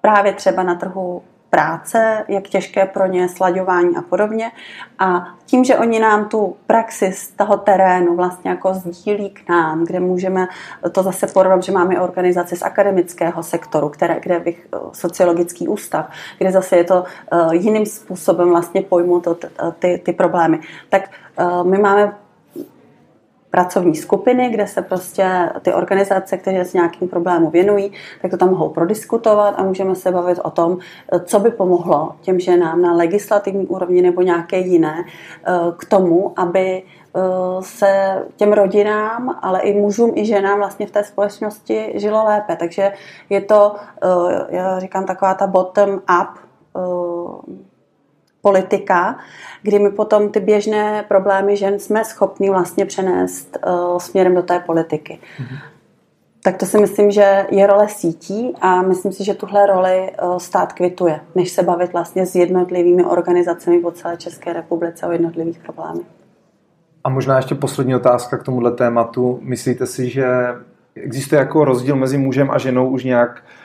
právě 0.00 0.32
třeba 0.32 0.62
na 0.62 0.74
trhu 0.74 1.22
práce, 1.50 2.24
jak 2.28 2.48
těžké 2.48 2.86
pro 2.86 3.06
ně 3.06 3.28
slaďování 3.28 3.96
a 3.96 4.02
podobně. 4.02 4.52
A 4.98 5.34
tím, 5.46 5.64
že 5.64 5.76
oni 5.76 5.98
nám 5.98 6.28
tu 6.28 6.56
praxi 6.66 7.12
z 7.12 7.28
toho 7.28 7.56
terénu 7.56 8.16
vlastně 8.16 8.50
jako 8.50 8.74
sdílí 8.74 9.30
k 9.30 9.48
nám, 9.48 9.84
kde 9.84 10.00
můžeme 10.00 10.46
to 10.92 11.02
zase 11.02 11.26
porovnat, 11.26 11.62
že 11.62 11.72
máme 11.72 12.00
organizaci 12.00 12.56
z 12.56 12.62
akademického 12.62 13.42
sektoru, 13.42 13.88
které, 13.88 14.20
kde 14.20 14.40
bych 14.40 14.68
eh, 14.74 14.78
sociologický 14.92 15.68
ústav, 15.68 16.10
kde 16.38 16.52
zase 16.52 16.76
je 16.76 16.84
to 16.84 17.04
uh, 17.32 17.54
jiným 17.54 17.86
způsobem 17.86 18.48
vlastně 18.48 18.82
pojmu 18.82 19.20
to, 19.20 19.36
ty, 19.78 20.00
ty 20.04 20.12
problémy. 20.12 20.60
Tak 20.88 21.10
my 21.62 21.78
máme 21.78 22.12
pracovní 23.50 23.94
skupiny, 23.94 24.48
kde 24.48 24.66
se 24.66 24.82
prostě 24.82 25.50
ty 25.62 25.72
organizace, 25.72 26.36
které 26.36 26.64
se 26.64 26.78
nějakým 26.78 27.08
problému 27.08 27.50
věnují, 27.50 27.92
tak 28.22 28.30
to 28.30 28.36
tam 28.36 28.50
mohou 28.50 28.68
prodiskutovat 28.68 29.54
a 29.56 29.62
můžeme 29.62 29.94
se 29.94 30.12
bavit 30.12 30.38
o 30.42 30.50
tom, 30.50 30.78
co 31.24 31.40
by 31.40 31.50
pomohlo 31.50 32.12
těm 32.20 32.40
ženám 32.40 32.82
na 32.82 32.92
legislativní 32.92 33.66
úrovni 33.66 34.02
nebo 34.02 34.22
nějaké 34.22 34.58
jiné 34.58 35.04
eh, 35.04 35.52
k 35.76 35.84
tomu, 35.84 36.32
aby 36.36 36.82
eh, 36.82 37.20
se 37.60 38.22
těm 38.36 38.52
rodinám, 38.52 39.38
ale 39.42 39.60
i 39.60 39.80
mužům, 39.80 40.12
i 40.14 40.26
ženám 40.26 40.58
vlastně 40.58 40.86
v 40.86 40.90
té 40.90 41.04
společnosti 41.04 41.92
žilo 41.94 42.24
lépe. 42.24 42.56
Takže 42.56 42.92
je 43.30 43.40
to, 43.40 43.76
eh, 44.02 44.56
já 44.56 44.78
říkám, 44.78 45.06
taková 45.06 45.34
ta 45.34 45.46
bottom-up 45.46 46.28
politika, 48.42 49.18
kdy 49.62 49.78
my 49.78 49.90
potom 49.90 50.28
ty 50.28 50.40
běžné 50.40 51.04
problémy 51.08 51.56
žen 51.56 51.78
jsme 51.78 52.04
schopni 52.04 52.50
vlastně 52.50 52.86
přenést 52.86 53.58
uh, 53.66 53.98
směrem 53.98 54.34
do 54.34 54.42
té 54.42 54.60
politiky. 54.60 55.18
Mm-hmm. 55.38 55.58
Tak 56.42 56.56
to 56.56 56.66
si 56.66 56.78
myslím, 56.78 57.10
že 57.10 57.46
je 57.50 57.66
role 57.66 57.88
sítí 57.88 58.54
a 58.60 58.82
myslím 58.82 59.12
si, 59.12 59.24
že 59.24 59.34
tuhle 59.34 59.66
roli 59.66 60.10
uh, 60.22 60.36
stát 60.36 60.72
kvituje, 60.72 61.20
než 61.34 61.50
se 61.50 61.62
bavit 61.62 61.92
vlastně 61.92 62.26
s 62.26 62.34
jednotlivými 62.34 63.04
organizacemi 63.04 63.80
po 63.80 63.90
celé 63.90 64.16
České 64.16 64.52
republice 64.52 65.06
o 65.06 65.12
jednotlivých 65.12 65.58
problémech. 65.58 66.06
A 67.04 67.08
možná 67.08 67.36
ještě 67.36 67.54
poslední 67.54 67.94
otázka 67.94 68.38
k 68.38 68.42
tomuhle 68.42 68.70
tématu. 68.70 69.38
Myslíte 69.42 69.86
si, 69.86 70.08
že 70.08 70.26
existuje 70.94 71.38
jako 71.38 71.64
rozdíl 71.64 71.96
mezi 71.96 72.18
mužem 72.18 72.50
a 72.50 72.58
ženou 72.58 72.88
už 72.88 73.04
nějak 73.04 73.30
uh, 73.30 73.36
Eh, 73.40 73.59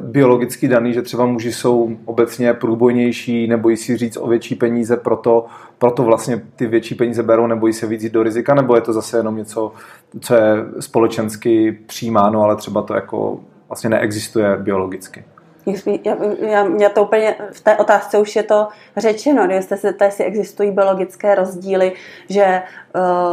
biologicky 0.00 0.68
daný, 0.68 0.92
že 0.92 1.02
třeba 1.02 1.26
muži 1.26 1.52
jsou 1.52 1.90
obecně 2.04 2.54
průbojnější, 2.54 3.46
nebojí 3.46 3.76
si 3.76 3.96
říct 3.96 4.16
o 4.16 4.26
větší 4.26 4.54
peníze, 4.54 4.96
proto, 4.96 5.46
proto 5.78 6.02
vlastně 6.02 6.42
ty 6.56 6.66
větší 6.66 6.94
peníze 6.94 7.22
berou, 7.22 7.46
nebojí 7.46 7.72
se 7.72 7.86
víc 7.86 8.02
jít 8.02 8.12
do 8.12 8.22
rizika, 8.22 8.54
nebo 8.54 8.74
je 8.74 8.80
to 8.80 8.92
zase 8.92 9.16
jenom 9.16 9.36
něco, 9.36 9.72
co 10.20 10.34
je 10.34 10.42
společensky 10.80 11.78
přijímáno, 11.86 12.42
ale 12.42 12.56
třeba 12.56 12.82
to 12.82 12.94
jako 12.94 13.40
vlastně 13.68 13.90
neexistuje 13.90 14.56
biologicky. 14.56 15.24
Já, 16.04 16.16
já, 16.40 16.68
já 16.80 16.88
to 16.88 17.02
úplně, 17.02 17.34
v 17.52 17.60
té 17.60 17.76
otázce 17.76 18.18
už 18.18 18.36
je 18.36 18.42
to 18.42 18.68
řečeno, 18.96 19.48
jste 19.60 19.76
se 19.76 19.94
jestli 20.04 20.24
existují 20.24 20.70
biologické 20.70 21.34
rozdíly, 21.34 21.92
že 22.28 22.62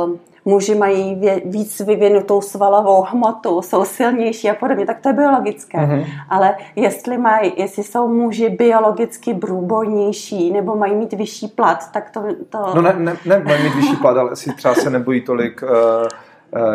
uh, 0.06 0.16
muži 0.48 0.76
mají 0.76 1.22
víc 1.46 1.80
vyvinutou 1.80 2.42
svalovou 2.42 3.02
hmotu, 3.02 3.62
jsou 3.62 3.86
silnější 3.86 4.50
a 4.50 4.56
podobně, 4.56 4.86
tak 4.86 5.00
to 5.00 5.10
je 5.10 5.14
biologické. 5.14 5.78
Mm-hmm. 5.78 6.06
Ale 6.30 6.56
jestli, 6.76 7.18
mají, 7.18 7.54
jestli 7.58 7.84
jsou 7.84 8.08
muži 8.08 8.50
biologicky 8.50 9.34
brůbojnější 9.34 10.52
nebo 10.52 10.76
mají 10.76 10.96
mít 10.96 11.14
vyšší 11.14 11.48
plat, 11.48 11.92
tak 11.92 12.10
to... 12.10 12.22
to... 12.50 12.58
No 12.76 12.82
ne, 12.82 12.94
ne, 12.98 13.18
ne 13.26 13.40
mají 13.40 13.64
mít 13.64 13.76
vyšší 13.76 13.96
plat, 13.96 14.18
ale 14.18 14.36
si 14.36 14.54
třeba 14.54 14.74
se 14.74 14.90
nebojí 14.90 15.22
tolik... 15.22 15.64
Uh 15.64 16.08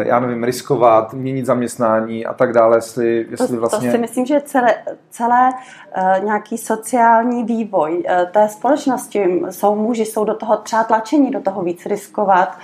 já 0.04 0.20
nevím, 0.20 0.44
riskovat, 0.44 1.14
měnit 1.14 1.46
zaměstnání 1.46 2.26
a 2.26 2.34
tak 2.34 2.52
dále, 2.52 2.76
jestli, 2.76 3.26
jestli 3.30 3.56
vlastně... 3.56 3.88
To 3.88 3.92
si 3.92 3.98
myslím, 3.98 4.26
že 4.26 4.40
celé, 4.40 4.74
celé 5.10 5.50
uh, 5.50 6.24
nějaký 6.24 6.58
sociální 6.58 7.44
vývoj 7.44 7.92
uh, 7.96 8.30
té 8.30 8.48
společnosti, 8.48 9.42
jsou 9.50 9.76
muži, 9.76 10.04
jsou 10.04 10.24
do 10.24 10.34
toho 10.34 10.56
třeba 10.56 10.84
tlačení, 10.84 11.30
do 11.30 11.40
toho 11.40 11.62
víc 11.62 11.86
riskovat, 11.86 12.48
uh, 12.48 12.54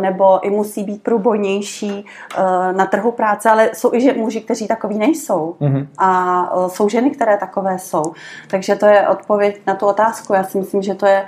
nebo 0.00 0.46
i 0.46 0.50
musí 0.50 0.84
být 0.84 1.02
průbojnější 1.02 2.06
eh, 2.36 2.42
na 2.72 2.86
trhu 2.86 3.12
práce, 3.12 3.50
ale 3.50 3.70
jsou 3.74 3.90
i 3.92 4.18
muži, 4.18 4.40
kteří 4.40 4.68
takový 4.68 4.98
nejsou. 4.98 5.56
Mm-hmm. 5.60 5.86
A 5.98 6.42
eh, 6.52 6.70
jsou 6.70 6.88
ženy, 6.88 7.10
které 7.10 7.36
takové 7.38 7.78
jsou. 7.78 8.12
Takže 8.50 8.76
to 8.76 8.86
je 8.86 9.08
odpověď 9.08 9.60
na 9.66 9.74
tu 9.74 9.86
otázku. 9.86 10.32
Já 10.32 10.44
si 10.44 10.58
myslím, 10.58 10.82
že 10.82 10.94
to 10.94 11.06
je 11.06 11.26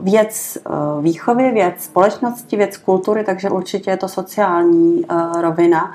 věc 0.00 0.58
výchovy, 1.00 1.50
věc 1.50 1.74
společnosti, 1.84 2.56
věc 2.56 2.76
kultury, 2.76 3.24
takže 3.24 3.50
určitě 3.50 3.90
je 3.90 3.96
to 3.96 4.08
sociální 4.08 5.06
rovina. 5.40 5.92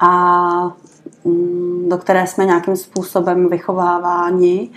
A 0.00 0.72
mm, 1.24 1.88
do 1.88 1.98
které 1.98 2.26
jsme 2.26 2.46
nějakým 2.46 2.76
způsobem 2.76 3.48
vychováváni. 3.48 4.70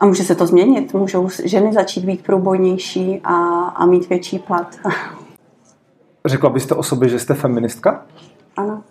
A 0.00 0.06
může 0.06 0.24
se 0.24 0.34
to 0.34 0.46
změnit. 0.46 0.94
Můžou 0.94 1.28
ženy 1.44 1.72
začít 1.72 2.04
být 2.04 2.22
průbojnější 2.26 3.20
a, 3.24 3.34
a 3.64 3.86
mít 3.86 4.08
větší 4.08 4.38
plat. 4.38 4.76
Řekla 6.24 6.50
byste 6.50 6.74
o 6.74 6.82
sobě, 6.82 7.08
že 7.08 7.18
jste 7.18 7.34
feministka? 7.34 8.06
Ano. 8.56 8.82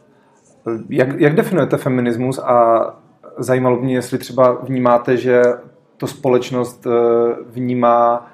Jak, 0.90 1.20
jak 1.20 1.36
definujete 1.36 1.78
feminismus 1.78 2.40
a 2.40 2.80
zajímalo 3.38 3.80
mě, 3.80 3.96
jestli 3.96 4.18
třeba 4.18 4.52
vnímáte, 4.52 5.18
že 5.18 5.42
to 5.98 6.08
společnost 6.08 6.88
eh, 6.88 7.36
vnímá 7.50 8.28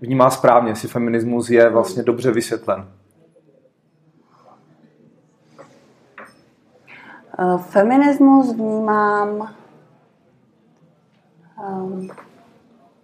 vnímá 0.00 0.30
správně, 0.30 0.70
jestli 0.70 0.88
feminismus 0.88 1.50
je 1.50 1.70
vlastně 1.70 2.02
dobře 2.02 2.30
vysvětlen. 2.32 2.88
Eh, 7.38 7.58
feminismus 7.58 8.54
vnímám 8.54 9.54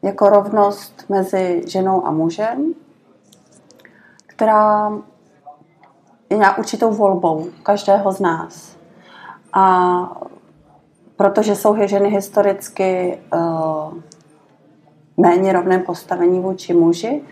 jako 0.03 0.29
rovnost 0.29 1.05
mezi 1.09 1.63
ženou 1.67 2.07
a 2.07 2.11
mužem, 2.11 2.75
která 4.27 4.93
je 6.31 6.37
nějak 6.37 6.59
určitou 6.59 6.91
volbou 6.91 7.47
každého 7.63 8.13
z 8.13 8.21
nás. 8.21 8.77
A 9.53 9.97
protože 11.17 11.57
jsou 11.57 11.77
ženy 11.87 12.11
historicky 12.11 13.19
uh, 13.35 13.95
méně 15.17 15.53
rovném 15.53 15.83
postavení 15.83 16.41
vůči 16.41 16.75
muži, 16.75 17.23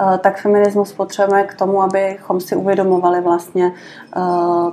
uh, 0.00 0.16
tak 0.16 0.40
feminismus 0.40 0.92
potřebujeme 0.92 1.48
k 1.48 1.54
tomu, 1.54 1.82
abychom 1.82 2.40
si 2.40 2.56
uvědomovali 2.56 3.20
vlastně 3.20 3.72
uh, 4.16 4.72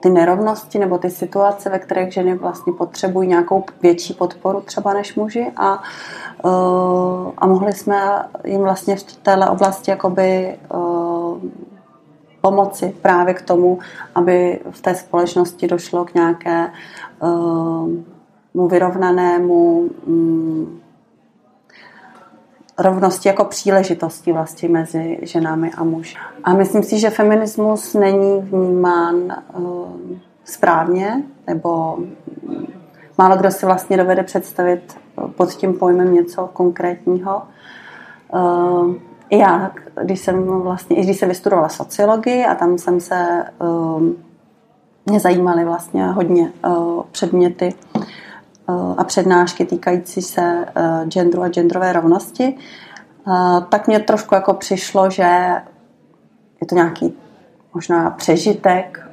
ty 0.00 0.10
nerovnosti 0.10 0.78
nebo 0.78 0.98
ty 0.98 1.10
situace, 1.10 1.70
ve 1.70 1.78
kterých 1.78 2.12
ženy 2.12 2.34
vlastně 2.34 2.72
potřebují 2.72 3.28
nějakou 3.28 3.64
větší 3.82 4.14
podporu 4.14 4.60
třeba 4.60 4.94
než 4.94 5.14
muži 5.14 5.52
a, 5.56 5.82
a 7.38 7.46
mohli 7.46 7.72
jsme 7.72 8.24
jim 8.44 8.60
vlastně 8.60 8.96
v 8.96 9.02
této 9.02 9.52
oblasti 9.52 9.90
jakoby 9.90 10.58
pomoci 12.42 12.94
právě 13.02 13.34
k 13.34 13.42
tomu, 13.42 13.78
aby 14.14 14.60
v 14.70 14.80
té 14.80 14.94
společnosti 14.94 15.68
došlo 15.68 16.04
k 16.04 16.14
nějaké 16.14 16.70
uh, 18.54 18.68
vyrovnanému 18.68 19.90
um, 20.06 20.80
rovnosti 22.78 23.28
jako 23.28 23.44
příležitosti 23.44 24.32
vlastně 24.32 24.68
mezi 24.68 25.18
ženami 25.22 25.70
a 25.76 25.84
muži. 25.84 26.16
A 26.44 26.54
myslím 26.54 26.82
si, 26.82 26.98
že 26.98 27.10
feminismus 27.10 27.94
není 27.94 28.40
vnímán 28.40 29.14
uh, 29.54 29.88
správně, 30.44 31.22
nebo 31.46 31.98
málo 33.18 33.36
kdo 33.36 33.50
si 33.50 33.66
vlastně 33.66 33.96
dovede 33.96 34.22
představit 34.22 34.96
pod 35.36 35.54
tím 35.54 35.74
pojmem 35.74 36.14
něco 36.14 36.50
konkrétního. 36.52 37.42
I 39.30 39.38
já, 39.38 39.70
když 40.02 40.20
jsem 40.20 40.44
vlastně, 40.44 40.96
i 40.96 41.02
když 41.02 41.18
jsem 41.18 41.28
vystudovala 41.28 41.68
sociologii 41.68 42.44
a 42.44 42.54
tam 42.54 42.78
jsem 42.78 43.00
se, 43.00 43.44
mě 45.06 45.20
zajímaly 45.20 45.64
vlastně 45.64 46.06
hodně 46.06 46.52
předměty 47.10 47.74
a 48.96 49.04
přednášky 49.04 49.64
týkající 49.64 50.22
se 50.22 50.66
uh, 50.76 51.08
genderu 51.08 51.42
a 51.42 51.48
genderové 51.48 51.92
rovnosti, 51.92 52.58
uh, 53.26 53.64
tak 53.64 53.86
mě 53.86 54.00
trošku 54.00 54.34
jako 54.34 54.54
přišlo, 54.54 55.10
že 55.10 55.50
je 56.60 56.66
to 56.68 56.74
nějaký 56.74 57.18
možná 57.74 58.10
přežitek, 58.10 59.08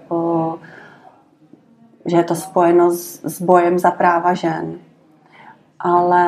že 2.05 2.17
je 2.17 2.23
to 2.23 2.35
spojeno 2.35 2.91
s, 2.91 3.21
s 3.23 3.41
bojem 3.41 3.79
za 3.79 3.91
práva 3.91 4.33
žen. 4.33 4.79
Ale 5.79 6.25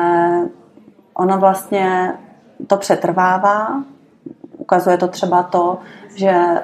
ono 1.14 1.38
vlastně 1.38 2.14
to 2.66 2.76
přetrvává. 2.76 3.82
Ukazuje 4.58 4.96
to 4.96 5.08
třeba 5.08 5.42
to, 5.42 5.78
že 6.14 6.62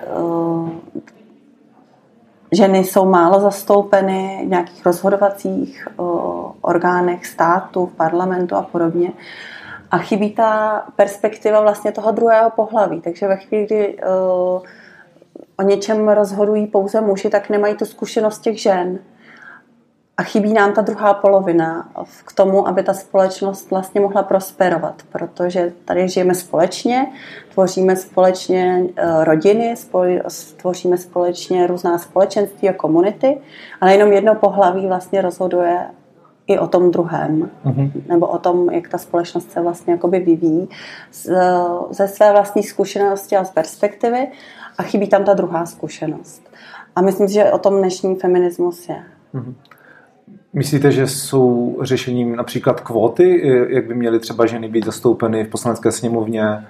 ženy 2.53 2.79
jsou 2.79 3.05
málo 3.05 3.41
zastoupeny 3.41 4.43
v 4.45 4.49
nějakých 4.49 4.87
rozhodovacích 4.87 5.89
orgánech 6.61 7.27
státu, 7.27 7.87
v 7.87 7.97
parlamentu 7.97 8.57
a 8.57 8.63
podobně. 8.63 9.13
A 9.91 9.99
chybí 9.99 10.31
ta 10.31 10.83
perspektiva 10.97 11.61
vlastně 11.61 11.93
toho 11.93 12.13
druhého 12.13 12.51
pohlaví. 12.51 13.01
Takže 13.01 13.29
ve 13.29 13.37
chvíli, 13.37 13.67
kdy 13.67 13.99
o 15.59 15.63
něčem 15.63 16.09
rozhodují 16.09 16.67
pouze 16.67 17.01
muži, 17.01 17.31
tak 17.31 17.49
nemají 17.49 17.75
tu 17.75 17.85
zkušenost 17.85 18.39
těch 18.39 18.61
žen. 18.63 18.99
A 20.17 20.23
chybí 20.23 20.53
nám 20.53 20.73
ta 20.73 20.83
druhá 20.83 21.15
polovina 21.15 21.89
k 22.25 22.33
tomu, 22.33 22.69
aby 22.69 22.83
ta 22.83 22.95
společnost 22.95 23.71
vlastně 23.71 24.01
mohla 24.01 24.23
prosperovat, 24.23 25.03
protože 25.13 25.73
tady 25.85 26.09
žijeme 26.09 26.35
společně, 26.35 27.07
tvoříme 27.59 27.97
společně 27.97 28.85
eh, 28.97 29.25
rodiny, 29.25 29.75
tvoříme 30.57 30.99
společně 30.99 31.67
různá 31.67 31.99
společenství 31.99 32.69
a 32.69 32.73
komunity, 32.73 33.39
ale 33.81 33.93
jenom 33.93 34.13
jedno 34.13 34.35
pohlaví 34.35 34.87
vlastně 34.87 35.23
rozhoduje 35.23 35.79
i 36.47 36.59
o 36.59 36.67
tom 36.67 36.91
druhém, 36.91 37.51
mm-hmm. 37.65 37.91
nebo 38.09 38.27
o 38.27 38.39
tom, 38.39 38.71
jak 38.71 38.89
ta 38.89 38.99
společnost 38.99 39.51
se 39.51 39.61
vlastně 39.61 39.93
jakoby 39.93 40.19
vyvíjí 40.19 40.69
ze 41.91 42.09
své 42.09 42.33
vlastní 42.33 42.63
zkušenosti 42.63 43.37
a 43.37 43.45
z 43.45 43.51
perspektivy 43.51 44.29
a 44.79 44.83
chybí 44.83 45.09
tam 45.09 45.25
ta 45.25 45.35
druhá 45.35 45.67
zkušenost. 45.67 46.51
A 46.97 47.03
myslím, 47.03 47.29
že 47.29 47.53
o 47.53 47.59
tom 47.59 47.79
dnešní 47.79 48.17
feminismus 48.17 48.89
je. 48.89 49.03
Mm-hmm. 49.35 49.55
Myslíte, 50.53 50.93
že 50.93 51.07
jsou 51.07 51.79
řešením 51.83 52.37
například 52.37 52.81
kvóty, 52.81 53.43
jak 53.69 53.87
by 53.87 53.95
měly 53.95 54.19
třeba 54.19 54.47
ženy 54.47 54.69
být 54.69 54.85
zastoupeny 54.85 55.45
v 55.45 55.49
poslanecké 55.49 55.93
sněmovně, 55.93 56.65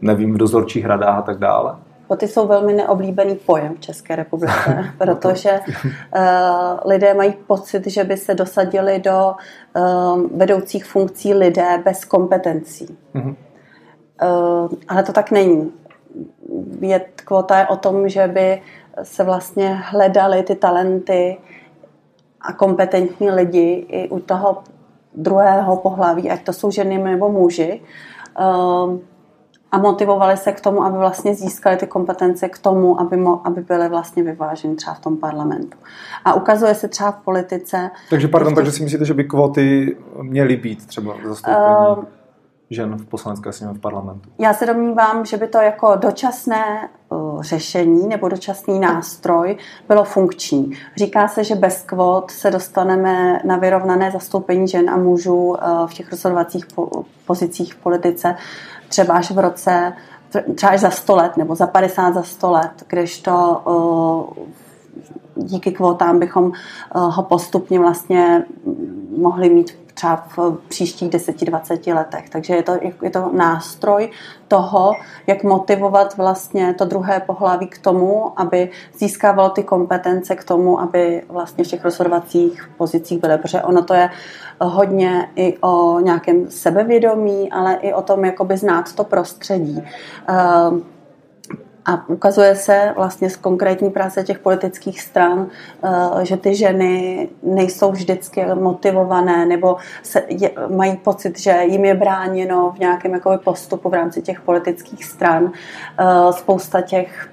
nevím, 0.00 0.34
v 0.34 0.38
dozorčích 0.38 0.86
radách 0.86 1.18
a 1.18 1.22
tak 1.22 1.38
dále? 1.38 1.76
Kvóty 2.06 2.28
jsou 2.28 2.46
velmi 2.46 2.72
neoblíbený 2.72 3.34
pojem 3.34 3.74
v 3.74 3.80
České 3.80 4.16
republice, 4.16 4.92
protože 4.98 5.60
uh, 5.60 6.22
lidé 6.84 7.14
mají 7.14 7.34
pocit, 7.46 7.86
že 7.86 8.04
by 8.04 8.16
se 8.16 8.34
dosadili 8.34 8.98
do 8.98 9.34
uh, 9.76 10.22
vedoucích 10.36 10.84
funkcí 10.84 11.34
lidé 11.34 11.82
bez 11.84 12.04
kompetencí. 12.04 12.98
Uh-huh. 13.14 13.34
Uh, 14.22 14.68
ale 14.88 15.02
to 15.02 15.12
tak 15.12 15.30
není. 15.30 15.72
Je, 16.80 17.00
kvota 17.14 17.58
je 17.58 17.66
o 17.66 17.76
tom, 17.76 18.08
že 18.08 18.26
by 18.26 18.62
se 19.02 19.24
vlastně 19.24 19.80
hledali 19.84 20.42
ty 20.42 20.54
talenty, 20.54 21.38
a 22.46 22.52
kompetentní 22.52 23.30
lidi 23.30 23.86
i 23.88 24.08
u 24.08 24.20
toho 24.20 24.62
druhého 25.14 25.76
pohlaví, 25.76 26.30
ať 26.30 26.44
to 26.44 26.52
jsou 26.52 26.70
ženy 26.70 26.98
nebo 26.98 27.28
muži, 27.28 27.80
a 29.72 29.78
motivovali 29.78 30.36
se 30.36 30.52
k 30.52 30.60
tomu, 30.60 30.82
aby 30.82 30.98
vlastně 30.98 31.34
získali 31.34 31.76
ty 31.76 31.86
kompetence 31.86 32.48
k 32.48 32.58
tomu, 32.58 33.00
aby, 33.00 33.16
mo, 33.16 33.46
aby 33.46 33.60
byly 33.60 33.88
vlastně 33.88 34.22
vyváženy 34.22 34.74
třeba 34.74 34.94
v 34.94 35.00
tom 35.00 35.16
parlamentu. 35.16 35.78
A 36.24 36.34
ukazuje 36.34 36.74
se 36.74 36.88
třeba 36.88 37.10
v 37.10 37.16
politice... 37.16 37.90
Takže 38.10 38.28
pardon, 38.28 38.54
takže 38.54 38.72
si 38.72 38.82
myslíte, 38.82 39.04
že 39.04 39.14
by 39.14 39.24
kvóty 39.24 39.96
měly 40.22 40.56
být 40.56 40.86
třeba 40.86 41.14
zastoupení? 41.24 41.96
Uh, 41.98 42.04
žen 42.70 42.96
v 42.96 43.06
poslanecké 43.06 43.52
sněmovně 43.52 43.78
v 43.78 43.82
parlamentu? 43.82 44.30
Já 44.38 44.54
se 44.54 44.66
domnívám, 44.66 45.24
že 45.24 45.36
by 45.36 45.48
to 45.48 45.58
jako 45.58 45.96
dočasné 45.96 46.88
řešení 47.40 48.08
nebo 48.08 48.28
dočasný 48.28 48.80
nástroj 48.80 49.56
bylo 49.88 50.04
funkční. 50.04 50.72
Říká 50.96 51.28
se, 51.28 51.44
že 51.44 51.54
bez 51.54 51.82
kvot 51.82 52.30
se 52.30 52.50
dostaneme 52.50 53.40
na 53.44 53.56
vyrovnané 53.56 54.10
zastoupení 54.10 54.68
žen 54.68 54.90
a 54.90 54.96
mužů 54.96 55.36
uh, 55.36 55.56
v 55.86 55.94
těch 55.94 56.10
rozhodovacích 56.10 56.66
po- 56.74 57.04
pozicích 57.26 57.74
v 57.74 57.76
politice 57.76 58.36
třeba 58.88 59.14
až 59.14 59.30
v 59.30 59.38
roce, 59.38 59.92
třeba 60.54 60.72
až 60.72 60.80
za 60.80 60.90
100 60.90 61.16
let 61.16 61.36
nebo 61.36 61.54
za 61.54 61.66
50 61.66 62.14
za 62.14 62.22
100 62.22 62.50
let, 62.50 62.84
když 62.88 63.20
to 63.20 63.62
uh, 64.36 64.46
díky 65.44 65.72
kvótám 65.72 66.18
bychom 66.18 66.52
ho 66.94 67.22
postupně 67.22 67.78
vlastně 67.78 68.44
mohli 69.16 69.50
mít 69.50 69.85
třeba 69.96 70.24
v 70.36 70.52
příštích 70.68 71.10
10-20 71.10 71.94
letech. 71.94 72.30
Takže 72.30 72.54
je 72.54 72.62
to, 72.62 72.72
je 73.02 73.10
to 73.10 73.30
nástroj 73.32 74.10
toho, 74.48 74.92
jak 75.26 75.42
motivovat 75.42 76.16
vlastně 76.16 76.74
to 76.74 76.84
druhé 76.84 77.20
pohlaví 77.20 77.66
k 77.66 77.78
tomu, 77.78 78.40
aby 78.40 78.70
získávalo 78.98 79.50
ty 79.50 79.62
kompetence 79.62 80.36
k 80.36 80.44
tomu, 80.44 80.80
aby 80.80 81.22
vlastně 81.28 81.64
v 81.64 81.68
těch 81.68 81.84
rozhodovacích 81.84 82.70
pozicích 82.76 83.20
byly. 83.20 83.38
Protože 83.38 83.62
ono 83.62 83.82
to 83.82 83.94
je 83.94 84.10
hodně 84.60 85.28
i 85.36 85.58
o 85.60 86.00
nějakém 86.00 86.50
sebevědomí, 86.50 87.52
ale 87.52 87.74
i 87.74 87.92
o 87.92 88.02
tom, 88.02 88.24
jakoby 88.24 88.56
znát 88.56 88.92
to 88.92 89.04
prostředí. 89.04 89.82
Uh, 90.28 90.78
a 91.86 92.08
ukazuje 92.08 92.56
se 92.56 92.92
vlastně 92.96 93.30
z 93.30 93.36
konkrétní 93.36 93.90
práce 93.90 94.24
těch 94.24 94.38
politických 94.38 95.00
stran, 95.02 95.46
eh, 95.84 96.24
že 96.24 96.36
ty 96.36 96.54
ženy 96.54 97.28
nejsou 97.42 97.92
vždycky 97.92 98.44
motivované 98.54 99.46
nebo 99.46 99.76
se, 100.02 100.22
je, 100.28 100.50
mají 100.76 100.96
pocit, 100.96 101.38
že 101.38 101.62
jim 101.64 101.84
je 101.84 101.94
bráněno 101.94 102.70
v 102.70 102.78
nějakém 102.78 103.14
jakoby, 103.14 103.38
postupu 103.38 103.88
v 103.88 103.94
rámci 103.94 104.22
těch 104.22 104.40
politických 104.40 105.04
stran. 105.04 105.52
Eh, 105.98 106.32
spousta 106.32 106.80
těch, 106.80 107.30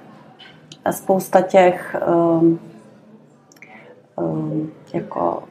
spousta 0.90 1.40
těch 1.40 1.96
um, 2.06 2.58
um, 4.16 4.72
jako 4.92 5.42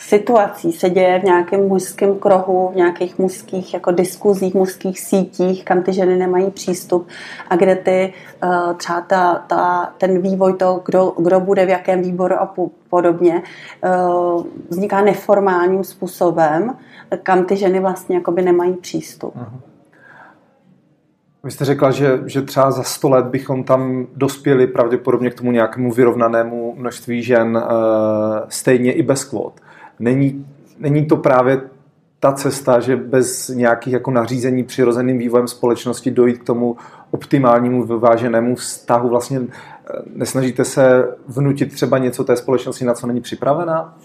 situací 0.00 0.72
se 0.72 0.90
děje 0.90 1.18
v 1.18 1.24
nějakém 1.24 1.68
mužském 1.68 2.18
kruhu, 2.18 2.70
v 2.72 2.76
nějakých 2.76 3.18
mužských 3.18 3.74
jako 3.74 3.90
diskuzích, 3.90 4.54
mužských 4.54 5.00
sítích, 5.00 5.64
kam 5.64 5.82
ty 5.82 5.92
ženy 5.92 6.16
nemají 6.16 6.50
přístup 6.50 7.08
a 7.50 7.56
kde 7.56 7.76
ty 7.76 8.12
uh, 8.42 8.74
třeba 8.74 9.00
ta, 9.00 9.34
ta, 9.34 9.92
ten 9.98 10.22
vývoj 10.22 10.52
toho, 10.54 10.82
kdo, 10.84 11.12
kdo 11.18 11.40
bude 11.40 11.66
v 11.66 11.68
jakém 11.68 12.02
výboru 12.02 12.34
a 12.34 12.54
podobně, 12.90 13.42
uh, 13.84 14.44
vzniká 14.68 15.02
neformálním 15.02 15.84
způsobem, 15.84 16.76
kam 17.22 17.44
ty 17.44 17.56
ženy 17.56 17.80
vlastně 17.80 18.16
jakoby 18.16 18.42
nemají 18.42 18.74
přístup. 18.74 19.36
Uh-huh. 19.36 19.60
Vy 21.44 21.50
jste 21.50 21.64
řekla, 21.64 21.90
že, 21.90 22.20
že 22.26 22.42
třeba 22.42 22.70
za 22.70 22.82
sto 22.82 23.08
let 23.08 23.24
bychom 23.24 23.64
tam 23.64 24.06
dospěli 24.16 24.66
pravděpodobně 24.66 25.30
k 25.30 25.34
tomu 25.34 25.52
nějakému 25.52 25.92
vyrovnanému 25.92 26.74
množství 26.76 27.22
žen 27.22 27.56
uh, 27.56 27.62
stejně 28.48 28.92
i 28.92 29.02
bez 29.02 29.24
kvot. 29.24 29.60
Není, 30.00 30.46
není 30.78 31.06
to 31.06 31.16
právě 31.16 31.60
ta 32.20 32.32
cesta, 32.32 32.80
že 32.80 32.96
bez 32.96 33.48
nějakých 33.48 33.92
jako 33.92 34.10
nařízení 34.10 34.64
přirozeným 34.64 35.18
vývojem 35.18 35.48
společnosti 35.48 36.10
dojít 36.10 36.38
k 36.38 36.44
tomu 36.44 36.76
optimálnímu 37.10 37.84
vyváženému 37.84 38.54
vztahu, 38.54 39.08
vlastně 39.08 39.40
eh, 39.40 39.92
nesnažíte 40.14 40.64
se 40.64 41.16
vnutit 41.28 41.72
třeba 41.72 41.98
něco 41.98 42.24
té 42.24 42.36
společnosti, 42.36 42.84
na 42.84 42.94
co 42.94 43.06
není 43.06 43.20
připravená? 43.20 43.96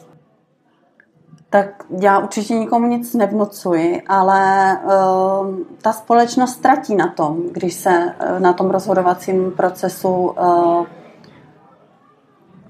Tak 1.50 1.86
já 2.02 2.20
určitě 2.20 2.54
nikomu 2.54 2.88
nic 2.88 3.14
nevnucuji, 3.14 4.02
ale 4.08 4.74
uh, 4.84 5.58
ta 5.82 5.94
společnost 5.94 6.52
ztratí 6.52 6.96
na 6.96 7.08
tom, 7.08 7.44
když 7.52 7.74
se 7.74 7.90
uh, 7.90 8.40
na 8.40 8.54
tom 8.54 8.70
rozhodovacím 8.70 9.52
procesu 9.52 10.10
uh, 10.10 10.86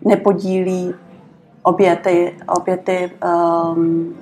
nepodílí 0.02 0.94
obě 1.66 1.96
ty, 1.96 2.38
obě 2.48 2.78
ty 2.78 3.12
um, 3.76 4.16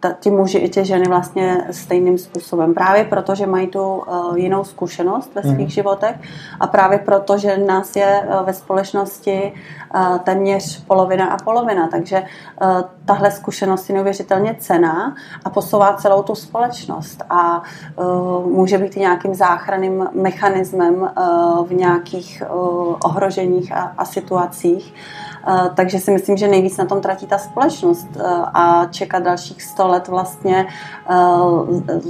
ta, 0.00 0.12
ti 0.12 0.30
muži 0.30 0.58
i 0.58 0.68
ty 0.68 0.84
ženy 0.84 1.08
vlastně 1.08 1.66
stejným 1.70 2.18
způsobem. 2.18 2.74
Právě 2.74 3.04
proto, 3.04 3.34
že 3.34 3.46
mají 3.46 3.66
tu 3.66 3.96
uh, 3.96 4.38
jinou 4.38 4.64
zkušenost 4.64 5.34
ve 5.34 5.42
svých 5.42 5.58
mm. 5.58 5.68
životech 5.68 6.16
a 6.60 6.66
právě 6.66 6.98
proto, 6.98 7.38
že 7.38 7.58
nás 7.58 7.96
je 7.96 8.22
uh, 8.26 8.46
ve 8.46 8.52
společnosti 8.52 9.52
uh, 9.94 10.18
téměř 10.18 10.84
polovina 10.84 11.26
a 11.26 11.36
polovina. 11.44 11.88
Takže 11.88 12.22
uh, 12.62 12.80
tahle 13.04 13.30
zkušenost 13.30 13.88
je 13.88 13.94
neuvěřitelně 13.94 14.56
cená 14.58 15.14
a 15.44 15.50
posouvá 15.50 15.92
celou 15.92 16.22
tu 16.22 16.34
společnost 16.34 17.24
a 17.30 17.62
uh, 17.96 18.46
může 18.46 18.78
být 18.78 18.96
i 18.96 19.00
nějakým 19.00 19.34
záchranným 19.34 20.08
mechanismem 20.12 20.94
uh, 20.94 21.66
v 21.66 21.74
nějakých 21.74 22.42
uh, 22.50 22.96
ohroženích 23.04 23.72
a, 23.72 23.94
a 23.98 24.04
situacích. 24.04 24.94
Eh, 24.94 25.27
takže 25.74 25.98
si 25.98 26.10
myslím, 26.10 26.36
že 26.36 26.48
nejvíc 26.48 26.76
na 26.76 26.84
tom 26.84 27.00
tratí 27.00 27.26
ta 27.26 27.38
společnost 27.38 28.08
eh, 28.16 28.22
a 28.54 28.86
čekat 28.90 29.22
dalších 29.22 29.62
100 29.62 29.88
let 29.88 30.08
vlastně 30.08 30.66
eh, 31.10 32.00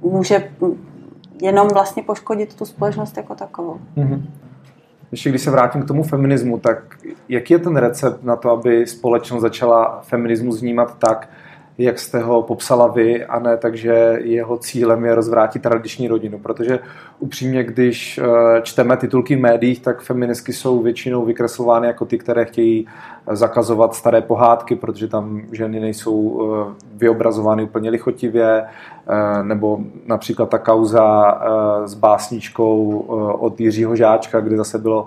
může 0.00 0.50
jenom 1.42 1.68
vlastně 1.68 2.02
poškodit 2.02 2.54
tu 2.54 2.64
společnost 2.64 3.16
jako 3.16 3.34
takovou. 3.34 3.78
Mm-hmm. 3.96 4.22
Ještě 5.12 5.30
když 5.30 5.42
se 5.42 5.50
vrátím 5.50 5.82
k 5.82 5.88
tomu 5.88 6.02
feminismu, 6.02 6.58
tak 6.58 6.96
jaký 7.28 7.54
je 7.54 7.58
ten 7.58 7.76
recept 7.76 8.24
na 8.24 8.36
to, 8.36 8.50
aby 8.50 8.86
společnost 8.86 9.42
začala 9.42 10.00
feminismus 10.02 10.60
vnímat 10.60 10.98
tak, 10.98 11.28
jak 11.78 11.98
jste 11.98 12.18
ho 12.18 12.42
popsala 12.42 12.86
vy, 12.86 13.24
a 13.24 13.38
ne 13.38 13.56
takže 13.56 14.18
jeho 14.20 14.58
cílem 14.58 15.04
je 15.04 15.14
rozvrátit 15.14 15.62
tradiční 15.62 16.08
rodinu. 16.08 16.38
Protože 16.38 16.78
upřímně, 17.18 17.64
když 17.64 18.18
eh, 18.18 18.62
čteme 18.62 18.96
titulky 18.96 19.36
v 19.36 19.40
médiích, 19.40 19.80
tak 19.80 20.00
feministky 20.02 20.52
jsou 20.52 20.82
většinou 20.82 21.24
vykreslovány 21.24 21.86
jako 21.86 22.04
ty, 22.04 22.18
které 22.18 22.44
chtějí 22.44 22.86
eh, 22.86 23.36
zakazovat 23.36 23.94
staré 23.94 24.20
pohádky, 24.20 24.76
protože 24.76 25.08
tam 25.08 25.42
ženy 25.52 25.80
nejsou 25.80 26.40
eh, 26.42 26.74
vyobrazovány 26.94 27.62
úplně 27.62 27.90
lichotivě, 27.90 28.64
nebo 29.42 29.78
například 30.06 30.48
ta 30.48 30.58
kauza 30.58 31.38
s 31.84 31.94
básničkou 31.94 32.98
od 33.38 33.60
Jiřího 33.60 33.96
Žáčka, 33.96 34.40
kde 34.40 34.56
zase 34.56 34.78
bylo 34.78 35.06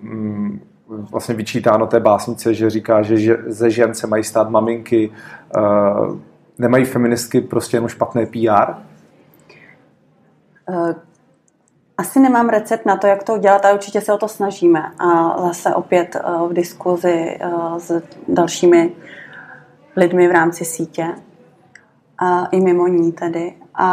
mm, 0.00 0.60
vlastně 0.98 1.34
vyčítáno 1.34 1.86
té 1.86 2.00
básnice, 2.00 2.54
že 2.54 2.70
říká, 2.70 3.02
že 3.02 3.36
ze 3.46 3.70
žen 3.70 3.94
se 3.94 4.06
mají 4.06 4.24
stát 4.24 4.50
maminky, 4.50 5.12
uh, 5.56 6.18
nemají 6.58 6.84
feministky 6.84 7.40
prostě 7.40 7.76
jenom 7.76 7.88
špatné 7.88 8.26
PR? 8.26 8.74
Uh, 10.68 10.92
asi 11.98 12.20
nemám 12.20 12.48
recept 12.48 12.86
na 12.86 12.96
to, 12.96 13.06
jak 13.06 13.22
to 13.22 13.34
udělat, 13.34 13.64
ale 13.64 13.74
určitě 13.74 14.00
se 14.00 14.12
o 14.12 14.18
to 14.18 14.28
snažíme. 14.28 14.92
A 14.98 15.38
zase 15.46 15.74
opět 15.74 16.16
uh, 16.16 16.50
v 16.50 16.52
diskuzi 16.52 17.38
s 17.78 18.02
dalšími 18.28 18.92
lidmi 19.96 20.28
v 20.28 20.32
rámci 20.32 20.64
sítě 20.64 21.06
a 22.18 22.46
i 22.46 22.60
mimo 22.60 22.86
ní 22.86 23.12
tedy. 23.12 23.54
A 23.74 23.88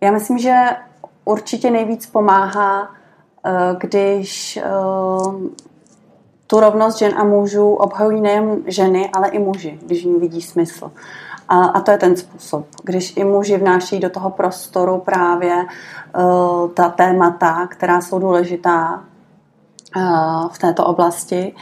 já 0.00 0.10
myslím, 0.12 0.38
že 0.38 0.56
určitě 1.24 1.70
nejvíc 1.70 2.06
pomáhá 2.06 2.90
Eh, 2.90 2.99
když 3.78 4.56
eh, 4.56 4.62
tu 6.46 6.60
rovnost 6.60 6.98
žen 6.98 7.12
a 7.16 7.24
mužů 7.24 7.74
obhajují 7.74 8.20
nejen 8.20 8.62
ženy, 8.66 9.10
ale 9.12 9.28
i 9.28 9.38
muži, 9.38 9.78
když 9.82 10.04
ní 10.04 10.14
vidí 10.20 10.42
smysl. 10.42 10.90
A, 11.48 11.80
to 11.80 11.90
je 11.90 11.98
ten 11.98 12.16
způsob, 12.16 12.66
když 12.82 13.16
i 13.16 13.24
muži 13.24 13.56
vnáší 13.56 14.00
do 14.00 14.10
toho 14.10 14.30
prostoru 14.30 14.98
právě 14.98 15.54
uh, 15.56 16.70
ta 16.70 16.88
témata, 16.88 17.66
která 17.66 18.00
jsou 18.00 18.18
důležitá 18.18 19.04
v 20.52 20.58
této 20.58 20.86
oblasti. 20.86 21.54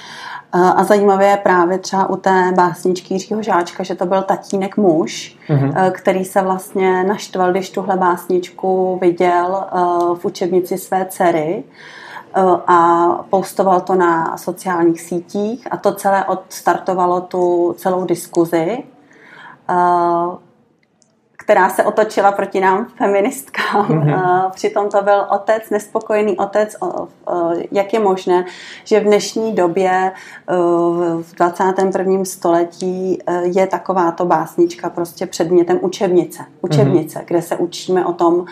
A 0.53 0.85
zajímavé 0.85 1.27
je 1.27 1.37
právě 1.37 1.79
třeba 1.79 2.11
u 2.11 2.17
té 2.17 2.53
básničky 2.57 3.15
Jiřího 3.15 3.43
Žáčka, 3.43 3.83
že 3.83 3.95
to 3.95 4.07
byl 4.07 4.23
tatínek 4.23 4.77
muž, 4.77 5.37
mm-hmm. 5.49 5.93
který 5.93 6.25
se 6.25 6.43
vlastně 6.43 7.05
naštval, 7.05 7.51
když 7.51 7.71
tuhle 7.71 7.97
básničku 7.97 8.99
viděl 9.01 9.65
eh, 9.65 9.79
v 10.15 10.25
učebnici 10.25 10.79
své 10.79 11.07
dcery 11.11 11.65
eh, 12.35 12.43
a 12.67 13.09
postoval 13.31 13.81
to 13.81 13.95
na 13.95 14.37
sociálních 14.37 15.01
sítích. 15.01 15.69
A 15.71 15.77
to 15.77 15.95
celé 15.95 16.25
odstartovalo 16.25 17.21
tu 17.21 17.75
celou 17.79 18.05
diskuzi 18.05 18.85
která 21.49 21.69
se 21.69 21.85
otočila 21.85 22.33
proti 22.33 22.61
nám 22.61 22.87
feministkám. 22.97 23.89
Mm-hmm. 23.89 24.51
Přitom 24.51 24.89
to 24.89 25.03
byl 25.03 25.27
otec, 25.31 25.71
nespokojený 25.71 26.37
otec. 26.37 26.77
Jak 27.73 27.93
je 27.93 28.01
možné, 28.01 28.45
že 28.85 29.01
v 29.01 29.03
dnešní 29.03 29.53
době 29.53 30.13
v 31.23 31.35
21. 31.35 32.25
století 32.25 33.19
e, 33.27 33.43
je 33.45 33.67
takováto 33.67 34.25
básnička 34.25 34.91
prostě 34.91 35.27
předmětem 35.27 35.79
učebnice. 35.83 36.43
Učebnice, 36.61 37.19
mm-hmm. 37.19 37.25
kde 37.27 37.43
se 37.43 37.57
učíme 37.57 38.07
o 38.07 38.13
tom 38.13 38.45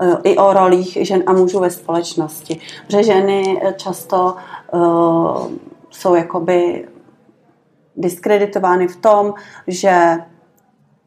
e, 0.00 0.30
i 0.30 0.36
o 0.36 0.52
rolích 0.52 0.98
žen 1.00 1.22
a 1.26 1.32
mužů 1.32 1.60
ve 1.60 1.70
společnosti. 1.70 2.60
Protože 2.86 3.02
ženy 3.02 3.62
často 3.76 4.36
jsou 5.90 6.14
jakoby 6.14 6.88
diskreditovány 7.96 8.88
v 8.88 8.96
tom, 8.96 9.34
že 9.66 10.18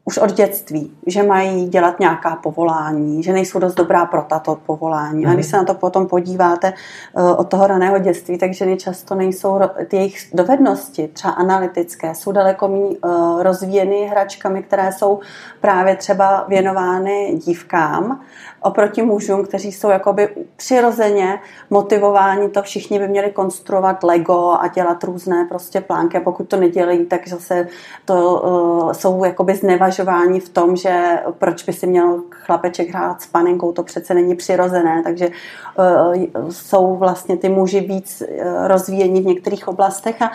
už 0.04 0.18
od 0.18 0.32
dětství, 0.32 0.92
že 1.06 1.22
mají 1.22 1.68
dělat 1.68 2.00
nějaká 2.00 2.36
povolání, 2.36 3.22
že 3.22 3.32
nejsou 3.32 3.58
dost 3.58 3.74
dobrá 3.74 4.06
pro 4.06 4.22
tato 4.22 4.58
povolání. 4.66 5.24
Mm. 5.24 5.30
A 5.30 5.34
když 5.34 5.46
mhm. 5.46 5.50
se 5.50 5.56
na 5.56 5.64
to 5.64 5.74
potom 5.74 6.06
podíváte 6.06 6.72
uh, 7.12 7.40
od 7.40 7.48
toho 7.48 7.66
raného 7.66 7.98
dětství, 7.98 8.38
tak 8.38 8.54
ženy 8.54 8.76
často 8.76 9.14
nejsou, 9.14 9.60
ty 9.88 9.96
jejich 9.96 10.16
dovednosti, 10.34 11.08
třeba 11.08 11.32
analytické, 11.32 12.14
jsou 12.14 12.32
daleko 12.32 12.68
méně 12.68 12.84
uh, 12.84 13.42
rozvíjeny 13.42 14.06
hračkami, 14.06 14.62
které 14.62 14.92
jsou 14.92 15.20
právě 15.60 15.96
třeba 15.96 16.44
věnovány 16.48 17.40
dívkám 17.46 18.20
oproti 18.64 19.02
mužům, 19.02 19.44
kteří 19.44 19.72
jsou 19.72 19.90
jakoby 19.90 20.28
přirozeně 20.56 21.38
motivováni, 21.70 22.48
to 22.48 22.62
všichni 22.62 22.98
by 22.98 23.08
měli 23.08 23.30
konstruovat 23.30 24.02
Lego 24.02 24.56
a 24.60 24.68
dělat 24.68 25.04
různé 25.04 25.46
prostě 25.48 25.80
plánky. 25.80 26.16
A 26.16 26.20
pokud 26.20 26.48
to 26.48 26.56
nedělají, 26.56 27.06
tak 27.06 27.28
zase 27.28 27.68
to 28.04 28.42
uh, 28.42 28.92
jsou 28.92 29.24
jakoby 29.24 29.54
znevažování 29.54 30.40
v 30.40 30.48
tom, 30.48 30.76
že 30.76 31.22
proč 31.38 31.62
by 31.62 31.72
si 31.72 31.86
měl 31.86 32.22
chlapeček 32.30 32.88
hrát 32.88 33.22
s 33.22 33.26
panenkou, 33.26 33.72
to 33.72 33.82
přece 33.82 34.14
není 34.14 34.34
přirozené, 34.34 35.02
takže 35.02 35.28
uh, 35.28 36.50
jsou 36.50 36.96
vlastně 36.96 37.36
ty 37.36 37.48
muži 37.48 37.80
víc 37.80 38.22
uh, 38.22 38.66
rozvíjení 38.66 39.20
v 39.20 39.26
některých 39.26 39.68
oblastech. 39.68 40.22
A 40.22 40.30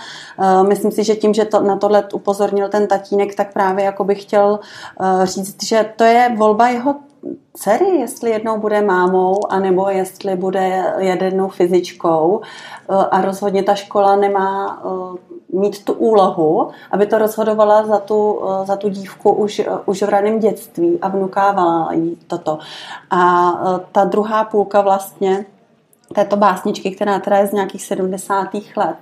uh, 0.61 0.67
myslím 0.67 0.91
si, 0.91 1.03
že 1.03 1.15
tím, 1.15 1.33
že 1.33 1.45
to, 1.45 1.61
na 1.61 1.75
tohle 1.75 2.03
upozornil 2.13 2.69
ten 2.69 2.87
tatínek, 2.87 3.35
tak 3.35 3.53
právě 3.53 3.85
jako 3.85 4.03
bych 4.03 4.21
chtěl 4.21 4.59
uh, 4.99 5.25
říct, 5.25 5.63
že 5.63 5.89
to 5.95 6.03
je 6.03 6.35
volba 6.37 6.67
jeho 6.67 6.95
dcery, 7.53 7.85
jestli 7.85 8.29
jednou 8.29 8.59
bude 8.59 8.81
mámou, 8.81 9.51
anebo 9.51 9.89
jestli 9.89 10.35
bude 10.35 10.93
jednou 10.97 11.47
fyzičkou. 11.47 12.41
Eh, 12.89 12.95
a 12.95 13.21
rozhodně 13.21 13.63
ta 13.63 13.75
škola 13.75 14.15
nemá 14.15 14.81
eh, 14.85 15.17
mít 15.57 15.83
tu 15.83 15.93
úlohu, 15.93 16.69
aby 16.91 17.05
to 17.05 17.17
rozhodovala 17.17 17.85
za 17.85 17.99
tu, 17.99 18.41
eh, 18.43 18.65
za 18.65 18.75
tu 18.75 18.89
dívku 18.89 19.31
už, 19.31 19.61
už 19.85 20.01
v 20.01 20.09
raném 20.09 20.39
dětství 20.39 20.99
a 21.01 21.07
vnukávala 21.07 21.93
jí 21.93 22.17
toto. 22.27 22.59
A 23.09 23.51
ta 23.91 24.03
druhá 24.03 24.43
půlka 24.43 24.81
vlastně 24.81 25.45
této 26.13 26.35
básničky, 26.35 26.91
která 26.91 27.19
teda 27.19 27.37
je 27.37 27.47
z 27.47 27.51
nějakých 27.51 27.83
70. 27.83 28.77
let, 28.77 28.97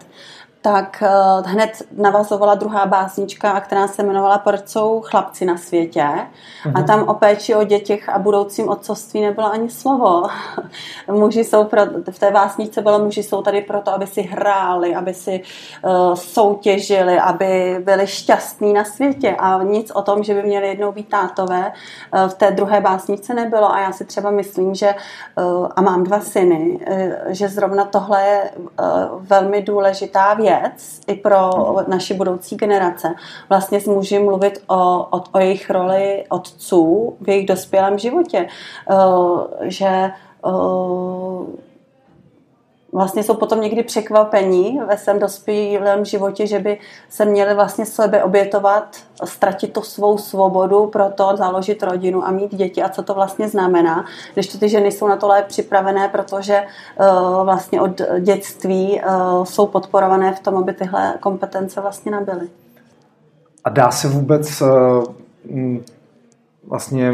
tak 0.72 1.04
uh, 1.04 1.52
hned 1.52 1.82
navazovala 1.98 2.56
druhá 2.56 2.86
básnička, 2.86 3.60
která 3.60 3.88
se 3.88 4.04
jmenovala 4.04 4.38
Proč 4.38 4.68
jsou 4.68 5.02
chlapci 5.02 5.46
na 5.46 5.58
světě. 5.58 6.04
A 6.04 6.28
mhm. 6.66 6.86
tam 6.86 7.04
o 7.04 7.14
péči 7.14 7.56
o 7.56 7.64
dětech 7.64 8.10
a 8.10 8.20
budoucím 8.20 8.70
otcovství 8.70 9.22
nebylo 9.22 9.52
ani 9.52 9.70
slovo. 9.70 10.24
muži 11.12 11.44
jsou 11.44 11.64
pro, 11.64 11.82
v 12.12 12.20
té 12.20 12.32
básničce 12.32 12.82
bylo, 12.82 13.00
muži 13.00 13.24
jsou 13.24 13.42
tady 13.42 13.62
proto, 13.62 13.94
aby 13.94 14.08
si 14.08 14.22
hráli, 14.22 14.96
aby 14.96 15.14
si 15.14 15.42
uh, 15.84 16.16
soutěžili, 16.16 17.20
aby 17.20 17.82
byli 17.84 18.08
šťastní 18.08 18.74
na 18.74 18.84
světě 18.84 19.36
a 19.40 19.64
nic 19.64 19.92
o 19.92 20.02
tom, 20.02 20.24
že 20.24 20.34
by 20.34 20.44
měli 20.44 20.68
jednou 20.68 20.92
být 20.92 21.10
tátové, 21.10 21.72
uh, 22.14 22.30
v 22.30 22.34
té 22.34 22.52
druhé 22.52 22.82
básničce 22.82 23.34
nebylo. 23.34 23.74
A 23.74 23.80
já 23.80 23.92
si 23.92 24.06
třeba 24.06 24.32
myslím, 24.32 24.76
že 24.76 24.96
uh, 25.36 25.68
a 25.76 25.82
mám 25.82 26.04
dva 26.04 26.20
syny, 26.20 26.80
uh, 26.92 26.98
že 27.28 27.50
zrovna 27.50 27.86
tohle 27.86 28.24
je 28.24 28.52
uh, 28.58 28.66
velmi 29.20 29.62
důležitá 29.62 30.34
věc 30.34 30.57
i 31.08 31.16
pro 31.16 31.52
naši 31.88 32.14
budoucí 32.14 32.56
generace. 32.56 33.16
Vlastně 33.50 33.80
muži 33.88 34.20
mluvit 34.20 34.64
o, 34.68 35.08
o, 35.12 35.24
o 35.32 35.40
jejich 35.40 35.70
roli 35.70 36.24
otců 36.30 37.18
v 37.22 37.30
jejich 37.30 37.46
dospělém 37.46 37.98
životě. 37.98 38.48
Uh, 38.92 39.46
že 39.62 40.12
uh, 40.46 41.48
vlastně 42.92 43.24
jsou 43.24 43.34
potom 43.34 43.62
někdy 43.62 43.84
překvapení 43.84 44.80
ve 44.88 44.98
svém 44.98 45.20
dospělém 45.20 46.06
životě, 46.06 46.48
že 46.48 46.60
by 46.60 46.80
se 47.10 47.26
měli 47.26 47.54
vlastně 47.54 47.86
sebe 47.86 48.24
obětovat, 48.24 48.98
ztratit 49.24 49.74
tu 49.74 49.82
svou 49.82 50.18
svobodu 50.18 50.86
pro 50.86 51.10
to 51.10 51.32
založit 51.38 51.84
rodinu 51.84 52.26
a 52.26 52.32
mít 52.32 52.56
děti 52.56 52.84
a 52.84 52.90
co 52.90 53.04
to 53.04 53.14
vlastně 53.14 53.50
znamená. 53.50 54.06
Když 54.34 54.48
to 54.48 54.58
ty 54.58 54.70
ženy 54.70 54.92
jsou 54.92 55.08
na 55.08 55.16
to 55.16 55.28
lépe 55.28 55.48
připravené, 55.48 56.08
protože 56.10 56.64
uh, 57.00 57.46
vlastně 57.46 57.82
od 57.82 58.02
dětství 58.20 59.02
uh, 59.02 59.44
jsou 59.46 59.68
podporované 59.68 60.34
v 60.34 60.40
tom, 60.40 60.58
aby 60.58 60.74
tyhle 60.74 61.14
kompetence 61.20 61.82
vlastně 61.82 62.12
nabyly. 62.12 62.50
A 63.64 63.70
dá 63.70 63.92
se 63.92 64.08
vůbec 64.08 64.62
uh, 64.62 64.68
vlastně 66.68 67.14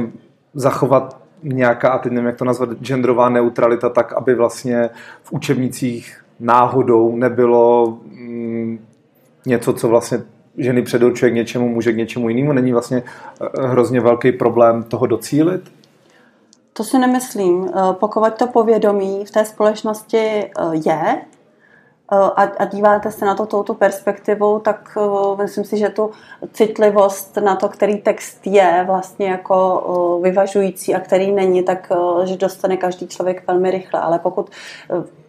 zachovat 0.53 1.22
nějaká, 1.43 1.89
a 1.89 1.97
teď 1.97 2.11
nevím, 2.11 2.27
jak 2.27 2.37
to 2.37 2.45
nazvat, 2.45 2.69
genderová 2.69 3.29
neutralita, 3.29 3.89
tak 3.89 4.13
aby 4.13 4.35
vlastně 4.35 4.89
v 5.23 5.31
učebnicích 5.31 6.23
náhodou 6.39 7.15
nebylo 7.15 7.97
mm, 8.05 8.85
něco, 9.45 9.73
co 9.73 9.87
vlastně 9.87 10.21
ženy 10.57 10.81
předurčuje 10.81 11.31
k 11.31 11.35
něčemu, 11.35 11.69
muže 11.69 11.93
k 11.93 11.97
něčemu 11.97 12.29
jinému. 12.29 12.53
Není 12.53 12.71
vlastně 12.71 13.03
eh, 13.41 13.67
hrozně 13.67 14.01
velký 14.01 14.31
problém 14.31 14.83
toho 14.83 15.05
docílit? 15.05 15.71
To 16.73 16.83
si 16.83 16.97
nemyslím. 16.97 17.69
Eh, 17.69 17.93
pokud 17.93 18.33
to 18.33 18.47
povědomí 18.47 19.25
v 19.25 19.31
té 19.31 19.45
společnosti 19.45 20.17
eh, 20.17 20.49
je, 20.85 21.21
a, 22.10 22.43
a 22.43 22.66
díváte 22.66 23.12
se 23.12 23.26
na 23.26 23.36
to 23.36 23.45
touto 23.45 23.74
perspektivou, 23.74 24.60
tak 24.60 24.97
uh, 24.97 25.38
myslím 25.38 25.64
si, 25.64 25.78
že 25.78 25.89
tu 25.89 26.12
citlivost 26.54 27.38
na 27.38 27.56
to, 27.56 27.70
který 27.70 27.97
text 27.97 28.47
je 28.47 28.84
vlastně 28.88 29.30
jako 29.30 29.80
uh, 29.80 30.24
vyvažující 30.24 30.95
a 30.95 30.99
který 30.99 31.32
není, 31.32 31.64
tak 31.64 31.91
že 32.24 32.38
dostane 32.38 32.78
každý 32.78 33.08
člověk 33.08 33.47
velmi 33.47 33.72
rychle. 33.72 33.99
Ale 33.99 34.20
pokud 34.20 34.49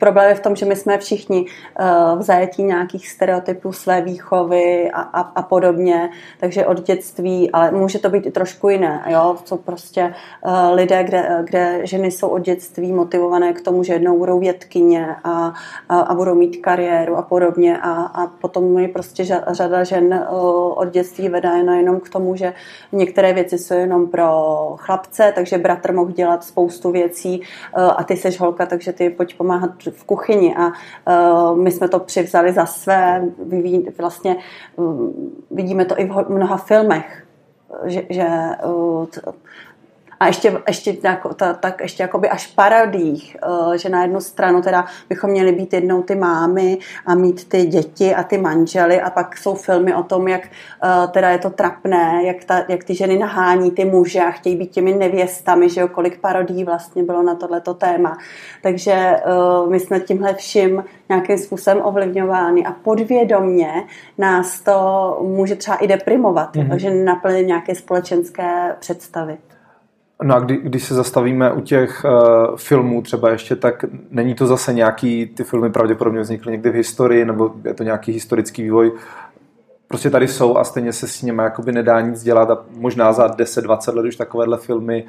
problém 0.05 0.29
je 0.29 0.35
v 0.35 0.41
tom, 0.41 0.57
že 0.57 0.67
my 0.67 0.77
jsme 0.77 0.99
všichni 0.99 1.41
uh, 1.41 2.19
v 2.19 2.23
zajetí 2.23 2.63
nějakých 2.63 3.09
stereotypů 3.09 3.73
své 3.73 4.01
výchovy 4.01 4.91
a, 4.91 5.01
a, 5.01 5.21
a 5.21 5.43
podobně, 5.43 6.11
takže 6.41 6.67
od 6.67 6.87
dětství, 6.87 7.51
ale 7.51 7.71
může 7.71 7.99
to 7.99 8.11
být 8.11 8.27
i 8.27 8.31
trošku 8.31 8.69
jiné. 8.69 9.05
Jo? 9.07 9.37
Jsou 9.45 9.57
prostě 9.57 10.15
uh, 10.47 10.75
lidé, 10.75 11.05
kde, 11.05 11.45
kde 11.45 11.81
ženy 11.83 12.11
jsou 12.11 12.29
od 12.29 12.39
dětství 12.39 12.93
motivované 12.93 13.53
k 13.53 13.61
tomu, 13.61 13.83
že 13.83 13.93
jednou 13.93 14.19
budou 14.19 14.39
vědkyně 14.39 15.17
a, 15.25 15.53
a, 15.89 16.01
a 16.01 16.15
budou 16.15 16.35
mít 16.35 16.57
kariéru 16.57 17.17
a 17.17 17.23
podobně 17.23 17.79
a, 17.79 17.93
a 17.93 18.27
potom 18.27 18.79
je 18.79 18.89
prostě 18.89 19.25
řada 19.49 19.85
žen 19.85 20.27
od 20.75 20.91
dětství 20.91 21.29
vedá 21.29 21.57
jenom 21.57 22.01
k 22.01 22.09
tomu, 22.09 22.37
že 22.37 22.55
některé 22.93 23.33
věci 23.33 23.59
jsou 23.59 23.75
jenom 23.75 24.07
pro 24.07 24.29
chlapce, 24.77 25.33
takže 25.35 25.59
bratr 25.59 25.93
mohl 25.93 26.13
dělat 26.13 26.45
spoustu 26.45 26.91
věcí 26.91 27.43
a 27.97 28.05
ty 28.05 28.17
seš 28.17 28.41
holka, 28.41 28.67
takže 28.67 28.93
ty 28.93 29.11
pojď 29.11 29.37
pomáhat 29.37 29.71
v 29.97 30.05
kuchyni 30.05 30.57
a 30.57 30.73
my 31.55 31.71
jsme 31.71 31.89
to 31.89 31.99
přivzali 31.99 32.53
za 32.53 32.67
své, 32.67 33.25
vlastně 33.99 34.37
vidíme 35.51 35.85
to 35.85 36.01
i 36.01 36.05
v 36.05 36.29
mnoha 36.29 36.57
filmech, 36.57 37.27
že, 37.85 38.03
že 38.11 38.27
a 40.21 40.27
ještě, 40.27 40.59
ještě, 40.69 40.97
jako, 41.03 41.35
ta, 41.35 41.55
tak 41.55 41.81
ještě 41.81 42.03
jakoby 42.03 42.29
až 42.29 42.47
parodích, 42.47 43.37
eh, 43.43 43.79
že 43.79 43.89
na 43.89 44.03
jednu 44.03 44.21
stranu 44.21 44.63
teda 44.63 44.85
bychom 45.09 45.31
měli 45.31 45.53
být 45.53 45.73
jednou 45.73 46.03
ty 46.03 46.15
mámy 46.15 46.79
a 47.07 47.15
mít 47.15 47.49
ty 47.49 47.67
děti 47.67 48.15
a 48.15 48.23
ty 48.23 48.39
manžely 48.39 49.01
a 49.01 49.11
pak 49.11 49.39
jsou 49.39 49.55
filmy 49.55 49.95
o 49.95 50.03
tom, 50.03 50.29
jak 50.29 50.43
eh, 50.45 51.09
teda 51.09 51.31
je 51.31 51.39
to 51.39 51.51
trapné, 51.51 52.23
jak, 52.25 52.45
ta, 52.45 52.65
jak 52.69 52.85
ty 52.85 52.95
ženy 52.95 53.19
nahání 53.19 53.71
ty 53.71 53.85
muže 53.85 54.21
a 54.21 54.31
chtějí 54.31 54.57
být 54.57 54.71
těmi 54.71 54.93
nevěstami, 54.93 55.69
že 55.69 55.81
jo, 55.81 55.89
kolik 55.89 56.21
parodí 56.21 56.65
vlastně 56.65 57.03
bylo 57.03 57.23
na 57.23 57.35
tohleto 57.35 57.75
téma. 57.75 58.19
Takže 58.63 58.93
eh, 58.93 59.21
my 59.69 59.81
jsme 59.81 60.01
tímhle 60.01 60.35
vším 60.35 60.85
nějakým 61.09 61.39
způsobem 61.39 61.81
ovlivňovány 61.83 62.65
a 62.65 62.73
podvědomně 62.73 63.73
nás 64.19 64.61
to 64.61 65.19
může 65.23 65.57
třeba 65.57 65.77
i 65.77 65.87
deprimovat, 65.87 66.57
mm-hmm. 66.57 66.77
že 66.77 66.91
naplně 66.91 67.43
nějaké 67.43 67.75
společenské 67.75 68.77
představy. 68.79 69.39
No 70.23 70.37
a 70.37 70.39
kdy, 70.39 70.57
když 70.57 70.85
se 70.85 70.95
zastavíme 70.95 71.53
u 71.53 71.61
těch 71.61 72.05
uh, 72.05 72.57
filmů 72.57 73.03
třeba 73.03 73.31
ještě, 73.31 73.57
tak 73.57 73.85
není 74.11 74.35
to 74.35 74.47
zase 74.47 74.73
nějaký, 74.73 75.27
ty 75.27 75.45
filmy 75.45 75.71
pravděpodobně 75.71 76.21
vznikly 76.21 76.53
někdy 76.53 76.71
v 76.71 76.75
historii, 76.75 77.25
nebo 77.25 77.55
je 77.65 77.75
to 77.75 77.83
nějaký 77.83 78.13
historický 78.13 78.63
vývoj. 78.63 78.93
Prostě 79.89 80.11
tady 80.11 80.29
jsou 80.29 80.57
a 80.57 80.65
stejně 80.65 80.93
se 80.93 81.09
s 81.09 81.23
nimi 81.23 81.43
jakoby 81.43 81.73
nedá 81.73 82.01
nic 82.01 82.23
dělat 82.23 82.51
a 82.51 82.65
možná 82.71 83.13
za 83.13 83.27
10-20 83.27 83.95
let 83.95 84.07
už 84.07 84.17
takovéhle 84.17 84.59
filmy 84.59 85.05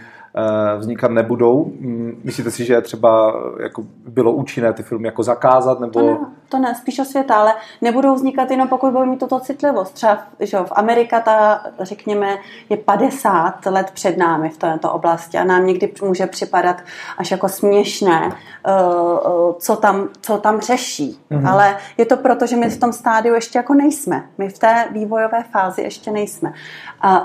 vznikat 0.77 1.11
nebudou. 1.11 1.65
Mm, 1.65 2.21
myslíte 2.23 2.51
si, 2.51 2.65
že 2.65 2.81
třeba 2.81 3.35
jako 3.63 3.83
bylo 4.07 4.31
účinné 4.31 4.73
ty 4.73 4.83
filmy 4.83 5.07
jako 5.07 5.23
zakázat? 5.23 5.79
Nebo... 5.79 5.99
To, 5.99 6.05
ne, 6.05 6.17
to 6.49 6.57
ne, 6.57 6.75
spíš 6.75 6.99
o 6.99 7.05
světa, 7.05 7.35
ale 7.35 7.53
nebudou 7.81 8.15
vznikat 8.15 8.51
jenom 8.51 8.67
pokud 8.67 8.91
budou 8.91 9.05
mít 9.05 9.19
tuto 9.19 9.39
citlivost. 9.39 9.93
Třeba 9.93 10.17
že 10.39 10.57
v 10.57 10.71
Amerika 10.71 11.19
ta, 11.19 11.63
řekněme, 11.79 12.37
je 12.69 12.77
50 12.77 13.65
let 13.65 13.91
před 13.91 14.17
námi 14.17 14.49
v 14.49 14.57
této 14.57 14.91
oblasti 14.91 15.37
a 15.37 15.43
nám 15.43 15.65
někdy 15.65 15.93
může 16.01 16.27
připadat 16.27 16.81
až 17.17 17.31
jako 17.31 17.49
směšné, 17.49 18.27
uh, 18.27 19.53
co, 19.59 19.75
tam, 19.75 20.09
co 20.21 20.37
tam 20.37 20.61
řeší. 20.61 21.19
Mm-hmm. 21.31 21.49
Ale 21.49 21.77
je 21.97 22.05
to 22.05 22.17
proto, 22.17 22.45
že 22.45 22.55
my 22.55 22.69
v 22.69 22.79
tom 22.79 22.93
stádiu 22.93 23.35
ještě 23.35 23.59
jako 23.59 23.73
nejsme. 23.73 24.23
My 24.37 24.49
v 24.49 24.59
té 24.59 24.85
vývojové 24.91 25.43
fázi 25.51 25.81
ještě 25.81 26.11
nejsme. 26.11 26.53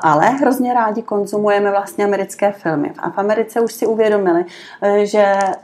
Ale 0.02 0.26
hrozně 0.26 0.74
rádi 0.74 1.02
konzumujeme 1.02 1.70
vlastně 1.70 2.04
americké 2.04 2.52
filmy. 2.52 2.92
A 3.00 3.10
v 3.10 3.18
Americe 3.18 3.60
už 3.60 3.72
si 3.72 3.86
uvědomili, 3.86 4.44
e, 4.82 5.06
že 5.06 5.18
e, 5.18 5.56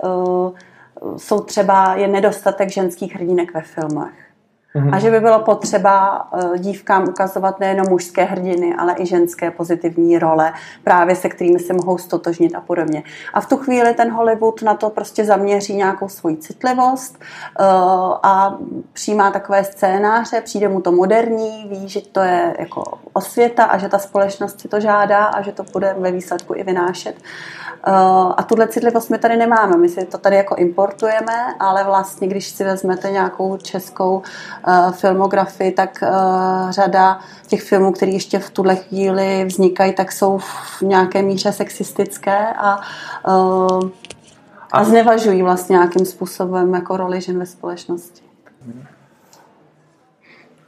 jsou 1.16 1.40
třeba 1.40 1.94
je 1.94 2.08
nedostatek 2.08 2.70
ženských 2.70 3.14
hrdinek 3.14 3.54
ve 3.54 3.62
filmech. 3.62 4.25
Mm-hmm. 4.76 4.94
A 4.94 4.98
že 4.98 5.10
by 5.10 5.20
bylo 5.20 5.38
potřeba 5.38 6.28
eh, 6.32 6.58
dívkám 6.58 7.08
ukazovat 7.08 7.60
nejenom 7.60 7.86
mužské 7.88 8.24
hrdiny, 8.24 8.74
ale 8.78 8.94
i 8.98 9.06
ženské 9.06 9.50
pozitivní 9.50 10.18
role, 10.18 10.52
právě 10.84 11.16
se 11.16 11.28
kterými 11.28 11.58
se 11.58 11.72
mohou 11.72 11.98
stotožnit 11.98 12.54
a 12.54 12.60
podobně. 12.60 13.02
A 13.34 13.40
v 13.40 13.46
tu 13.46 13.56
chvíli 13.56 13.94
ten 13.94 14.12
Hollywood 14.12 14.62
na 14.62 14.74
to 14.74 14.90
prostě 14.90 15.24
zaměří 15.24 15.76
nějakou 15.76 16.08
svoji 16.08 16.36
citlivost 16.36 17.18
eh, 17.20 17.64
a 18.22 18.58
přijímá 18.92 19.30
takové 19.30 19.64
scénáře, 19.64 20.40
přijde 20.40 20.68
mu 20.68 20.80
to 20.80 20.92
moderní, 20.92 21.66
ví, 21.70 21.88
že 21.88 22.00
to 22.00 22.20
je 22.20 22.56
jako 22.58 22.84
osvěta 23.12 23.64
a 23.64 23.78
že 23.78 23.88
ta 23.88 23.98
společnost 23.98 24.60
si 24.60 24.68
to 24.68 24.80
žádá 24.80 25.24
a 25.24 25.42
že 25.42 25.52
to 25.52 25.64
bude 25.72 25.96
ve 25.98 26.12
výsledku 26.12 26.54
i 26.56 26.62
vynášet. 26.62 27.16
Eh, 27.88 27.92
a 28.36 28.42
tuhle 28.42 28.68
citlivost 28.68 29.10
my 29.10 29.18
tady 29.18 29.36
nemáme, 29.36 29.76
my 29.76 29.88
si 29.88 30.06
to 30.06 30.18
tady 30.18 30.36
jako 30.36 30.54
importujeme, 30.54 31.54
ale 31.60 31.84
vlastně, 31.84 32.28
když 32.28 32.48
si 32.48 32.64
vezmete 32.64 33.10
nějakou 33.10 33.56
českou 33.56 34.22
filmografii, 34.90 35.72
tak 35.72 35.98
uh, 36.02 36.70
řada 36.70 37.20
těch 37.46 37.62
filmů, 37.62 37.92
které 37.92 38.12
ještě 38.12 38.38
v 38.38 38.50
tuhle 38.50 38.76
chvíli 38.76 39.44
vznikají, 39.44 39.92
tak 39.92 40.12
jsou 40.12 40.38
v 40.38 40.82
nějaké 40.82 41.22
míře 41.22 41.52
sexistické 41.52 42.52
a, 42.58 42.80
uh, 43.28 43.90
a 44.72 44.84
znevažují 44.84 45.42
vlastně 45.42 45.74
nějakým 45.74 46.06
způsobem 46.06 46.74
jako 46.74 46.96
roli 46.96 47.20
žen 47.20 47.38
ve 47.38 47.46
společnosti. 47.46 48.22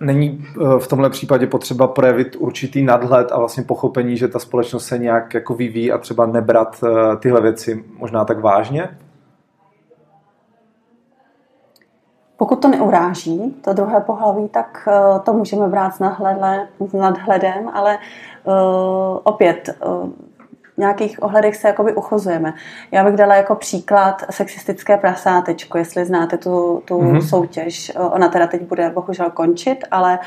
Není 0.00 0.46
v 0.78 0.86
tomhle 0.86 1.10
případě 1.10 1.46
potřeba 1.46 1.86
projevit 1.86 2.36
určitý 2.38 2.82
nadhled 2.82 3.32
a 3.32 3.38
vlastně 3.38 3.62
pochopení, 3.62 4.16
že 4.16 4.28
ta 4.28 4.38
společnost 4.38 4.86
se 4.86 4.98
nějak 4.98 5.34
jako 5.34 5.54
vyvíjí 5.54 5.92
a 5.92 5.98
třeba 5.98 6.26
nebrat 6.26 6.80
tyhle 7.20 7.40
věci 7.40 7.84
možná 7.98 8.24
tak 8.24 8.40
vážně? 8.40 8.98
Pokud 12.38 12.62
to 12.62 12.68
neuráží, 12.68 13.56
to 13.64 13.72
druhé 13.72 14.00
pohlaví, 14.00 14.48
tak 14.48 14.88
uh, 14.88 15.18
to 15.18 15.32
můžeme 15.32 15.68
brát 15.68 15.94
s, 15.94 15.98
nadhledle, 15.98 16.68
s 16.88 16.92
nadhledem, 16.92 17.70
ale 17.72 17.98
uh, 18.44 18.54
opět 19.22 19.68
uh, 19.86 20.10
nějakých 20.76 21.22
ohledech 21.22 21.56
se 21.56 21.68
jakoby 21.68 21.94
uchozujeme. 21.94 22.54
Já 22.90 23.04
bych 23.04 23.14
dala 23.14 23.34
jako 23.34 23.54
příklad 23.54 24.22
sexistické 24.30 24.96
prasátečko, 24.96 25.78
jestli 25.78 26.04
znáte 26.04 26.38
tu, 26.38 26.82
tu 26.84 27.00
mm-hmm. 27.00 27.28
soutěž. 27.28 27.92
Ona 28.10 28.28
teda 28.28 28.46
teď 28.46 28.62
bude 28.62 28.90
bohužel 28.90 29.30
končit, 29.30 29.84
ale 29.90 30.18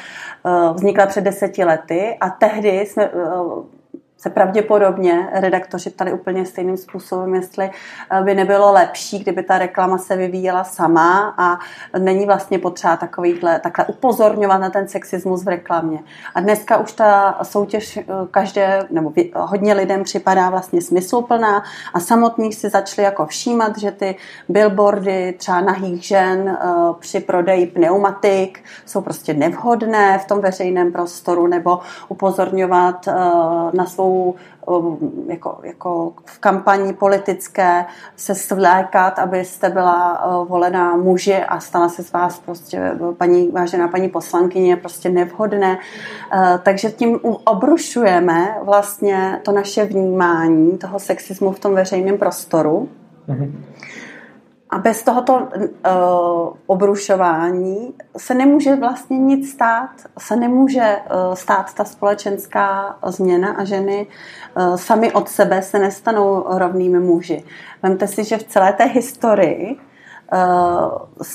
uh, 0.43 0.75
vznikla 0.75 1.05
před 1.05 1.21
deseti 1.21 1.63
lety 1.63 2.17
a 2.21 2.29
tehdy 2.29 2.79
jsme 2.79 3.09
uh, 3.09 3.63
se 4.21 4.29
pravděpodobně 4.29 5.29
redaktoři 5.33 5.89
ptali 5.89 6.13
úplně 6.13 6.45
stejným 6.45 6.77
způsobem, 6.77 7.35
jestli 7.35 7.69
eh, 8.11 8.23
by 8.23 8.35
nebylo 8.35 8.71
lepší, 8.71 9.19
kdyby 9.19 9.43
ta 9.43 9.57
reklama 9.57 9.97
se 9.97 10.15
vyvíjela 10.15 10.63
sama 10.63 11.33
a 11.37 11.59
není 11.99 12.25
vlastně 12.25 12.59
potřeba 12.59 12.97
takovýhle, 12.97 13.59
takhle 13.59 13.85
upozorňovat 13.85 14.61
na 14.61 14.69
ten 14.69 14.87
sexismus 14.87 15.43
v 15.43 15.47
reklamě. 15.47 15.99
A 16.35 16.39
dneska 16.39 16.77
už 16.77 16.91
ta 16.91 17.39
soutěž 17.43 17.97
eh, 17.97 18.03
každé, 18.31 18.87
nebo 18.89 19.13
hodně 19.35 19.73
lidem 19.73 20.03
připadá 20.03 20.49
vlastně 20.49 20.81
smysluplná 20.81 21.63
a 21.93 21.99
samotní 21.99 22.53
si 22.53 22.69
začali 22.69 23.05
jako 23.05 23.25
všímat, 23.25 23.77
že 23.77 23.91
ty 23.91 24.15
billboardy 24.49 25.35
třeba 25.37 25.61
nahých 25.61 26.03
žen 26.03 26.49
eh, 26.49 26.67
při 26.99 27.19
prodeji 27.19 27.67
pneumatik 27.67 28.63
jsou 28.85 29.01
prostě 29.01 29.33
nevhodné 29.33 30.19
v 30.19 30.25
tom 30.25 30.41
veřejném 30.41 30.91
prostoru 30.91 31.47
nebo 31.47 31.79
upozorňovat 32.09 33.05
na 33.73 33.85
svou 33.85 34.10
jsou 34.11 34.35
um, 34.67 35.11
jako, 35.27 35.59
jako 35.63 36.13
v 36.25 36.39
kampani 36.39 36.93
politické 36.93 37.85
se 38.15 38.35
svlékat, 38.35 39.19
abyste 39.19 39.69
byla 39.69 40.25
uh, 40.25 40.47
volená 40.47 40.95
muži 40.95 41.35
a 41.35 41.59
stala 41.59 41.89
se 41.89 42.03
z 42.03 42.11
vás 42.11 42.39
prostě 42.39 42.91
paní, 43.17 43.49
vážená 43.49 43.87
paní 43.87 44.09
poslankyně 44.09 44.75
prostě 44.75 45.09
nevhodné. 45.09 45.77
Uh, 46.33 46.57
takže 46.63 46.91
tím 46.91 47.19
obrušujeme 47.43 48.55
vlastně 48.63 49.39
to 49.43 49.51
naše 49.51 49.85
vnímání 49.85 50.77
toho 50.77 50.99
sexismu 50.99 51.51
v 51.51 51.59
tom 51.59 51.75
veřejném 51.75 52.17
prostoru. 52.17 52.89
Mm-hmm. 53.29 53.51
A 54.71 54.77
bez 54.77 55.03
tohoto 55.03 55.33
uh, 55.33 55.41
obrušování 56.65 57.93
se 58.17 58.33
nemůže 58.33 58.75
vlastně 58.75 59.17
nic 59.17 59.51
stát, 59.51 59.89
se 60.19 60.35
nemůže 60.35 60.97
uh, 60.97 61.33
stát 61.33 61.73
ta 61.73 61.85
společenská 61.85 62.97
změna 63.05 63.51
a 63.51 63.63
ženy 63.63 64.07
uh, 64.57 64.75
sami 64.75 65.11
od 65.11 65.29
sebe 65.29 65.61
se 65.61 65.79
nestanou 65.79 66.45
rovnými 66.47 66.99
muži. 66.99 67.43
Vemte 67.83 68.07
si, 68.07 68.23
že 68.23 68.37
v 68.37 68.43
celé 68.43 68.73
té 68.73 68.83
historii 68.83 69.77
uh, 70.33 71.27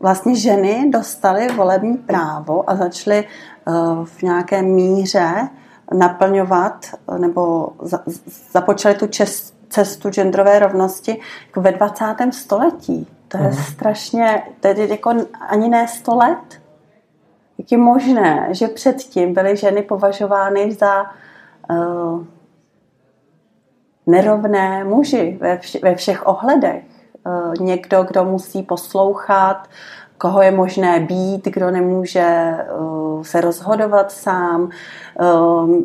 vlastně 0.00 0.36
ženy 0.36 0.90
dostaly 0.90 1.48
volební 1.48 1.96
právo 1.96 2.70
a 2.70 2.76
začaly 2.76 3.24
uh, 3.66 4.04
v 4.04 4.22
nějaké 4.22 4.62
míře 4.62 5.48
naplňovat 5.94 6.86
nebo 7.18 7.72
za, 7.82 8.00
započaly 8.52 8.94
tu 8.94 9.06
čest, 9.06 9.59
cestu 9.70 10.10
genderové 10.10 10.58
rovnosti 10.58 11.20
jako 11.46 11.60
ve 11.60 11.72
20. 11.72 12.04
století. 12.30 13.08
To 13.28 13.38
je 13.38 13.44
uh-huh. 13.44 13.72
strašně, 13.72 14.42
tedy 14.60 14.88
jako 14.90 15.14
ani 15.48 15.68
ne 15.68 15.88
100 15.88 16.16
let. 16.16 16.60
Jak 17.58 17.72
je 17.72 17.78
možné, 17.78 18.48
že 18.50 18.68
předtím 18.68 19.34
byly 19.34 19.56
ženy 19.56 19.82
považovány 19.82 20.72
za 20.72 21.02
uh, 21.70 22.24
nerovné 24.06 24.84
muži 24.84 25.38
ve, 25.40 25.56
vš- 25.56 25.82
ve 25.82 25.94
všech 25.94 26.26
ohledech. 26.26 26.84
Uh, 27.26 27.54
někdo, 27.66 28.02
kdo 28.02 28.24
musí 28.24 28.62
poslouchat, 28.62 29.68
koho 30.18 30.42
je 30.42 30.50
možné 30.50 31.00
být, 31.00 31.44
kdo 31.44 31.70
nemůže 31.70 32.54
uh, 32.78 33.22
se 33.22 33.40
rozhodovat 33.40 34.12
sám 34.12 34.70
uh, 35.20 35.76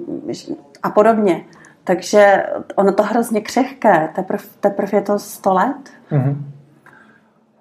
a 0.84 0.90
podobně. 0.90 1.46
Takže 1.86 2.44
ono 2.76 2.94
to 2.94 3.04
hrozně 3.04 3.42
křehké, 3.42 4.10
teprve 4.16 4.44
teprv 4.60 4.94
je 4.94 5.02
to 5.02 5.20
100 5.20 5.54
let. 5.54 5.76
Mm-hmm. 6.12 6.36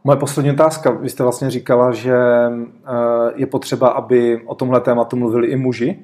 Moje 0.04 0.18
poslední 0.18 0.50
otázka. 0.50 0.90
Vy 0.90 1.08
jste 1.08 1.22
vlastně 1.22 1.50
říkala, 1.50 1.92
že 1.92 2.16
eh, 2.16 2.92
je 3.34 3.46
potřeba, 3.46 3.88
aby 3.88 4.40
o 4.46 4.54
tomhle 4.54 4.80
tématu 4.80 5.16
mluvili 5.16 5.46
i 5.46 5.56
muži. 5.56 5.98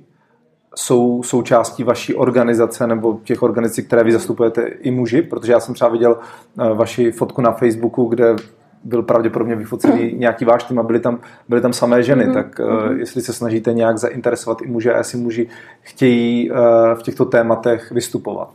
Jsou 0.77 1.23
součástí 1.23 1.85
vaší 1.85 2.15
organizace 2.15 2.87
nebo 2.87 3.21
těch 3.25 3.43
organizací, 3.43 3.83
které 3.83 4.05
vy 4.05 4.13
zastupujete 4.13 4.63
i 4.63 4.91
muži? 4.91 5.23
Protože 5.23 5.53
já 5.53 5.61
jsem 5.61 5.75
třeba 5.75 5.91
viděl 5.91 6.19
eh, 6.59 6.75
vaši 6.75 7.13
fotku 7.13 7.41
na 7.41 7.53
Facebooku, 7.53 8.05
kde 8.05 8.37
byl 8.85 9.03
pravděpodobně 9.03 9.55
vyfocený 9.57 10.13
nějaký 10.13 10.45
váš 10.45 10.65
tým 10.65 10.79
a 10.79 10.83
byly 10.83 11.01
tam, 11.01 11.19
byly 11.49 11.61
tam 11.61 11.73
samé 11.73 12.03
ženy, 12.03 12.27
mm-hmm. 12.27 12.35
tak 12.35 12.61
uh, 12.61 12.93
jestli 12.99 13.23
se 13.23 13.33
snažíte 13.33 13.73
nějak 13.73 13.99
zainteresovat 13.99 14.63
i 14.63 14.67
muže 14.67 14.95
a 14.95 14.99
jestli 14.99 15.19
muži 15.19 15.49
chtějí 15.81 16.51
uh, 16.51 16.57
v 16.95 17.03
těchto 17.03 17.25
tématech 17.25 17.91
vystupovat. 17.91 18.49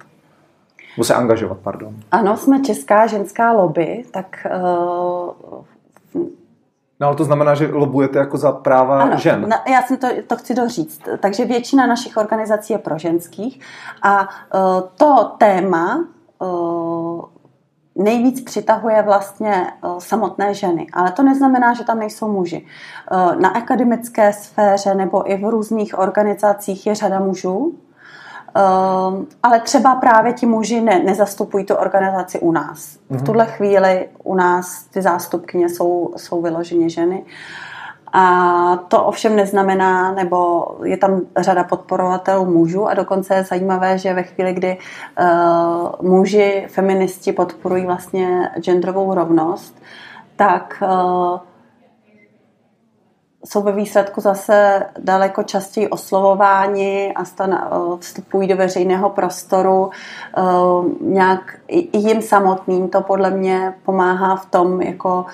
Nebo 0.97 1.03
se 1.03 1.13
angažovat, 1.13 1.57
pardon. 1.63 1.95
Ano, 2.11 2.37
jsme 2.37 2.61
česká 2.61 3.07
ženská 3.07 3.51
lobby, 3.51 4.03
tak 4.11 4.47
uh, 4.55 5.63
No 6.99 7.07
ale 7.07 7.15
to 7.15 7.23
znamená, 7.23 7.55
že 7.55 7.67
lobujete 7.67 8.19
jako 8.19 8.37
za 8.37 8.51
práva 8.51 9.01
ano, 9.01 9.17
žen. 9.17 9.49
Na, 9.49 9.57
já 9.69 9.81
jsem 9.81 9.97
to, 9.97 10.07
to 10.27 10.35
chci 10.35 10.55
doříct. 10.55 11.01
Takže 11.19 11.45
většina 11.45 11.87
našich 11.87 12.17
organizací 12.17 12.73
je 12.73 12.79
pro 12.79 12.97
ženských 12.97 13.59
a 14.01 14.21
uh, 14.21 14.27
to 14.97 15.31
téma 15.37 16.07
uh, 16.39 17.21
nejvíc 17.95 18.41
přitahuje 18.41 19.01
vlastně 19.01 19.67
eh, 19.67 19.87
samotné 19.99 20.53
ženy. 20.53 20.87
Ale 20.93 21.11
to 21.11 21.23
neznamená, 21.23 21.73
že 21.73 21.83
tam 21.83 21.99
nejsou 21.99 22.31
muži. 22.31 22.65
Eh, 23.11 23.35
na 23.35 23.49
akademické 23.49 24.33
sféře 24.33 24.95
nebo 24.95 25.31
i 25.31 25.37
v 25.37 25.49
různých 25.49 25.99
organizacích 25.99 26.87
je 26.87 26.95
řada 26.95 27.19
mužů, 27.19 27.73
eh, 28.55 28.61
ale 29.43 29.59
třeba 29.59 29.95
právě 29.95 30.33
ti 30.33 30.45
muži 30.45 30.81
ne, 30.81 30.99
nezastupují 30.99 31.65
tu 31.65 31.75
organizaci 31.75 32.39
u 32.39 32.51
nás. 32.51 32.97
V 33.09 33.11
mhm. 33.11 33.25
tuhle 33.25 33.45
chvíli 33.45 34.09
u 34.23 34.35
nás 34.35 34.83
ty 34.83 35.01
zástupkyně 35.01 35.69
jsou, 35.69 36.13
jsou 36.17 36.41
vyloženě 36.41 36.89
ženy. 36.89 37.25
A 38.17 38.75
to 38.87 39.03
ovšem 39.03 39.35
neznamená, 39.35 40.11
nebo 40.11 40.67
je 40.83 40.97
tam 40.97 41.21
řada 41.37 41.63
podporovatelů 41.63 42.45
mužů 42.45 42.87
a 42.87 42.93
dokonce 42.93 43.35
je 43.35 43.43
zajímavé, 43.43 43.97
že 43.97 44.13
ve 44.13 44.23
chvíli, 44.23 44.53
kdy 44.53 44.77
uh, 45.19 46.09
muži, 46.09 46.67
feministi 46.69 47.33
podporují 47.33 47.85
vlastně 47.85 48.49
genderovou 48.59 49.13
rovnost, 49.13 49.81
tak 50.35 50.83
uh, 50.83 51.39
jsou 53.45 53.61
ve 53.61 53.71
výsledku 53.71 54.21
zase 54.21 54.85
daleko 54.99 55.43
častěji 55.43 55.89
oslovováni 55.89 57.13
a 57.15 57.25
stan, 57.25 57.69
vstupují 57.99 58.47
do 58.47 58.57
veřejného 58.57 59.09
prostoru. 59.09 59.89
Nějak 61.01 61.57
i 61.67 61.97
jim 61.97 62.21
samotným 62.21 62.89
to 62.89 63.01
podle 63.01 63.29
mě 63.29 63.73
pomáhá 63.85 64.35
v 64.35 64.45
tom, 64.45 64.81
jako 64.81 65.25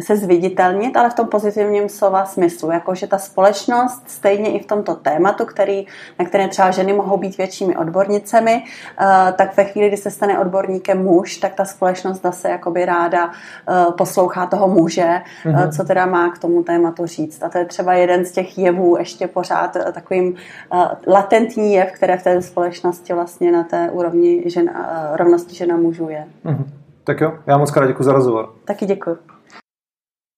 se 0.00 0.16
zviditelnit, 0.16 0.96
ale 0.96 1.10
v 1.10 1.14
tom 1.14 1.28
pozitivním 1.28 1.88
slova 1.88 2.24
smyslu, 2.24 2.70
jakože 2.70 3.06
ta 3.06 3.18
společnost 3.18 4.02
stejně 4.06 4.52
i 4.52 4.62
v 4.62 4.66
tomto 4.66 4.94
tématu, 4.94 5.44
který, 5.44 5.86
na 6.18 6.24
které 6.24 6.48
třeba 6.48 6.70
ženy 6.70 6.92
mohou 6.92 7.16
být 7.16 7.38
většími 7.38 7.76
odbornicemi, 7.76 8.64
eh, 9.00 9.32
tak 9.32 9.56
ve 9.56 9.64
chvíli, 9.64 9.88
kdy 9.88 9.96
se 9.96 10.10
stane 10.10 10.38
odborníkem 10.38 11.04
muž, 11.04 11.36
tak 11.36 11.54
ta 11.54 11.64
společnost 11.64 12.22
zase 12.22 12.48
jakoby 12.48 12.84
ráda 12.84 13.30
eh, 13.30 13.92
poslouchá 13.98 14.46
toho 14.46 14.68
muže, 14.68 15.20
mm-hmm. 15.44 15.76
co 15.76 15.84
teda 15.84 16.06
má 16.06 16.30
k 16.30 16.38
tomu 16.38 16.62
tématu 16.62 17.06
říct. 17.06 17.42
A 17.42 17.48
to 17.48 17.58
je 17.58 17.64
třeba 17.64 17.94
jeden 17.94 18.24
z 18.24 18.32
těch 18.32 18.58
jevů 18.58 18.96
ještě 18.98 19.28
pořád 19.28 19.76
takovým 19.92 20.34
latentní 21.06 21.74
jev, 21.74 21.92
které 21.92 22.18
v 22.18 22.22
té 22.22 22.42
společnosti 22.42 23.12
vlastně 23.12 23.52
na 23.52 23.64
té 23.64 23.90
úrovni 23.90 24.42
žen, 24.46 24.70
rovnosti 25.12 25.54
žena 25.54 25.76
mužů 25.76 26.08
je. 26.08 26.26
Mm-hmm. 26.44 26.64
Tak 27.04 27.20
jo, 27.20 27.32
já 27.46 27.58
moc 27.58 27.70
krát 27.70 27.86
děkuji 27.86 28.02
za 28.02 28.12
rozhovor. 28.12 28.52
Taky 28.64 28.86
děkuji. 28.86 29.35